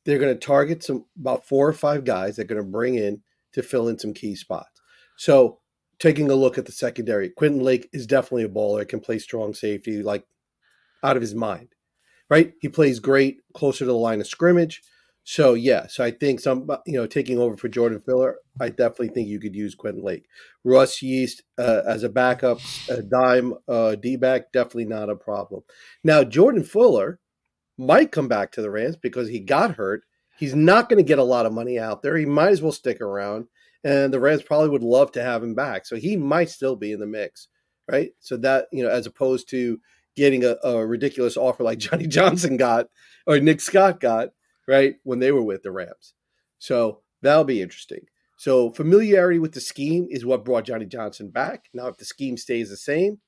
They're 0.04 0.18
going 0.18 0.34
to 0.34 0.46
target 0.46 0.84
some 0.84 1.06
about 1.18 1.46
four 1.46 1.66
or 1.66 1.72
five 1.72 2.04
guys 2.04 2.36
they're 2.36 2.44
going 2.44 2.62
to 2.62 2.70
bring 2.70 2.96
in 2.96 3.22
to 3.54 3.62
fill 3.62 3.88
in 3.88 3.98
some 3.98 4.12
key 4.12 4.34
spots. 4.34 4.82
So 5.16 5.60
taking 6.00 6.30
a 6.30 6.34
look 6.34 6.58
at 6.58 6.66
the 6.66 6.72
secondary, 6.72 7.28
Quentin 7.28 7.60
Lake 7.60 7.88
is 7.92 8.06
definitely 8.06 8.44
a 8.44 8.48
baller. 8.48 8.88
Can 8.88 9.00
play 9.00 9.18
strong 9.18 9.54
safety, 9.54 10.02
like 10.02 10.24
out 11.04 11.16
of 11.16 11.22
his 11.22 11.34
mind, 11.34 11.68
right? 12.28 12.52
He 12.60 12.68
plays 12.68 12.98
great 12.98 13.38
closer 13.54 13.80
to 13.80 13.84
the 13.84 13.94
line 13.94 14.20
of 14.20 14.26
scrimmage. 14.26 14.82
So 15.22 15.54
yeah, 15.54 15.86
so 15.86 16.02
I 16.02 16.10
think 16.10 16.40
some 16.40 16.68
you 16.86 16.94
know 16.94 17.06
taking 17.06 17.38
over 17.38 17.56
for 17.56 17.68
Jordan 17.68 18.00
Fuller, 18.00 18.36
I 18.60 18.70
definitely 18.70 19.10
think 19.10 19.28
you 19.28 19.38
could 19.38 19.54
use 19.54 19.74
Quentin 19.74 20.02
Lake, 20.02 20.26
Russ 20.64 21.02
Yeast 21.02 21.42
uh, 21.58 21.82
as 21.86 22.02
a 22.02 22.08
backup, 22.08 22.58
a 22.88 23.02
dime 23.02 23.54
uh, 23.68 23.94
D 23.96 24.16
back, 24.16 24.50
definitely 24.50 24.86
not 24.86 25.10
a 25.10 25.16
problem. 25.16 25.62
Now 26.02 26.24
Jordan 26.24 26.64
Fuller 26.64 27.20
might 27.76 28.12
come 28.12 28.28
back 28.28 28.50
to 28.52 28.62
the 28.62 28.70
Rams 28.70 28.96
because 28.96 29.28
he 29.28 29.40
got 29.40 29.76
hurt. 29.76 30.02
He's 30.40 30.54
not 30.54 30.88
going 30.88 31.02
to 31.02 31.08
get 31.08 31.20
a 31.20 31.24
lot 31.24 31.46
of 31.46 31.52
money 31.52 31.78
out 31.78 32.02
there. 32.02 32.16
He 32.16 32.26
might 32.26 32.50
as 32.50 32.62
well 32.62 32.72
stick 32.72 33.00
around, 33.00 33.46
and 33.84 34.12
the 34.12 34.18
Rams 34.18 34.42
probably 34.42 34.70
would 34.70 34.82
love 34.82 35.12
to 35.12 35.22
have 35.22 35.44
him 35.44 35.54
back. 35.54 35.86
So 35.86 35.96
he 35.96 36.16
might 36.16 36.50
still 36.50 36.74
be 36.74 36.90
in 36.90 36.98
the 36.98 37.06
mix 37.06 37.46
right? 37.90 38.10
So 38.20 38.36
that 38.38 38.66
you 38.72 38.82
know, 38.82 38.90
as 38.90 39.06
opposed 39.06 39.48
to 39.50 39.80
getting 40.16 40.44
a, 40.44 40.56
a 40.62 40.86
ridiculous 40.86 41.36
offer 41.36 41.62
like 41.62 41.78
Johnny 41.78 42.06
Johnson 42.06 42.56
got 42.56 42.86
or 43.26 43.38
Nick 43.38 43.60
Scott 43.60 44.00
got, 44.00 44.30
right, 44.66 44.96
when 45.02 45.18
they 45.18 45.32
were 45.32 45.42
with 45.42 45.62
the 45.62 45.72
Rams. 45.72 46.14
So 46.58 47.00
that'll 47.22 47.44
be 47.44 47.62
interesting. 47.62 48.06
So 48.36 48.70
familiarity 48.70 49.38
with 49.38 49.52
the 49.52 49.60
scheme 49.60 50.06
is 50.10 50.24
what 50.24 50.44
brought 50.44 50.64
Johnny 50.64 50.86
Johnson 50.86 51.28
back. 51.28 51.64
Now, 51.74 51.88
if 51.88 51.98
the 51.98 52.06
scheme 52.06 52.38
stays 52.38 52.70
the 52.70 52.76
same, 52.76 53.18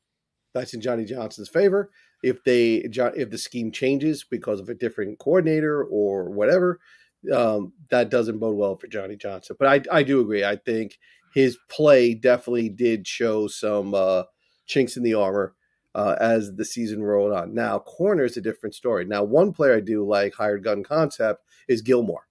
that's 0.54 0.72
in 0.72 0.80
Johnny 0.80 1.04
Johnson's 1.04 1.48
favor. 1.48 1.90
If 2.22 2.44
they 2.44 2.76
if 2.76 3.30
the 3.30 3.38
scheme 3.38 3.72
changes 3.72 4.24
because 4.24 4.60
of 4.60 4.68
a 4.68 4.74
different 4.74 5.18
coordinator 5.18 5.82
or 5.82 6.30
whatever, 6.30 6.78
um, 7.32 7.72
that 7.90 8.10
doesn't 8.10 8.38
bode 8.38 8.56
well 8.56 8.76
for 8.76 8.86
Johnny 8.86 9.16
Johnson. 9.16 9.56
But 9.58 9.68
I 9.68 9.98
I 9.98 10.02
do 10.02 10.20
agree. 10.20 10.44
I 10.44 10.56
think 10.56 10.98
his 11.34 11.58
play 11.68 12.14
definitely 12.14 12.68
did 12.68 13.06
show 13.06 13.48
some 13.48 13.94
uh, 13.94 14.24
chinks 14.66 14.96
in 14.96 15.02
the 15.02 15.14
armor 15.14 15.54
uh, 15.94 16.16
as 16.20 16.54
the 16.54 16.64
season 16.64 17.02
rolled 17.02 17.32
on. 17.32 17.54
Now, 17.54 17.78
corner 17.78 18.24
is 18.24 18.36
a 18.36 18.42
different 18.42 18.74
story. 18.74 19.04
Now, 19.04 19.22
one 19.22 19.52
player 19.52 19.76
I 19.76 19.80
do 19.80 20.06
like, 20.06 20.34
hired 20.34 20.64
gun 20.64 20.82
concept, 20.82 21.42
is 21.68 21.82
Gilmore. 21.82 22.26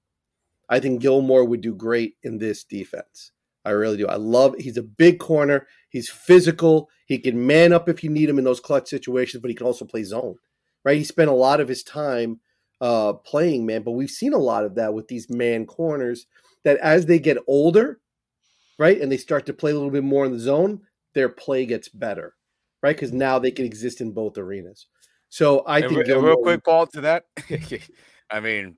I 0.70 0.80
think 0.80 1.02
Gilmore 1.02 1.46
would 1.46 1.62
do 1.62 1.76
great 1.76 2.16
in 2.24 2.38
this 2.38 2.64
defense. 2.64 3.32
I 3.64 3.72
really 3.72 3.98
do. 3.98 4.08
I 4.08 4.16
love. 4.16 4.56
He's 4.58 4.78
a 4.78 4.84
big 4.84 5.20
corner. 5.20 5.68
He's 5.89 6.10
physical. 6.10 6.89
He 7.06 7.20
can 7.20 7.46
man 7.46 7.74
up 7.74 7.88
if 7.89 8.04
you 8.04 8.10
need 8.10 8.30
him 8.30 8.39
in 8.39 8.46
those 8.46 8.60
clutch 8.60 8.88
situations, 8.88 9.42
but 9.42 9.50
he 9.50 9.56
can 9.56 9.68
also 9.68 9.86
play 9.86 10.04
zone. 10.04 10.36
Right? 10.84 10.98
He 10.98 11.04
spent 11.04 11.30
a 11.30 11.34
lot 11.34 11.60
of 11.60 11.68
his 11.68 11.84
time 11.84 12.39
uh, 12.82 13.14
playing 13.14 13.66
man, 13.66 13.84
but 13.84 13.92
we've 13.92 14.10
seen 14.10 14.34
a 14.34 14.38
lot 14.38 14.66
of 14.66 14.76
that 14.76 14.94
with 14.94 15.08
these 15.08 15.30
man 15.30 15.66
corners. 15.66 16.26
That 16.64 16.78
as 16.78 17.06
they 17.06 17.18
get 17.18 17.38
older, 17.48 18.00
right, 18.78 19.00
and 19.00 19.12
they 19.12 19.18
start 19.18 19.46
to 19.48 19.54
play 19.54 19.72
a 19.72 19.74
little 19.74 19.90
bit 19.90 20.04
more 20.04 20.26
in 20.26 20.32
the 20.32 20.40
zone, 20.40 20.82
their 21.14 21.30
play 21.30 21.66
gets 21.66 21.88
better 21.90 22.36
right? 22.82 22.96
Because 22.96 23.14
now 23.14 23.40
they 23.40 23.52
can 23.52 23.66
exist 23.66 24.02
in 24.02 24.12
both 24.12 24.38
arenas. 24.38 24.88
So 25.30 25.60
I 25.62 25.80
and 25.80 25.90
think 25.90 26.08
real, 26.08 26.22
real 26.22 26.38
quick, 26.38 26.64
Paul, 26.64 26.88
to 26.88 27.02
that. 27.02 27.26
I 28.32 28.40
mean, 28.40 28.78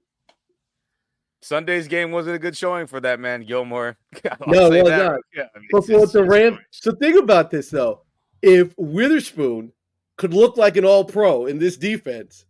Sunday's 1.41 1.87
game 1.87 2.11
wasn't 2.11 2.35
a 2.35 2.39
good 2.39 2.55
showing 2.55 2.87
for 2.87 2.99
that 3.01 3.19
man 3.19 3.43
Gilmore. 3.45 3.97
no, 4.47 4.69
no, 4.69 4.81
no. 4.83 5.19
Yeah, 5.35 5.47
I 5.55 5.59
mean, 5.59 5.67
but 5.71 5.85
for 5.85 6.05
the 6.05 6.23
Rams, 6.23 6.59
so 6.71 6.91
think 6.93 7.17
about 7.17 7.49
this 7.49 7.69
though: 7.69 8.01
if 8.41 8.73
Witherspoon 8.77 9.71
could 10.17 10.33
look 10.33 10.57
like 10.57 10.77
an 10.77 10.85
All-Pro 10.85 11.47
in 11.47 11.57
this 11.57 11.75
defense, 11.75 12.45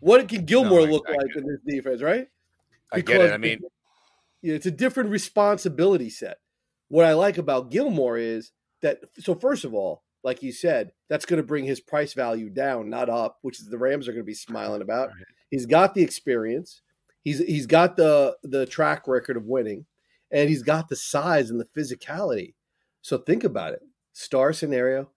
what 0.00 0.26
can 0.28 0.44
Gilmore 0.44 0.86
no, 0.86 0.92
look 0.92 1.06
I, 1.08 1.12
I 1.12 1.16
like 1.16 1.36
in 1.36 1.46
this 1.46 1.60
defense? 1.66 2.02
Right? 2.02 2.28
Because 2.92 3.14
I 3.14 3.18
get 3.18 3.30
it. 3.30 3.32
I 3.32 3.38
mean, 3.38 3.60
it's 4.42 4.66
a 4.66 4.70
different 4.70 5.10
responsibility 5.10 6.10
set. 6.10 6.38
What 6.88 7.04
I 7.04 7.12
like 7.14 7.38
about 7.38 7.70
Gilmore 7.70 8.18
is 8.18 8.52
that. 8.82 9.00
So 9.18 9.34
first 9.34 9.64
of 9.64 9.74
all, 9.74 10.02
like 10.22 10.42
you 10.42 10.52
said, 10.52 10.92
that's 11.08 11.24
going 11.24 11.38
to 11.38 11.46
bring 11.46 11.64
his 11.64 11.80
price 11.80 12.12
value 12.12 12.50
down, 12.50 12.90
not 12.90 13.08
up, 13.08 13.38
which 13.42 13.60
is 13.60 13.68
the 13.68 13.78
Rams 13.78 14.08
are 14.08 14.12
going 14.12 14.24
to 14.24 14.26
be 14.26 14.34
smiling 14.34 14.82
about. 14.82 15.08
Right. 15.08 15.24
He's 15.50 15.66
got 15.66 15.94
the 15.94 16.02
experience. 16.02 16.82
He's 17.22 17.38
he's 17.40 17.66
got 17.66 17.96
the 17.96 18.36
the 18.42 18.66
track 18.66 19.06
record 19.06 19.36
of 19.36 19.44
winning, 19.44 19.86
and 20.30 20.48
he's 20.48 20.62
got 20.62 20.88
the 20.88 20.96
size 20.96 21.50
and 21.50 21.60
the 21.60 21.68
physicality. 21.76 22.54
So 23.02 23.18
think 23.18 23.44
about 23.44 23.74
it. 23.74 23.80
Star 24.12 24.52
scenario, 24.52 25.10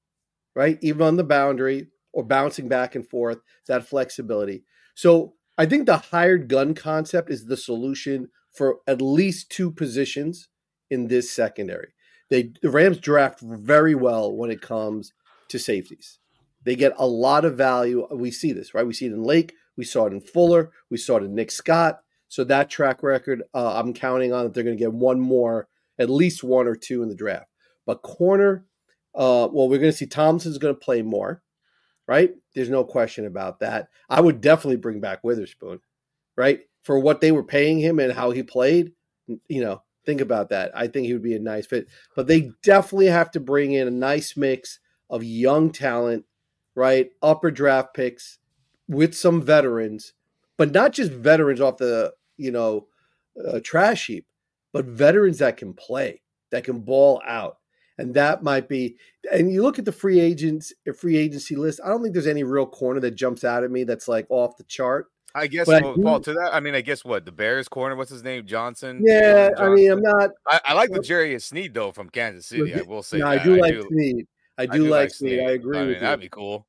right? 0.56 0.78
Even 0.82 1.02
on 1.02 1.16
the 1.16 1.24
boundary 1.24 1.88
or 2.12 2.24
bouncing 2.24 2.68
back 2.68 2.96
and 2.96 3.08
forth, 3.08 3.40
that 3.68 3.88
flexibility. 3.88 4.64
So 4.94 5.34
I 5.58 5.66
think 5.66 5.86
the 5.86 5.98
hired 5.98 6.48
gun 6.48 6.74
concept 6.74 7.30
is 7.30 7.46
the 7.46 7.58
solution 7.58 8.30
for 8.52 8.80
at 8.88 9.02
least 9.02 9.50
two 9.50 9.72
positions 9.72 10.48
in 10.90 11.08
this 11.08 11.32
secondary. 11.32 11.94
They 12.30 12.52
the 12.62 12.70
Rams 12.70 13.00
draft 13.00 13.40
very 13.42 13.96
well 13.96 14.36
when 14.36 14.52
it 14.52 14.62
comes 14.62 15.14
to 15.50 15.60
safeties. 15.60 16.20
They 16.64 16.76
get 16.76 16.94
a 16.98 17.06
lot 17.06 17.46
of 17.46 17.58
value. 17.58 18.08
We 18.12 18.32
see 18.32 18.54
this, 18.54 18.74
right? 18.74 18.88
We 18.88 18.94
see 18.94 19.08
it 19.08 19.12
in 19.12 19.24
Lake. 19.24 19.54
We 19.76 19.84
saw 19.84 20.06
it 20.06 20.14
in 20.14 20.22
Fuller. 20.22 20.72
We 20.90 20.98
saw 20.98 21.18
it 21.18 21.24
in 21.24 21.36
Nick 21.36 21.52
Scott. 21.52 22.00
So 22.30 22.44
that 22.46 22.70
track 22.70 23.04
record, 23.04 23.44
uh, 23.54 23.80
I'm 23.80 23.94
counting 23.94 24.34
on 24.34 24.46
that 24.46 24.54
they're 24.54 24.64
going 24.64 24.78
to 24.78 24.84
get 24.84 24.94
one 24.94 25.20
more, 25.20 25.68
at 26.00 26.10
least 26.10 26.44
one 26.44 26.68
or 26.68 26.76
two 26.76 27.04
in 27.04 27.10
the 27.10 27.16
draft. 27.16 27.50
But 27.86 28.02
corner, 28.02 28.66
uh, 29.14 29.50
well, 29.52 29.70
we're 29.70 29.80
going 29.80 29.92
to 29.92 29.98
see 29.98 30.08
Thompson's 30.08 30.58
going 30.58 30.74
to 30.74 30.80
play 30.80 31.02
more, 31.02 31.44
right? 32.08 32.34
There's 32.54 32.70
no 32.70 32.84
question 32.84 33.26
about 33.26 33.60
that. 33.60 33.90
I 34.10 34.22
would 34.22 34.42
definitely 34.42 34.78
bring 34.78 35.00
back 35.00 35.24
Witherspoon, 35.24 35.80
right? 36.36 36.62
For 36.84 37.00
what 37.00 37.22
they 37.22 37.32
were 37.32 37.44
paying 37.44 37.80
him 37.80 38.00
and 38.00 38.14
how 38.14 38.32
he 38.32 38.44
played, 38.44 38.92
you 39.48 39.62
know, 39.62 39.82
Think 40.06 40.20
about 40.20 40.50
that. 40.50 40.72
I 40.76 40.88
think 40.88 41.08
he 41.08 41.14
would 41.14 41.24
be 41.24 41.36
a 41.36 41.40
nice 41.40 41.66
fit. 41.66 41.88
But 42.16 42.28
they 42.28 42.52
definitely 42.62 43.08
have 43.08 43.32
to 43.32 43.40
bring 43.40 43.72
in 43.72 43.88
a 43.88 43.92
nice 43.92 44.36
mix 44.36 44.80
of 45.10 45.24
young 45.24 45.72
talent, 45.72 46.26
right? 46.76 47.12
Upper 47.22 47.52
draft 47.52 47.94
picks 47.94 48.40
with 48.88 49.16
some 49.16 49.42
veterans, 49.42 50.14
but 50.58 50.72
not 50.72 50.92
just 50.92 51.12
veterans 51.12 51.62
off 51.62 51.78
the, 51.78 52.14
you 52.36 52.52
know, 52.52 52.88
uh, 53.48 53.62
trash 53.64 54.08
heap, 54.08 54.26
but 54.74 54.86
veterans 54.86 55.40
that 55.40 55.58
can 55.58 55.74
play, 55.74 56.22
that 56.52 56.66
can 56.66 56.80
ball 56.82 57.22
out. 57.26 57.58
And 57.98 58.14
that 58.16 58.42
might 58.42 58.68
be, 58.68 58.96
and 59.32 59.52
you 59.52 59.62
look 59.62 59.78
at 59.78 59.86
the 59.86 59.92
free 59.92 60.20
agents, 60.20 60.74
uh, 60.90 60.94
free 60.94 61.18
agency 61.18 61.56
list. 61.56 61.80
I 61.84 61.90
don't 61.90 62.02
think 62.02 62.14
there's 62.14 62.28
any 62.28 62.44
real 62.44 62.66
corner 62.66 63.00
that 63.02 63.12
jumps 63.12 63.44
out 63.44 63.64
at 63.64 63.70
me 63.70 63.84
that's 63.84 64.08
like 64.08 64.26
off 64.30 64.58
the 64.58 64.64
chart. 64.64 65.08
I 65.36 65.48
guess 65.48 65.68
well, 65.68 65.96
Paul 66.02 66.20
to 66.22 66.34
that. 66.34 66.54
I 66.54 66.60
mean, 66.60 66.76
I 66.76 66.82
guess 66.82 67.04
what 67.04 67.26
the 67.26 67.32
Bears 67.32 67.68
corner. 67.68 67.96
What's 67.96 68.12
his 68.12 68.24
name? 68.24 68.46
Johnson. 68.46 69.02
Yeah, 69.04 69.50
Johnson. 69.50 69.66
I 69.66 69.70
mean, 69.70 69.92
I'm 69.92 70.02
not. 70.02 70.30
I, 70.48 70.60
I 70.66 70.74
like 70.74 70.92
the 70.92 71.00
Jerry 71.00 71.40
Sneed 71.40 71.74
though 71.74 71.92
from 71.92 72.10
Kansas 72.10 72.46
City. 72.46 72.74
I 72.74 72.82
will 72.82 73.02
say. 73.02 73.20
No. 73.20 73.28
I 73.28 73.44
do 73.44 73.56
like 73.58 73.76
Sneed. 73.90 74.28
I 74.58 74.66
do, 74.66 74.72
I 74.72 74.78
do 74.78 74.84
like 74.90 75.10
Sneed. 75.10 75.40
I 75.40 75.52
agree. 75.52 75.80
I 75.80 75.86
mean, 75.86 76.00
that'd 76.00 76.20
be 76.20 76.30
cool. 76.30 76.68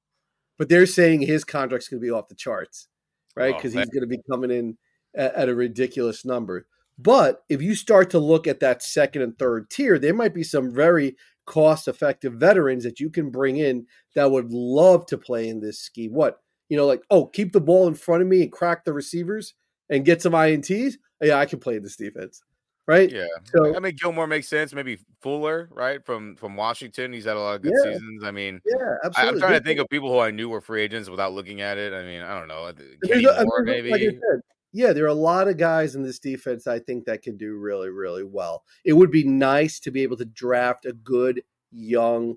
But 0.56 0.68
they're 0.68 0.86
saying 0.86 1.22
his 1.22 1.44
contract's 1.44 1.88
going 1.88 2.00
to 2.00 2.06
be 2.06 2.10
off 2.10 2.28
the 2.28 2.34
charts, 2.34 2.88
right? 3.36 3.54
Because 3.54 3.74
oh, 3.76 3.80
he's 3.80 3.90
going 3.90 4.02
to 4.02 4.06
be 4.06 4.20
coming 4.30 4.50
in 4.50 4.78
at, 5.14 5.34
at 5.34 5.48
a 5.48 5.54
ridiculous 5.54 6.24
number. 6.24 6.66
But 6.98 7.42
if 7.48 7.60
you 7.60 7.74
start 7.74 8.10
to 8.10 8.18
look 8.18 8.46
at 8.46 8.60
that 8.60 8.82
second 8.82 9.22
and 9.22 9.38
third 9.38 9.70
tier, 9.70 9.98
there 9.98 10.14
might 10.14 10.34
be 10.34 10.44
some 10.44 10.72
very 10.72 11.16
cost 11.46 11.88
effective 11.88 12.34
veterans 12.34 12.84
that 12.84 13.00
you 13.00 13.10
can 13.10 13.30
bring 13.30 13.56
in 13.56 13.86
that 14.14 14.30
would 14.30 14.52
love 14.52 15.06
to 15.06 15.18
play 15.18 15.48
in 15.48 15.60
this 15.60 15.80
scheme. 15.80 16.12
What 16.12 16.38
you 16.68 16.76
know, 16.76 16.86
like, 16.86 17.02
oh, 17.10 17.26
keep 17.26 17.52
the 17.52 17.60
ball 17.60 17.88
in 17.88 17.94
front 17.94 18.22
of 18.22 18.28
me 18.28 18.42
and 18.42 18.52
crack 18.52 18.84
the 18.84 18.92
receivers 18.92 19.54
and 19.90 20.04
get 20.04 20.22
some 20.22 20.32
INTs. 20.32 20.94
Yeah, 21.20 21.38
I 21.38 21.46
can 21.46 21.60
play 21.60 21.76
in 21.76 21.82
this 21.82 21.96
defense. 21.96 22.42
Right. 22.86 23.10
Yeah. 23.10 23.24
So 23.46 23.74
I 23.74 23.78
mean 23.78 23.96
Gilmore 23.96 24.26
makes 24.26 24.46
sense. 24.46 24.74
Maybe 24.74 24.98
Fuller, 25.22 25.70
right? 25.72 26.04
From 26.04 26.36
from 26.36 26.54
Washington. 26.54 27.14
He's 27.14 27.24
had 27.24 27.36
a 27.36 27.40
lot 27.40 27.56
of 27.56 27.62
good 27.62 27.72
yeah. 27.82 27.92
seasons. 27.92 28.24
I 28.24 28.30
mean, 28.30 28.60
yeah, 28.66 28.96
absolutely. 29.02 29.30
I, 29.30 29.32
am 29.32 29.40
trying 29.40 29.58
to 29.58 29.64
think 29.64 29.80
of 29.80 29.88
people 29.88 30.12
who 30.12 30.18
I 30.18 30.30
knew 30.30 30.50
were 30.50 30.60
free 30.60 30.82
agents 30.82 31.08
without 31.08 31.32
looking 31.32 31.62
at 31.62 31.78
it. 31.78 31.94
I 31.94 32.02
mean, 32.02 32.20
I 32.20 32.38
don't 32.38 32.46
know. 32.46 32.70
Kenny 33.06 33.24
a, 33.24 33.44
Moore, 33.46 33.62
maybe. 33.62 33.90
Like 33.90 34.02
said, 34.02 34.40
yeah, 34.74 34.92
there 34.92 35.04
are 35.04 35.06
a 35.06 35.14
lot 35.14 35.46
of 35.46 35.56
guys 35.56 35.94
in 35.94 36.02
this 36.02 36.18
defense 36.18 36.66
I 36.66 36.80
think 36.80 37.04
that 37.04 37.22
can 37.22 37.36
do 37.36 37.56
really, 37.56 37.90
really 37.90 38.24
well. 38.24 38.64
It 38.84 38.94
would 38.94 39.12
be 39.12 39.22
nice 39.22 39.78
to 39.80 39.92
be 39.92 40.02
able 40.02 40.16
to 40.16 40.24
draft 40.24 40.84
a 40.84 40.92
good, 40.92 41.42
young, 41.70 42.34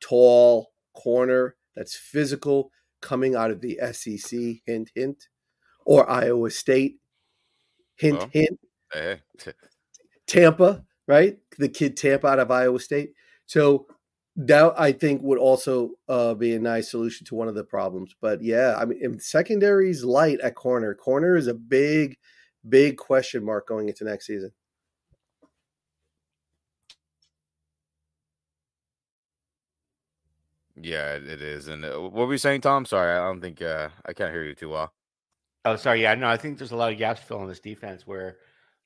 tall 0.00 0.72
corner 0.94 1.54
that's 1.76 1.94
physical, 1.94 2.72
coming 3.00 3.36
out 3.36 3.52
of 3.52 3.60
the 3.60 3.78
SEC, 3.92 4.38
hint, 4.66 4.90
hint, 4.96 5.28
or 5.84 6.10
Iowa 6.10 6.50
State, 6.50 6.96
hint, 7.94 8.18
well, 8.18 8.30
hint. 8.32 8.60
Hey. 8.92 9.20
Tampa, 10.26 10.84
right? 11.06 11.38
The 11.56 11.68
kid 11.68 11.96
Tampa 11.96 12.26
out 12.26 12.40
of 12.40 12.50
Iowa 12.50 12.80
State. 12.80 13.12
So 13.46 13.86
that 14.36 14.74
I 14.78 14.92
think 14.92 15.22
would 15.22 15.38
also 15.38 15.92
uh, 16.08 16.34
be 16.34 16.54
a 16.54 16.58
nice 16.58 16.90
solution 16.90 17.26
to 17.26 17.34
one 17.34 17.48
of 17.48 17.54
the 17.54 17.64
problems. 17.64 18.14
But 18.20 18.42
yeah, 18.42 18.76
I 18.78 18.84
mean, 18.84 19.18
secondary's 19.18 20.04
light 20.04 20.40
at 20.40 20.54
corner. 20.54 20.94
Corner 20.94 21.36
is 21.36 21.46
a 21.46 21.54
big, 21.54 22.18
big 22.68 22.98
question 22.98 23.44
mark 23.44 23.66
going 23.66 23.88
into 23.88 24.04
next 24.04 24.26
season. 24.26 24.52
Yeah, 30.78 31.14
it 31.14 31.40
is. 31.40 31.68
And 31.68 31.84
uh, 31.86 31.98
what 31.98 32.26
were 32.26 32.32
you 32.32 32.38
saying, 32.38 32.60
Tom? 32.60 32.84
Sorry, 32.84 33.10
I 33.16 33.24
don't 33.24 33.40
think 33.40 33.62
uh, 33.62 33.88
I 34.04 34.12
can't 34.12 34.32
hear 34.32 34.44
you 34.44 34.54
too 34.54 34.68
well. 34.68 34.92
Oh, 35.64 35.76
sorry. 35.76 36.02
Yeah, 36.02 36.14
no, 36.14 36.28
I 36.28 36.36
think 36.36 36.58
there's 36.58 36.72
a 36.72 36.76
lot 36.76 36.92
of 36.92 36.98
gaps 36.98 37.20
to 37.20 37.26
fill 37.26 37.42
in 37.42 37.48
this 37.48 37.60
defense 37.60 38.06
where 38.06 38.36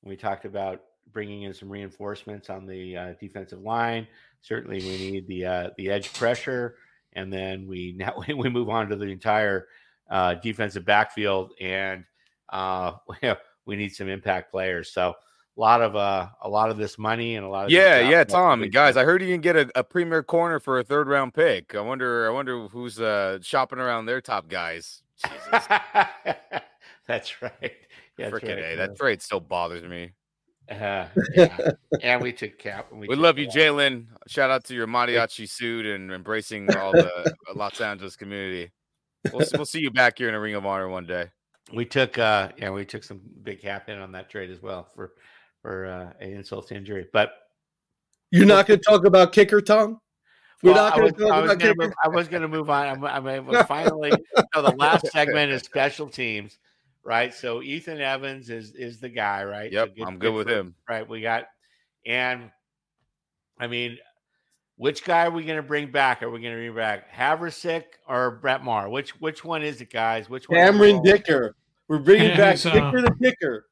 we 0.02 0.16
talked 0.16 0.44
about 0.44 0.80
bringing 1.12 1.42
in 1.42 1.54
some 1.54 1.68
reinforcements 1.68 2.50
on 2.50 2.66
the 2.66 2.96
uh, 2.96 3.12
defensive 3.20 3.60
line. 3.60 4.06
Certainly, 4.42 4.80
we 4.80 5.10
need 5.10 5.26
the 5.26 5.44
uh, 5.44 5.70
the 5.76 5.90
edge 5.90 6.12
pressure, 6.12 6.76
and 7.14 7.32
then 7.32 7.66
we 7.66 7.92
now 7.96 8.14
we 8.28 8.48
move 8.48 8.68
on 8.68 8.88
to 8.88 8.96
the 8.96 9.06
entire 9.06 9.68
uh, 10.10 10.34
defensive 10.34 10.84
backfield, 10.84 11.52
and 11.60 12.04
uh, 12.50 12.92
we 13.66 13.76
need 13.76 13.90
some 13.90 14.08
impact 14.08 14.50
players. 14.50 14.92
So 14.92 15.14
a 15.56 15.60
lot 15.60 15.82
of 15.82 15.96
uh 15.96 16.28
a 16.42 16.48
lot 16.48 16.70
of 16.70 16.78
this 16.78 16.96
money 16.96 17.36
and 17.36 17.44
a 17.44 17.48
lot 17.48 17.66
of 17.66 17.70
yeah 17.70 18.08
yeah 18.08 18.24
tom 18.24 18.62
and 18.62 18.72
guys 18.72 18.96
i 18.96 19.04
heard 19.04 19.20
you 19.20 19.28
can 19.28 19.40
get 19.40 19.56
a, 19.56 19.70
a 19.74 19.84
premier 19.84 20.22
corner 20.22 20.60
for 20.60 20.78
a 20.78 20.84
third 20.84 21.08
round 21.08 21.34
pick. 21.34 21.74
I 21.74 21.80
wonder 21.80 22.28
i 22.28 22.32
wonder 22.32 22.68
who's 22.68 23.00
uh 23.00 23.38
shopping 23.42 23.78
around 23.78 24.06
their 24.06 24.20
top 24.20 24.48
guys. 24.48 25.02
Jesus. 25.22 25.66
that's 27.06 27.42
right. 27.42 27.72
Yeah 28.16 28.30
freaking 28.30 28.56
right, 28.56 28.72
a 28.72 28.76
that 28.76 28.96
trade 28.96 29.20
still 29.20 29.40
bothers 29.40 29.82
me 29.84 30.12
Uh, 30.70 31.06
yeah. 31.34 31.70
and 32.02 32.22
we 32.22 32.32
took 32.32 32.58
Cap. 32.58 32.86
And 32.92 33.00
We, 33.00 33.08
took 33.08 33.18
love 33.18 33.38
you, 33.38 33.46
Cap. 33.46 33.56
Jalen. 33.56 34.06
Shout 34.28 34.50
out 34.50 34.64
to 34.64 34.74
your 34.74 34.86
mariachi 34.86 35.48
suit 35.48 35.86
and 35.86 36.10
embracing 36.12 36.74
all 36.76 36.92
the 36.92 37.34
Los 37.54 37.80
Angeles 37.80 38.16
community. 38.16 38.70
We'll, 39.32 39.46
we'll 39.54 39.66
see 39.66 39.80
you 39.80 39.90
back 39.90 40.18
here 40.18 40.28
in 40.28 40.34
a 40.34 40.40
Ring 40.40 40.54
of 40.54 40.64
Honor 40.64 40.88
one 40.88 41.06
day. 41.06 41.26
We 41.72 41.84
took 41.84 42.18
uh 42.18 42.48
yeah, 42.56 42.70
we 42.70 42.84
took 42.84 43.04
some 43.04 43.20
big 43.42 43.60
cap 43.60 43.88
in 43.88 43.98
on 43.98 44.12
that 44.12 44.28
trade 44.30 44.50
as 44.50 44.60
well 44.62 44.88
for 44.94 45.12
for 45.62 45.86
uh 45.86 46.12
an 46.24 46.32
insult 46.32 46.68
to 46.68 46.74
injury. 46.74 47.06
But 47.12 47.32
You're 48.30 48.46
not 48.46 48.66
going 48.66 48.80
to 48.80 48.84
talk 48.84 49.04
about 49.04 49.32
kicker, 49.32 49.60
Tom? 49.60 50.00
We're 50.62 50.72
Well, 50.72 50.84
not 50.84 50.92
I 50.92 50.96
going 50.96 51.04
was, 51.04 51.12
to 51.12 51.18
talk 51.20 51.28
about 51.44 51.46
gonna 51.46 51.58
kicker. 51.58 51.74
move, 51.86 51.92
I 52.04 52.08
was 52.08 52.28
gonna 52.28 52.48
move 52.48 52.70
on. 52.70 52.86
I'm, 52.88 53.04
I'm 53.04 53.26
able 53.28 53.52
to 53.52 53.64
finally. 53.64 54.12
No, 54.54 54.62
the 54.62 54.74
last 54.76 55.06
segment 55.12 55.52
is 55.52 55.62
special 55.62 56.08
teams, 56.08 56.58
right? 57.04 57.32
So 57.32 57.62
Ethan 57.62 58.00
Evans 58.00 58.50
is 58.50 58.72
is 58.74 59.00
the 59.00 59.08
guy, 59.08 59.44
right? 59.44 59.70
Yep, 59.70 59.94
So 59.98 60.04
I'm 60.06 60.18
good 60.18 60.34
with 60.34 60.48
him. 60.48 60.74
Right, 60.88 61.08
we 61.08 61.20
got, 61.20 61.44
and 62.06 62.50
I 63.58 63.66
mean, 63.66 63.98
which 64.76 65.04
guy 65.04 65.26
are 65.26 65.30
we 65.30 65.44
gonna 65.44 65.62
bring 65.62 65.90
back? 65.90 66.22
Are 66.22 66.30
we 66.30 66.40
gonna 66.40 66.56
bring 66.56 66.74
back 66.74 67.12
Havrisik 67.12 67.84
or 68.08 68.32
Brett 68.32 68.64
Maher? 68.64 68.88
Which 68.88 69.10
which 69.20 69.44
one 69.44 69.62
is 69.62 69.80
it, 69.80 69.90
guys? 69.90 70.28
Which 70.30 70.48
one? 70.48 70.58
Cameron 70.58 71.02
Dicker. 71.02 71.56
We're 71.88 71.98
bringing 71.98 72.36
back 72.36 72.64
uh, 72.64 72.70
Dicker 72.70 73.02
the 73.02 73.16
Kicker. 73.20 73.66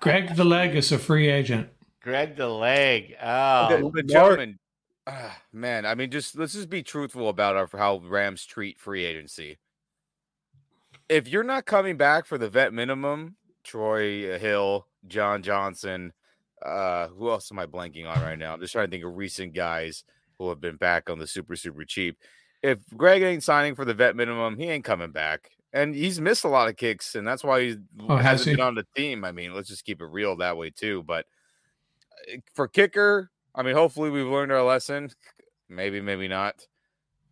Greg 0.00 0.34
the 0.36 0.44
Leg 0.44 0.74
is 0.74 0.90
a 0.92 0.98
free 0.98 1.28
agent. 1.28 1.68
Greg 2.04 2.36
the 2.36 2.48
leg. 2.48 3.16
Oh, 3.22 3.68
Okay, 3.72 3.90
but 3.90 4.06
gentlemen, 4.06 4.58
ah, 5.06 5.38
man, 5.54 5.86
I 5.86 5.94
mean, 5.94 6.10
just 6.10 6.36
let's 6.36 6.52
just 6.52 6.68
be 6.68 6.82
truthful 6.82 7.30
about 7.30 7.56
our, 7.56 7.66
how 7.72 8.02
Rams 8.04 8.44
treat 8.44 8.78
free 8.78 9.06
agency. 9.06 9.56
If 11.08 11.28
you're 11.28 11.44
not 11.44 11.66
coming 11.66 11.96
back 11.96 12.26
for 12.26 12.38
the 12.38 12.48
vet 12.48 12.72
minimum, 12.72 13.36
Troy 13.62 14.38
Hill, 14.38 14.86
John 15.06 15.42
Johnson, 15.42 16.12
uh, 16.64 17.08
who 17.08 17.30
else 17.30 17.50
am 17.52 17.58
I 17.58 17.66
blanking 17.66 18.08
on 18.08 18.20
right 18.22 18.38
now? 18.38 18.54
I'm 18.54 18.60
just 18.60 18.72
trying 18.72 18.86
to 18.86 18.90
think 18.90 19.04
of 19.04 19.16
recent 19.16 19.54
guys 19.54 20.04
who 20.38 20.48
have 20.48 20.60
been 20.60 20.76
back 20.76 21.10
on 21.10 21.18
the 21.18 21.26
super 21.26 21.56
super 21.56 21.84
cheap. 21.84 22.18
If 22.62 22.78
Greg 22.96 23.22
ain't 23.22 23.42
signing 23.42 23.74
for 23.74 23.84
the 23.84 23.92
vet 23.94 24.16
minimum, 24.16 24.56
he 24.56 24.64
ain't 24.70 24.84
coming 24.84 25.12
back. 25.12 25.50
And 25.74 25.94
he's 25.94 26.20
missed 26.20 26.44
a 26.44 26.48
lot 26.48 26.68
of 26.68 26.76
kicks, 26.76 27.14
and 27.16 27.26
that's 27.26 27.44
why 27.44 27.60
he 27.62 27.76
Oh, 28.08 28.16
has 28.16 28.40
hasn't 28.40 28.56
been 28.56 28.64
on 28.66 28.74
the 28.76 28.86
team. 28.96 29.24
I 29.24 29.32
mean, 29.32 29.54
let's 29.54 29.68
just 29.68 29.84
keep 29.84 30.00
it 30.00 30.06
real 30.06 30.36
that 30.36 30.56
way 30.56 30.70
too. 30.70 31.02
But 31.02 31.26
uh, 32.32 32.36
for 32.54 32.68
kicker, 32.68 33.30
I 33.54 33.62
mean, 33.62 33.74
hopefully 33.74 34.10
we've 34.10 34.26
learned 34.26 34.52
our 34.52 34.62
lesson. 34.62 35.10
Maybe, 35.68 36.00
maybe 36.00 36.28
not. 36.28 36.66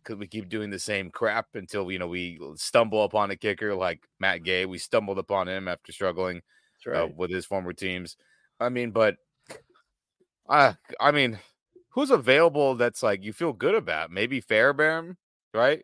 Because 0.03 0.17
we 0.17 0.27
keep 0.27 0.49
doing 0.49 0.69
the 0.69 0.79
same 0.79 1.09
crap 1.09 1.47
until 1.53 1.91
you 1.91 1.99
know 1.99 2.07
we 2.07 2.39
stumble 2.55 3.03
upon 3.03 3.31
a 3.31 3.35
kicker 3.35 3.73
like 3.75 4.01
Matt 4.19 4.43
Gay. 4.43 4.65
We 4.65 4.77
stumbled 4.77 5.19
upon 5.19 5.47
him 5.47 5.67
after 5.67 5.91
struggling 5.91 6.41
That's 6.85 6.97
uh, 6.97 7.13
with 7.15 7.31
his 7.31 7.45
former 7.45 7.73
teams. 7.73 8.17
I 8.59 8.69
mean, 8.69 8.91
but 8.91 9.15
uh, 10.49 10.73
I 10.99 11.11
mean, 11.11 11.39
who's 11.89 12.11
available 12.11 12.75
that's 12.75 13.03
like 13.03 13.23
you 13.23 13.33
feel 13.33 13.53
good 13.53 13.75
about? 13.75 14.11
Maybe 14.11 14.41
Fairbairn, 14.41 15.17
right? 15.53 15.83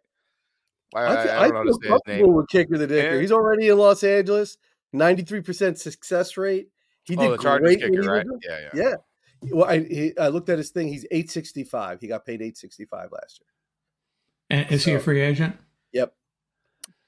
I, 0.93 1.05
I, 1.05 1.15
th- 1.15 1.27
I 1.27 1.37
I, 1.37 1.47
don't 1.49 1.53
know 1.53 1.61
feel 1.61 1.67
his 1.67 1.77
comfortable 1.87 2.27
name. 2.27 2.35
with 2.35 2.47
Kicker 2.49 2.77
the 2.77 2.87
Dicker. 2.87 3.15
Yeah. 3.15 3.21
He's 3.21 3.31
already 3.31 3.69
in 3.69 3.77
Los 3.77 4.03
Angeles. 4.03 4.57
93% 4.95 5.77
success 5.77 6.35
rate. 6.35 6.69
He 7.03 7.15
did 7.15 7.27
Oh, 7.27 7.31
the 7.31 7.37
Chargers 7.37 7.77
great 7.77 7.91
kicker, 7.91 8.09
right? 8.09 8.25
Yeah, 8.41 8.59
yeah. 8.59 8.69
Yeah. 8.73 8.95
Well, 9.51 9.69
I, 9.69 9.79
he, 9.79 10.17
I 10.17 10.29
looked 10.29 10.49
at 10.49 10.57
his 10.57 10.71
thing. 10.71 10.87
He's 10.87 11.05
865. 11.11 12.01
He 12.01 12.07
got 12.07 12.25
paid 12.25 12.41
865 12.41 13.09
last 13.11 13.39
year. 13.39 13.47
And 14.49 14.69
is 14.71 14.85
he 14.85 14.93
a 14.93 14.99
free 14.99 15.21
agent? 15.21 15.57
Yep. 15.93 16.13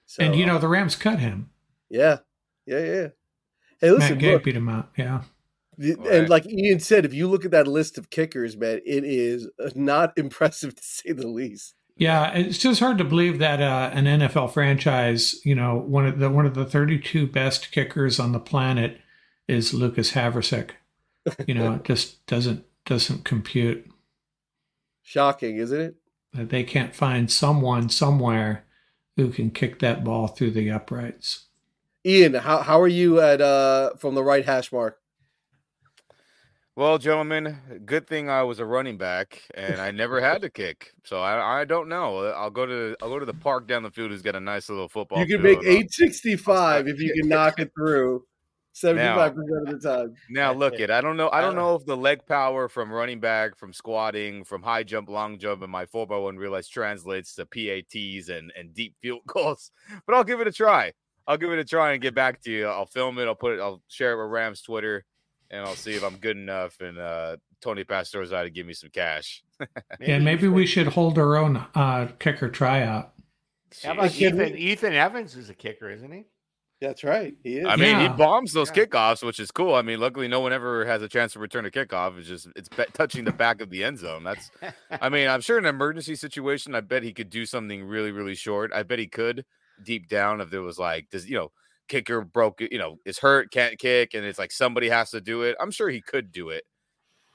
So, 0.06 0.24
and 0.24 0.36
you 0.36 0.46
know 0.46 0.58
the 0.60 0.68
Rams 0.68 0.96
cut 0.96 1.20
him. 1.20 1.50
yeah. 1.90 2.20
Yeah, 2.68 2.80
yeah. 2.80 3.08
Hey, 3.80 3.90
listen, 3.90 4.12
Matt 4.12 4.20
Gay 4.20 4.34
look, 4.34 4.44
beat 4.44 4.56
him 4.56 4.70
out. 4.70 4.90
Yeah. 4.96 5.24
the- 5.78 5.96
Right. 5.96 6.12
and 6.14 6.30
like 6.30 6.46
Ian 6.48 6.80
said, 6.80 7.06
if 7.06 7.14
you 7.14 7.28
look 7.28 7.44
at 7.44 7.52
that 7.52 7.68
list 7.68 7.98
of 7.98 8.12
kickers, 8.12 8.56
man, 8.56 8.82
it 8.86 9.04
is 9.04 9.50
uh, 9.62 9.72
not 9.74 10.14
impressive 10.18 10.76
to 10.76 10.84
say 10.84 11.12
the 11.12 11.28
least. 11.28 11.74
Yeah, 11.98 12.32
it's 12.34 12.58
just 12.60 12.80
hard 12.80 12.98
to 13.00 13.04
believe 13.04 13.40
that 13.40 13.62
uh, 13.62 13.90
an 13.94 14.06
NFL 14.06 14.54
franchise, 14.54 15.36
you 15.44 15.56
know, 15.56 15.76
one 15.78 16.06
of 16.06 16.20
the 16.20 16.30
one 16.30 16.46
of 16.46 16.54
the 16.54 16.66
32 16.66 17.26
best 17.28 17.72
kickers 17.72 18.20
on 18.20 18.32
the 18.32 18.40
planet 18.40 19.00
is 19.48 19.74
Lucas 19.74 20.12
Havrisik. 20.12 20.72
You 21.48 21.56
know, 21.56 21.74
it 21.76 21.84
just 21.84 22.26
doesn't 22.28 22.64
doesn't 22.86 23.24
compute. 23.26 23.88
Shocking, 25.02 25.58
isn't 25.58 25.80
it? 25.82 25.96
That 26.34 26.50
they 26.50 26.64
can't 26.64 26.96
find 26.96 27.30
someone 27.30 27.90
somewhere 27.90 28.66
who 29.18 29.30
can 29.30 29.52
kick 29.52 29.80
that 29.80 30.04
ball 30.04 30.28
through 30.28 30.52
the 30.52 30.72
uprights. 30.72 31.48
Ian, 32.06 32.34
how, 32.34 32.60
how 32.60 32.80
are 32.82 32.88
you 32.88 33.20
at 33.20 33.42
uh 33.42 33.96
from 33.96 34.16
the 34.16 34.24
right 34.24 34.46
hash 34.46 34.72
mark? 34.72 34.98
Well, 36.76 36.98
gentlemen, 36.98 37.82
good 37.86 38.08
thing 38.08 38.30
I 38.30 38.44
was 38.44 38.60
a 38.60 38.66
running 38.66 38.98
back 38.98 39.42
and 39.54 39.82
I 39.82 39.92
never 39.92 40.22
had 40.22 40.42
to 40.42 40.50
kick, 40.50 40.94
so 41.04 41.20
I, 41.20 41.62
I 41.62 41.66
don't 41.66 41.90
know. 41.90 42.28
I'll 42.28 42.50
go 42.50 42.66
to 42.66 42.96
I'll 43.02 43.10
go 43.10 43.20
to 43.20 43.26
the 43.26 43.34
park 43.34 43.68
down 43.68 43.84
the 43.84 43.92
field. 43.92 44.12
Who's 44.12 44.22
got 44.22 44.36
a 44.36 44.40
nice 44.40 44.70
little 44.70 44.88
football. 44.88 45.20
you 45.20 45.26
can 45.26 45.42
field, 45.44 45.60
make 45.60 45.68
865 45.68 46.88
if 46.88 47.00
you 47.00 47.14
can 47.14 47.28
knock 47.28 47.60
it 47.60 47.72
through 47.76 48.24
75% 48.74 49.28
of 49.68 49.82
the 49.82 49.90
time. 49.90 50.16
Now 50.30 50.54
look 50.54 50.76
it. 50.76 50.82
it. 50.82 50.90
I 50.90 51.02
don't 51.02 51.18
know. 51.18 51.30
I 51.32 51.42
don't 51.42 51.58
Uh, 51.58 51.62
know 51.62 51.76
if 51.76 51.86
the 51.86 51.98
leg 51.98 52.26
power 52.26 52.70
from 52.70 52.92
running 52.92 53.20
back, 53.20 53.58
from 53.58 53.74
squatting, 53.74 54.44
from 54.44 54.64
high 54.64 54.84
jump, 54.84 55.10
long 55.10 55.38
jump, 55.40 55.62
and 55.62 55.72
my 55.72 55.86
four 55.86 56.08
by 56.08 56.18
one 56.18 56.38
realize 56.38 56.68
translates 56.70 57.36
to 57.36 57.46
PATs 57.46 58.30
and 58.30 58.52
and 58.58 58.74
deep 58.74 58.96
field 59.02 59.22
goals. 59.28 59.72
But 60.06 60.16
I'll 60.16 60.24
give 60.24 60.40
it 60.42 60.48
a 60.48 60.52
try. 60.52 60.94
I'll 61.28 61.38
give 61.38 61.52
it 61.52 61.60
a 61.60 61.66
try 61.66 61.92
and 61.94 62.02
get 62.02 62.16
back 62.16 62.42
to 62.44 62.52
you. 62.52 62.68
I'll 62.68 62.86
film 62.86 63.18
it. 63.20 63.26
I'll 63.26 63.36
put 63.36 63.54
it. 63.54 63.60
I'll 63.62 63.82
share 63.88 64.14
it 64.14 64.24
with 64.24 64.32
Rams 64.32 64.62
Twitter, 64.62 65.06
and 65.50 65.62
I'll 65.66 65.76
see 65.76 65.94
if 65.94 66.04
I'm 66.04 66.18
good 66.18 66.38
enough. 66.38 66.80
And 66.80 66.98
uh, 66.98 67.38
Tony 67.62 67.84
Pastorza 67.84 68.44
to 68.44 68.50
give 68.50 68.66
me 68.66 68.74
some 68.74 68.90
cash. 68.90 69.44
Yeah, 70.00 70.18
maybe 70.18 70.48
we 70.48 70.66
should 70.66 70.88
hold 70.88 71.20
our 71.20 71.38
own 71.38 71.58
uh, 71.76 72.08
kicker 72.18 72.50
tryout. 72.50 73.14
How 73.84 73.92
about 73.92 74.16
Ethan? 74.16 74.58
Ethan 74.58 74.94
Evans 74.94 75.36
is 75.36 75.50
a 75.52 75.54
kicker, 75.54 75.92
isn't 75.92 76.12
he? 76.12 76.24
That's 76.82 77.04
right. 77.04 77.36
He 77.44 77.58
is. 77.60 77.68
I 77.68 77.76
mean, 77.76 78.00
he 78.00 78.08
bombs 78.10 78.54
those 78.54 78.70
Yeah. 78.76 78.86
kickoffs, 78.86 79.24
which 79.24 79.40
is 79.40 79.52
cool. 79.52 79.76
I 79.76 79.84
mean, 79.84 80.00
luckily, 80.00 80.28
no 80.28 80.40
one 80.40 80.52
ever 80.52 80.84
has 80.86 81.04
a 81.04 81.08
chance 81.08 81.34
to 81.34 81.40
return 81.40 81.66
a 81.68 81.70
kickoff. 81.70 82.18
It's 82.18 82.28
just 82.28 82.48
it's 82.56 82.70
be- 82.70 82.86
touching 82.94 83.24
the 83.24 83.32
back 83.32 83.62
of 83.62 83.70
the 83.70 83.84
end 83.84 84.00
zone. 84.00 84.24
That's 84.24 84.50
I 84.90 85.08
mean, 85.10 85.28
I'm 85.28 85.42
sure 85.42 85.60
in 85.60 85.66
an 85.66 85.76
emergency 85.76 86.16
situation, 86.16 86.74
I 86.74 86.82
bet 86.82 87.04
he 87.04 87.14
could 87.14 87.30
do 87.30 87.46
something 87.46 87.84
really, 87.84 88.12
really 88.12 88.34
short. 88.34 88.74
I 88.74 88.82
bet 88.82 88.98
he 88.98 89.06
could 89.08 89.46
deep 89.84 90.10
down 90.10 90.42
if 90.42 90.50
there 90.50 90.64
was 90.64 90.80
like, 90.80 91.08
does 91.12 91.30
you 91.30 91.38
know, 91.38 91.52
kicker 91.88 92.22
broke, 92.22 92.62
you 92.62 92.80
know, 92.80 92.98
is 93.06 93.20
hurt, 93.20 93.52
can't 93.52 93.78
kick, 93.78 94.16
and 94.16 94.26
it's 94.26 94.40
like 94.40 94.52
somebody 94.52 94.90
has 94.90 95.12
to 95.12 95.22
do 95.22 95.44
it. 95.44 95.56
I'm 95.62 95.70
sure 95.72 95.88
he 95.90 96.02
could 96.02 96.32
do 96.32 96.50
it, 96.50 96.64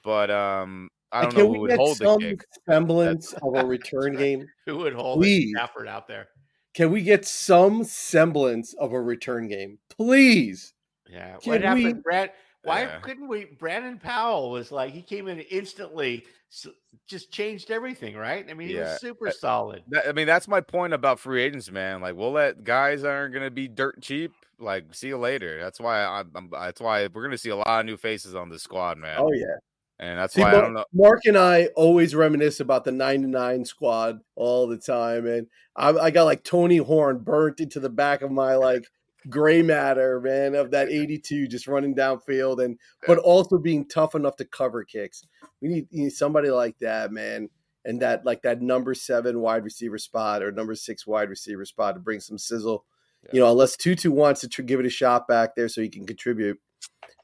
but 0.03 0.28
um, 0.28 0.88
I 1.12 1.22
don't 1.22 1.30
Can 1.30 1.38
know 1.40 1.47
we 1.47 1.55
who 1.55 1.61
would 1.62 1.70
get 1.70 1.78
hold 1.78 1.99
the 1.99 2.16
kick. 2.18 2.40
semblance 2.68 3.32
of 3.34 3.55
a 3.55 3.64
return 3.64 4.16
game? 4.18 4.44
Who 4.66 4.78
would 4.78 4.94
hold 4.94 5.20
Please. 5.20 5.53
Stafford 5.57 5.86
out 5.86 6.09
there? 6.09 6.28
Can 6.77 6.93
we 6.93 7.01
get 7.01 7.24
some 7.24 7.85
semblance 7.85 8.74
of 8.74 8.93
a 8.93 9.01
return 9.01 9.49
game? 9.49 9.79
Please. 9.89 10.74
Yeah. 11.09 11.39
Can 11.39 11.53
what 11.53 11.62
happened, 11.62 11.85
we- 11.85 11.93
Brad? 11.95 12.33
Why 12.64 12.83
Yeah. 12.83 12.99
couldn't 13.01 13.29
we? 13.29 13.47
Brandon 13.47 13.99
Powell 13.99 14.51
was 14.51 14.70
like 14.70 14.93
he 14.93 15.01
came 15.01 15.27
in 15.29 15.39
instantly, 15.41 16.27
s- 16.53 16.66
just 17.07 17.31
changed 17.33 17.70
everything, 17.70 18.14
right? 18.14 18.45
I 18.51 18.53
mean, 18.53 18.68
he 18.68 18.74
Yeah. 18.74 18.91
was 18.93 19.01
super 19.01 19.29
Uh, 19.29 19.31
solid. 19.31 19.85
That, 19.89 20.07
I 20.07 20.12
mean, 20.12 20.27
that's 20.27 20.49
my 20.49 20.61
point 20.61 20.93
about 20.93 21.18
free 21.18 21.43
agents, 21.43 21.70
man. 21.70 22.03
Like, 22.03 22.14
we'll 22.14 22.33
let 22.33 22.62
guys 22.62 23.03
that 23.03 23.09
aren't 23.11 23.33
gonna 23.33 23.51
be 23.51 23.68
dirt 23.68 24.03
cheap. 24.03 24.33
Like, 24.59 24.93
see 24.95 25.09
you 25.09 25.16
later. 25.16 25.59
That's 25.61 25.81
why 25.81 26.01
I, 26.03 26.24
I'm. 26.35 26.51
That's 26.51 26.81
why 26.81 27.07
we're 27.07 27.22
gonna 27.22 27.39
see 27.39 27.51
a 27.51 27.57
lot 27.57 27.81
of 27.81 27.87
new 27.87 27.97
faces 27.97 28.35
on 28.35 28.51
the 28.51 28.59
squad, 28.59 28.99
man. 28.99 29.16
Oh 29.18 29.33
yeah. 29.33 29.57
And 29.99 30.18
that's 30.18 30.34
See, 30.34 30.42
why 30.42 30.49
I 30.49 30.53
Mark, 30.53 30.64
don't 30.64 30.74
know. 30.74 30.84
Mark 30.92 31.20
and 31.24 31.38
I 31.38 31.66
always 31.74 32.14
reminisce 32.14 32.61
about 32.61 32.84
the 32.84 32.92
99 32.92 33.64
squad 33.64 34.20
all 34.34 34.66
the 34.66 34.76
time. 34.76 35.26
And 35.26 35.47
I, 35.74 35.90
I 35.90 36.11
got 36.11 36.24
like 36.24 36.44
Tony 36.44 36.76
Horne 36.76 37.18
burnt 37.18 37.61
into 37.61 37.80
the 37.80 37.88
back 37.88 38.20
of 38.20 38.30
my 38.30 38.57
like 38.57 38.86
gray 39.30 39.62
matter, 39.62 40.20
man, 40.20 40.55
of 40.55 40.70
that 40.72 40.88
82 40.90 41.49
just 41.49 41.66
running 41.66 41.94
downfield 41.94 42.62
and 42.62 42.78
but 43.07 43.18
also 43.18 43.59
being 43.59 43.88
tough 43.88 44.14
enough 44.14 44.36
to 44.36 44.44
cover 44.44 44.84
kicks. 44.84 45.24
We 45.62 45.68
need, 45.68 45.88
need 45.90 46.11
somebody 46.11 46.51
like 46.51 46.78
that, 46.80 47.11
man. 47.11 47.49
And 47.86 48.03
that 48.03 48.26
like 48.26 48.42
that 48.42 48.61
number 48.61 48.94
seven 48.94 49.40
wide 49.40 49.64
receiver 49.64 49.97
spot 49.99 50.42
or 50.42 50.53
number 50.53 50.74
six 50.74 51.07
wide 51.07 51.30
receiver 51.30 51.64
spot 51.64 51.94
to 51.94 52.01
bring 52.01 52.20
some 52.20 52.36
sizzle. 52.36 52.84
You 53.32 53.40
know, 53.40 53.51
unless 53.51 53.76
Tutu 53.76 54.11
wants 54.11 54.42
to 54.42 54.49
tr- 54.49 54.62
give 54.62 54.78
it 54.78 54.86
a 54.86 54.90
shot 54.90 55.26
back 55.26 55.55
there 55.57 55.68
so 55.68 55.80
he 55.80 55.88
can 55.88 56.07
contribute. 56.07 56.59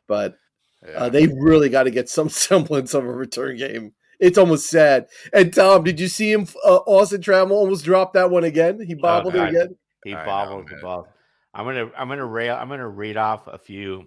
But 0.09 0.37
Yeah. 0.87 0.95
uh, 1.05 1.09
they 1.09 1.26
really 1.28 1.68
got 1.68 1.85
to 1.85 1.91
get 1.91 2.09
some 2.09 2.28
semblance 2.28 2.95
of 2.95 3.05
a 3.05 3.12
return 3.12 3.57
game. 3.57 3.93
It's 4.20 4.39
almost 4.39 4.68
sad. 4.70 5.07
And 5.33 5.53
Tom, 5.53 5.83
did 5.85 5.99
you 5.99 6.09
see 6.09 6.30
him? 6.33 6.47
Uh, 6.64 6.76
Austin 6.87 7.20
Trammell 7.20 7.51
almost 7.53 7.85
dropped 7.85 8.14
that 8.14 8.30
one 8.30 8.45
again. 8.45 8.80
He 8.87 8.95
bobbled 8.95 9.35
God. 9.35 9.49
it 9.49 9.51
again. 9.51 9.76
He 10.05 10.14
I 10.14 10.20
know, 10.20 10.26
bobbled 10.26 10.68
the 10.68 10.72
man. 10.74 10.83
ball. 10.83 11.09
I'm 11.55 11.64
gonna 11.66 11.91
I'm 11.99 12.09
gonna 12.09 12.24
rail 12.26 12.57
I'm 12.57 12.68
gonna 12.68 12.89
read 12.89 13.16
off 13.16 13.47
a 13.47 13.59
few 13.59 14.05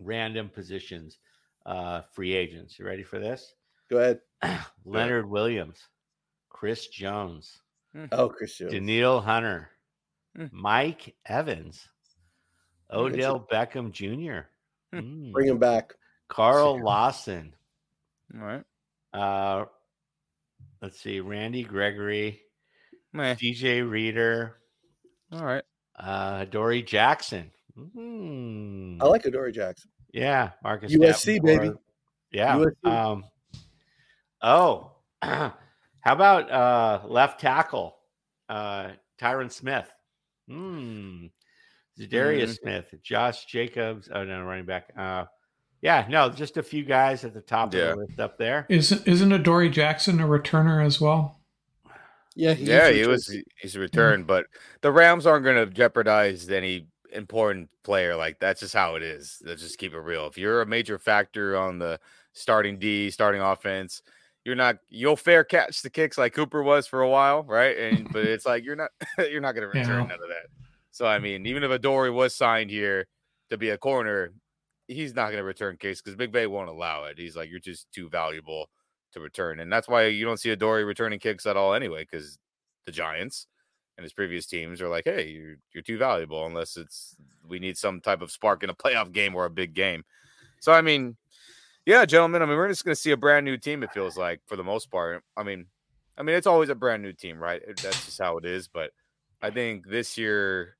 random 0.00 0.48
positions, 0.48 1.18
uh, 1.66 2.02
free 2.12 2.34
agents. 2.34 2.78
You 2.78 2.84
ready 2.86 3.02
for 3.02 3.18
this? 3.18 3.54
Go 3.90 3.98
ahead. 3.98 4.20
Leonard 4.84 5.28
Williams, 5.30 5.78
Chris 6.50 6.88
Jones, 6.88 7.58
Oh, 8.12 8.28
Chris 8.28 8.58
Jones. 8.58 8.72
Danielle 8.72 9.20
Hunter, 9.20 9.70
Hmm. 10.36 10.46
Mike 10.52 11.14
Evans, 11.26 11.88
Hmm, 12.90 13.06
it's 13.06 13.16
a- 13.16 13.30
Odell 13.30 13.48
Beckham 13.50 13.90
Jr. 13.92 14.48
Mm. 14.94 15.32
Bring 15.32 15.48
him 15.48 15.58
back. 15.58 15.94
Carl 16.28 16.82
Lawson. 16.82 17.54
All 18.34 18.46
right. 18.46 18.64
Uh, 19.12 19.64
let's 20.82 21.00
see, 21.00 21.20
Randy 21.20 21.62
Gregory, 21.64 22.40
Meh. 23.12 23.34
DJ 23.34 23.88
Reader, 23.88 24.56
All 25.32 25.44
right. 25.44 25.64
uh, 25.98 26.44
Dory 26.44 26.82
Jackson. 26.82 27.50
Hmm. 27.74 28.98
I 29.00 29.06
like 29.06 29.24
Adoree 29.24 29.52
Jackson. 29.52 29.90
Yeah, 30.12 30.50
Marcus 30.64 30.92
USC, 30.92 31.42
baby. 31.42 31.70
Yeah. 32.32 32.56
USC. 32.56 32.90
Um. 32.90 33.24
Oh, 34.42 34.92
how 35.22 35.52
about 36.04 36.50
uh 36.50 37.00
left 37.06 37.40
tackle, 37.40 37.96
uh 38.48 38.90
Tyron 39.20 39.50
Smith? 39.50 39.88
Hmm. 40.48 41.26
Darius 42.06 42.52
Mhm. 42.58 42.60
Smith, 42.62 42.94
Josh 43.02 43.46
Jacobs. 43.46 44.08
Oh 44.12 44.24
no, 44.24 44.42
running 44.42 44.66
back. 44.66 44.90
Uh, 44.96 45.24
yeah, 45.80 46.06
no, 46.08 46.28
just 46.28 46.56
a 46.56 46.62
few 46.62 46.84
guys 46.84 47.24
at 47.24 47.34
the 47.34 47.40
top 47.40 47.72
Yeah. 47.74 47.80
of 47.92 47.98
the 47.98 48.04
list 48.06 48.20
up 48.20 48.38
there. 48.38 48.66
Isn't 48.68 49.06
isn't 49.06 49.32
Adoree 49.32 49.70
Jackson 49.70 50.20
a 50.20 50.26
returner 50.26 50.84
as 50.84 51.00
well? 51.00 51.40
Yeah, 52.34 52.54
he 52.54 52.66
yeah, 52.66 52.90
he 52.90 53.06
was 53.06 53.34
he's 53.56 53.74
a 53.76 53.80
return, 53.80 54.24
but 54.24 54.46
the 54.80 54.92
Rams 54.92 55.26
aren't 55.26 55.44
going 55.44 55.56
to 55.56 55.66
jeopardize 55.72 56.48
any 56.48 56.86
important 57.12 57.68
player 57.82 58.14
like 58.14 58.38
that's 58.38 58.60
just 58.60 58.74
how 58.74 58.94
it 58.94 59.02
is. 59.02 59.40
Let's 59.44 59.62
just 59.62 59.78
keep 59.78 59.92
it 59.94 59.98
real. 59.98 60.26
If 60.26 60.38
you're 60.38 60.60
a 60.62 60.66
major 60.66 60.98
factor 60.98 61.56
on 61.56 61.78
the 61.78 61.98
starting 62.34 62.78
D, 62.78 63.10
starting 63.10 63.40
offense, 63.40 64.02
you're 64.44 64.54
not 64.54 64.76
you'll 64.88 65.16
fair 65.16 65.42
catch 65.42 65.82
the 65.82 65.90
kicks 65.90 66.16
like 66.18 66.32
Cooper 66.32 66.62
was 66.62 66.86
for 66.86 67.00
a 67.02 67.08
while, 67.08 67.42
right? 67.42 67.76
And 67.76 68.08
but 68.12 68.24
it's 68.24 68.46
like 68.46 68.64
you're 68.64 68.76
not 68.76 68.90
you're 69.18 69.40
not 69.40 69.52
going 69.56 69.62
to 69.72 69.78
return 69.78 70.02
Yeah. 70.02 70.06
none 70.06 70.22
of 70.22 70.28
that. 70.28 70.46
So 70.98 71.06
I 71.06 71.20
mean, 71.20 71.46
even 71.46 71.62
if 71.62 71.70
Adoree 71.70 72.10
was 72.10 72.34
signed 72.34 72.70
here 72.70 73.06
to 73.50 73.56
be 73.56 73.68
a 73.68 73.78
corner, 73.78 74.32
he's 74.88 75.14
not 75.14 75.26
going 75.26 75.36
to 75.36 75.44
return 75.44 75.76
case 75.76 76.02
because 76.02 76.16
Big 76.16 76.32
Bay 76.32 76.48
won't 76.48 76.68
allow 76.68 77.04
it. 77.04 77.20
He's 77.20 77.36
like 77.36 77.48
you're 77.48 77.60
just 77.60 77.86
too 77.92 78.08
valuable 78.08 78.68
to 79.12 79.20
return, 79.20 79.60
and 79.60 79.72
that's 79.72 79.86
why 79.86 80.06
you 80.06 80.24
don't 80.24 80.40
see 80.40 80.50
Adoree 80.50 80.82
returning 80.82 81.20
kicks 81.20 81.46
at 81.46 81.56
all 81.56 81.72
anyway 81.72 82.02
because 82.02 82.40
the 82.84 82.90
Giants 82.90 83.46
and 83.96 84.02
his 84.02 84.12
previous 84.12 84.44
teams 84.46 84.82
are 84.82 84.88
like, 84.88 85.04
hey, 85.04 85.28
you're 85.28 85.58
you're 85.72 85.84
too 85.84 85.98
valuable 85.98 86.44
unless 86.46 86.76
it's 86.76 87.14
we 87.46 87.60
need 87.60 87.78
some 87.78 88.00
type 88.00 88.20
of 88.20 88.32
spark 88.32 88.64
in 88.64 88.70
a 88.70 88.74
playoff 88.74 89.12
game 89.12 89.36
or 89.36 89.44
a 89.44 89.50
big 89.50 89.74
game. 89.74 90.02
So 90.58 90.72
I 90.72 90.80
mean, 90.80 91.16
yeah, 91.86 92.06
gentlemen, 92.06 92.42
I 92.42 92.46
mean 92.46 92.56
we're 92.56 92.66
just 92.66 92.84
gonna 92.84 92.96
see 92.96 93.12
a 93.12 93.16
brand 93.16 93.44
new 93.44 93.56
team. 93.56 93.84
It 93.84 93.92
feels 93.92 94.16
like 94.16 94.40
for 94.46 94.56
the 94.56 94.64
most 94.64 94.90
part. 94.90 95.22
I 95.36 95.44
mean, 95.44 95.66
I 96.16 96.24
mean 96.24 96.34
it's 96.34 96.48
always 96.48 96.70
a 96.70 96.74
brand 96.74 97.04
new 97.04 97.12
team, 97.12 97.38
right? 97.38 97.62
That's 97.84 98.04
just 98.04 98.20
how 98.20 98.36
it 98.38 98.44
is. 98.44 98.66
But 98.66 98.90
I 99.40 99.50
think 99.50 99.86
this 99.86 100.18
year 100.18 100.74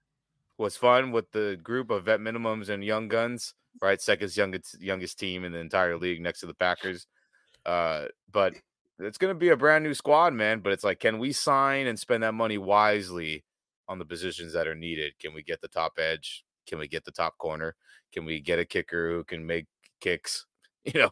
was 0.59 0.77
fun 0.77 1.13
with 1.13 1.31
the 1.33 1.59
group 1.63 1.91
of 1.91 2.05
vet 2.05 2.21
minimums 2.21 2.69
and 2.69 2.85
young 2.85 3.09
guns, 3.09 3.55
right? 3.81 4.01
Second 4.01 4.37
youngest 4.37 4.81
youngest 4.81 5.19
team 5.19 5.45
in 5.45 5.53
the 5.53 5.59
entire 5.59 5.97
league 5.97 6.21
next 6.21 6.41
to 6.41 6.47
the 6.47 6.55
Packers. 6.55 7.07
Uh, 7.65 8.07
but 8.31 8.55
it's 8.99 9.19
going 9.19 9.33
to 9.33 9.39
be 9.39 9.51
a 9.51 9.57
brand 9.57 9.85
new 9.85 9.95
squad, 9.95 10.35
man. 10.35 10.61
But 10.61 10.73
it's 10.73 10.85
like, 10.85 11.01
can 11.01 11.19
we 11.19 11.33
sign 11.33 11.87
and 11.87 11.99
spend 11.99 12.23
that 12.25 12.35
money 12.35 12.59
wisely 12.59 13.45
on 13.89 13.99
the 13.99 14.05
positions 14.05 14.53
that 14.53 14.67
are 14.67 14.75
needed? 14.75 15.13
Can 15.21 15.33
we 15.33 15.43
get 15.43 15.61
the 15.61 15.69
top 15.69 15.93
edge? 15.99 16.45
Can 16.67 16.79
we 16.79 16.89
get 16.89 17.05
the 17.05 17.13
top 17.13 17.39
corner? 17.39 17.77
Can 18.13 18.25
we 18.25 18.41
get 18.41 18.59
a 18.59 18.65
kicker 18.65 19.11
who 19.11 19.25
can 19.25 19.47
make 19.47 19.67
kicks? 20.01 20.45
You 20.85 21.01
know, 21.01 21.11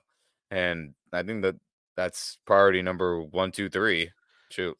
and 0.50 0.94
I 1.12 1.22
think 1.22 1.42
that 1.42 1.56
that's 1.96 2.38
priority 2.46 2.80
number 2.80 3.20
one, 3.20 3.52
two, 3.52 3.68
three. 3.68 4.10
Shoot. 4.50 4.78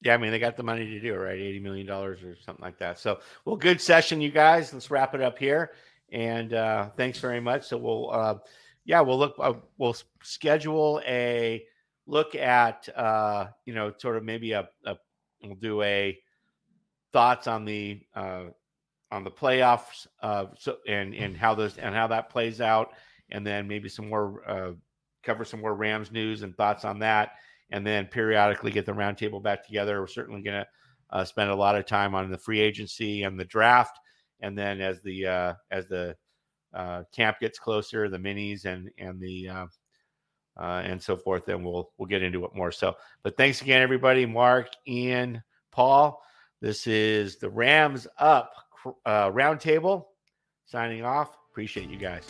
Yeah, 0.00 0.14
I 0.14 0.16
mean 0.16 0.30
they 0.30 0.38
got 0.38 0.56
the 0.56 0.62
money 0.62 0.86
to 0.86 1.00
do 1.00 1.14
it, 1.14 1.16
right? 1.16 1.38
Eighty 1.38 1.58
million 1.58 1.86
dollars 1.86 2.22
or 2.22 2.36
something 2.36 2.64
like 2.64 2.78
that. 2.78 2.98
So, 2.98 3.18
well, 3.44 3.56
good 3.56 3.80
session, 3.80 4.20
you 4.20 4.30
guys. 4.30 4.72
Let's 4.72 4.90
wrap 4.90 5.14
it 5.14 5.20
up 5.20 5.38
here, 5.38 5.72
and 6.12 6.52
uh, 6.52 6.90
thanks 6.96 7.18
very 7.18 7.40
much. 7.40 7.66
So 7.66 7.76
we'll, 7.76 8.10
uh, 8.12 8.36
yeah, 8.84 9.00
we'll 9.00 9.18
look, 9.18 9.34
uh, 9.40 9.54
we'll 9.76 9.96
schedule 10.22 11.02
a 11.06 11.64
look 12.06 12.34
at, 12.36 12.88
uh, 12.96 13.48
you 13.66 13.74
know, 13.74 13.92
sort 13.98 14.16
of 14.16 14.24
maybe 14.24 14.52
a, 14.52 14.68
a 14.86 14.96
we'll 15.42 15.56
do 15.56 15.82
a 15.82 16.16
thoughts 17.12 17.48
on 17.48 17.64
the 17.64 18.00
uh, 18.14 18.44
on 19.10 19.24
the 19.24 19.30
playoffs, 19.30 20.06
uh, 20.22 20.46
so 20.56 20.76
and 20.86 21.12
and 21.12 21.36
how 21.36 21.54
those 21.54 21.76
and 21.76 21.94
how 21.94 22.06
that 22.06 22.30
plays 22.30 22.60
out, 22.60 22.92
and 23.30 23.44
then 23.44 23.66
maybe 23.66 23.88
some 23.88 24.08
more 24.08 24.48
uh, 24.48 24.72
cover 25.24 25.44
some 25.44 25.60
more 25.60 25.74
Rams 25.74 26.12
news 26.12 26.42
and 26.42 26.56
thoughts 26.56 26.84
on 26.84 27.00
that 27.00 27.32
and 27.70 27.86
then 27.86 28.06
periodically 28.06 28.70
get 28.70 28.86
the 28.86 28.92
roundtable 28.92 29.42
back 29.42 29.64
together. 29.66 30.00
We're 30.00 30.06
certainly 30.06 30.42
going 30.42 30.62
to 30.62 30.66
uh, 31.10 31.24
spend 31.24 31.50
a 31.50 31.56
lot 31.56 31.76
of 31.76 31.86
time 31.86 32.14
on 32.14 32.30
the 32.30 32.38
free 32.38 32.60
agency 32.60 33.22
and 33.22 33.38
the 33.38 33.44
draft, 33.44 33.98
and 34.40 34.56
then 34.56 34.80
as 34.80 35.00
the 35.02 35.26
uh, 35.26 35.54
as 35.70 35.86
the 35.88 36.16
uh, 36.74 37.02
camp 37.14 37.38
gets 37.40 37.58
closer, 37.58 38.08
the 38.08 38.18
minis 38.18 38.64
and 38.64 38.90
and 38.98 39.20
the 39.20 39.48
uh, 39.48 39.66
uh, 40.58 40.82
and 40.84 41.02
so 41.02 41.16
forth, 41.16 41.46
then 41.46 41.62
we'll 41.62 41.90
we'll 41.98 42.08
get 42.08 42.22
into 42.22 42.44
it 42.44 42.54
more. 42.54 42.72
So, 42.72 42.94
but 43.22 43.36
thanks 43.36 43.62
again, 43.62 43.82
everybody. 43.82 44.26
Mark, 44.26 44.68
Ian, 44.86 45.42
Paul. 45.70 46.22
This 46.60 46.86
is 46.88 47.38
the 47.38 47.48
Rams 47.48 48.08
up 48.18 48.52
uh, 49.06 49.30
roundtable. 49.30 50.04
Signing 50.66 51.04
off. 51.04 51.36
Appreciate 51.50 51.88
you 51.88 51.96
guys. 51.96 52.24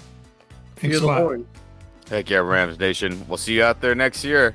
Thanks 0.76 0.98
Feel 0.98 1.06
a 1.06 1.08
lot. 1.08 1.20
horn. 1.22 1.46
Heck 2.08 2.30
yeah, 2.30 2.38
Rams 2.38 2.78
Nation. 2.78 3.24
We'll 3.28 3.38
see 3.38 3.54
you 3.54 3.64
out 3.64 3.80
there 3.80 3.94
next 3.94 4.24
year. 4.24 4.54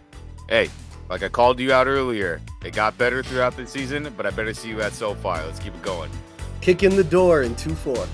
Hey, 0.49 0.69
like 1.09 1.23
I 1.23 1.29
called 1.29 1.57
you 1.59 1.71
out 1.71 1.87
earlier, 1.87 2.41
it 2.65 2.73
got 2.73 2.97
better 2.97 3.23
throughout 3.23 3.55
the 3.55 3.65
season, 3.65 4.13
but 4.17 4.25
I 4.25 4.29
better 4.29 4.53
see 4.53 4.67
you 4.67 4.81
at 4.81 4.91
SoFi. 4.91 5.29
Let's 5.29 5.59
keep 5.59 5.73
it 5.73 5.81
going. 5.81 6.11
Kick 6.59 6.83
in 6.83 6.97
the 6.97 7.03
door 7.03 7.43
in 7.43 7.55
2 7.55 7.73
4. 7.73 8.05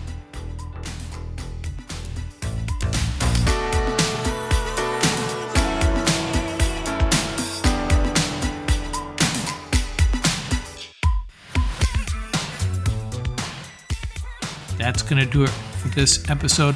That's 14.77 15.01
going 15.01 15.23
to 15.23 15.25
do 15.25 15.43
it 15.43 15.49
for 15.49 15.87
this 15.89 16.29
episode. 16.29 16.75